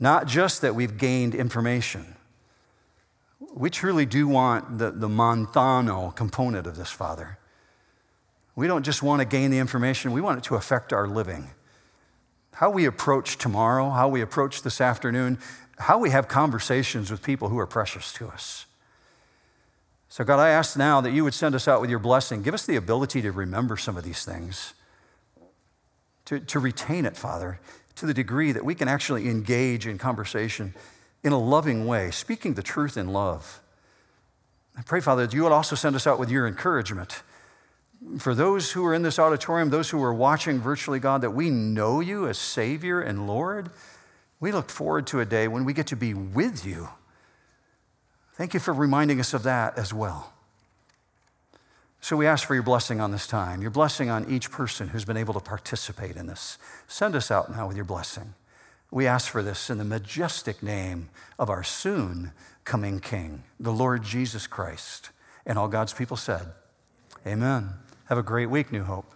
not 0.00 0.26
just 0.26 0.62
that 0.62 0.74
we've 0.74 0.96
gained 0.96 1.34
information. 1.34 2.14
We 3.52 3.70
truly 3.70 4.06
do 4.06 4.26
want 4.26 4.78
the, 4.78 4.90
the 4.90 5.08
manthano 5.08 6.14
component 6.14 6.66
of 6.66 6.76
this, 6.76 6.90
Father. 6.90 7.38
We 8.56 8.66
don't 8.66 8.84
just 8.84 9.02
want 9.02 9.20
to 9.20 9.24
gain 9.24 9.50
the 9.50 9.58
information, 9.58 10.12
we 10.12 10.20
want 10.20 10.38
it 10.38 10.44
to 10.44 10.54
affect 10.54 10.92
our 10.92 11.08
living. 11.08 11.50
How 12.54 12.70
we 12.70 12.84
approach 12.84 13.36
tomorrow, 13.36 13.90
how 13.90 14.08
we 14.08 14.20
approach 14.20 14.62
this 14.62 14.80
afternoon, 14.80 15.38
how 15.78 15.98
we 15.98 16.10
have 16.10 16.28
conversations 16.28 17.10
with 17.10 17.22
people 17.22 17.48
who 17.48 17.58
are 17.58 17.66
precious 17.66 18.12
to 18.14 18.28
us. 18.28 18.66
So, 20.08 20.22
God, 20.22 20.38
I 20.38 20.50
ask 20.50 20.76
now 20.76 21.00
that 21.00 21.10
you 21.10 21.24
would 21.24 21.34
send 21.34 21.56
us 21.56 21.66
out 21.66 21.80
with 21.80 21.90
your 21.90 21.98
blessing. 21.98 22.42
Give 22.42 22.54
us 22.54 22.64
the 22.64 22.76
ability 22.76 23.22
to 23.22 23.32
remember 23.32 23.76
some 23.76 23.96
of 23.96 24.04
these 24.04 24.24
things, 24.24 24.74
to, 26.26 26.38
to 26.38 26.60
retain 26.60 27.04
it, 27.04 27.16
Father, 27.16 27.58
to 27.96 28.06
the 28.06 28.14
degree 28.14 28.52
that 28.52 28.64
we 28.64 28.76
can 28.76 28.86
actually 28.86 29.28
engage 29.28 29.88
in 29.88 29.98
conversation 29.98 30.74
in 31.24 31.32
a 31.32 31.38
loving 31.38 31.86
way, 31.86 32.12
speaking 32.12 32.54
the 32.54 32.62
truth 32.62 32.96
in 32.96 33.08
love. 33.08 33.60
I 34.78 34.82
pray, 34.82 35.00
Father, 35.00 35.26
that 35.26 35.34
you 35.34 35.42
would 35.42 35.50
also 35.50 35.74
send 35.74 35.96
us 35.96 36.06
out 36.06 36.20
with 36.20 36.30
your 36.30 36.46
encouragement 36.46 37.22
for 38.18 38.34
those 38.34 38.72
who 38.72 38.84
are 38.84 38.94
in 38.94 39.02
this 39.02 39.18
auditorium, 39.18 39.70
those 39.70 39.90
who 39.90 40.02
are 40.02 40.14
watching 40.14 40.60
virtually, 40.60 40.98
God, 40.98 41.22
that 41.22 41.30
we 41.30 41.50
know 41.50 42.00
you 42.00 42.28
as 42.28 42.38
Savior 42.38 43.00
and 43.00 43.26
Lord. 43.26 43.70
We 44.40 44.52
look 44.52 44.70
forward 44.70 45.06
to 45.08 45.20
a 45.20 45.24
day 45.24 45.48
when 45.48 45.64
we 45.64 45.72
get 45.72 45.86
to 45.88 45.96
be 45.96 46.14
with 46.14 46.66
you. 46.66 46.88
Thank 48.34 48.52
you 48.52 48.60
for 48.60 48.74
reminding 48.74 49.20
us 49.20 49.32
of 49.32 49.42
that 49.44 49.78
as 49.78 49.94
well. 49.94 50.32
So 52.00 52.16
we 52.16 52.26
ask 52.26 52.46
for 52.46 52.52
your 52.54 52.62
blessing 52.62 53.00
on 53.00 53.12
this 53.12 53.26
time, 53.26 53.62
your 53.62 53.70
blessing 53.70 54.10
on 54.10 54.30
each 54.30 54.50
person 54.50 54.88
who's 54.88 55.06
been 55.06 55.16
able 55.16 55.32
to 55.34 55.40
participate 55.40 56.16
in 56.16 56.26
this. 56.26 56.58
Send 56.86 57.16
us 57.16 57.30
out 57.30 57.50
now 57.50 57.66
with 57.66 57.76
your 57.76 57.86
blessing. 57.86 58.34
We 58.90 59.06
ask 59.06 59.30
for 59.30 59.42
this 59.42 59.70
in 59.70 59.78
the 59.78 59.84
majestic 59.84 60.62
name 60.62 61.08
of 61.38 61.48
our 61.48 61.64
soon 61.64 62.32
coming 62.64 63.00
King, 63.00 63.44
the 63.58 63.72
Lord 63.72 64.02
Jesus 64.04 64.46
Christ. 64.46 65.10
And 65.46 65.58
all 65.58 65.68
God's 65.68 65.94
people 65.94 66.18
said, 66.18 66.52
Amen. 67.26 67.70
Have 68.08 68.18
a 68.18 68.22
great 68.22 68.50
week, 68.50 68.70
New 68.70 68.82
Hope. 68.82 69.13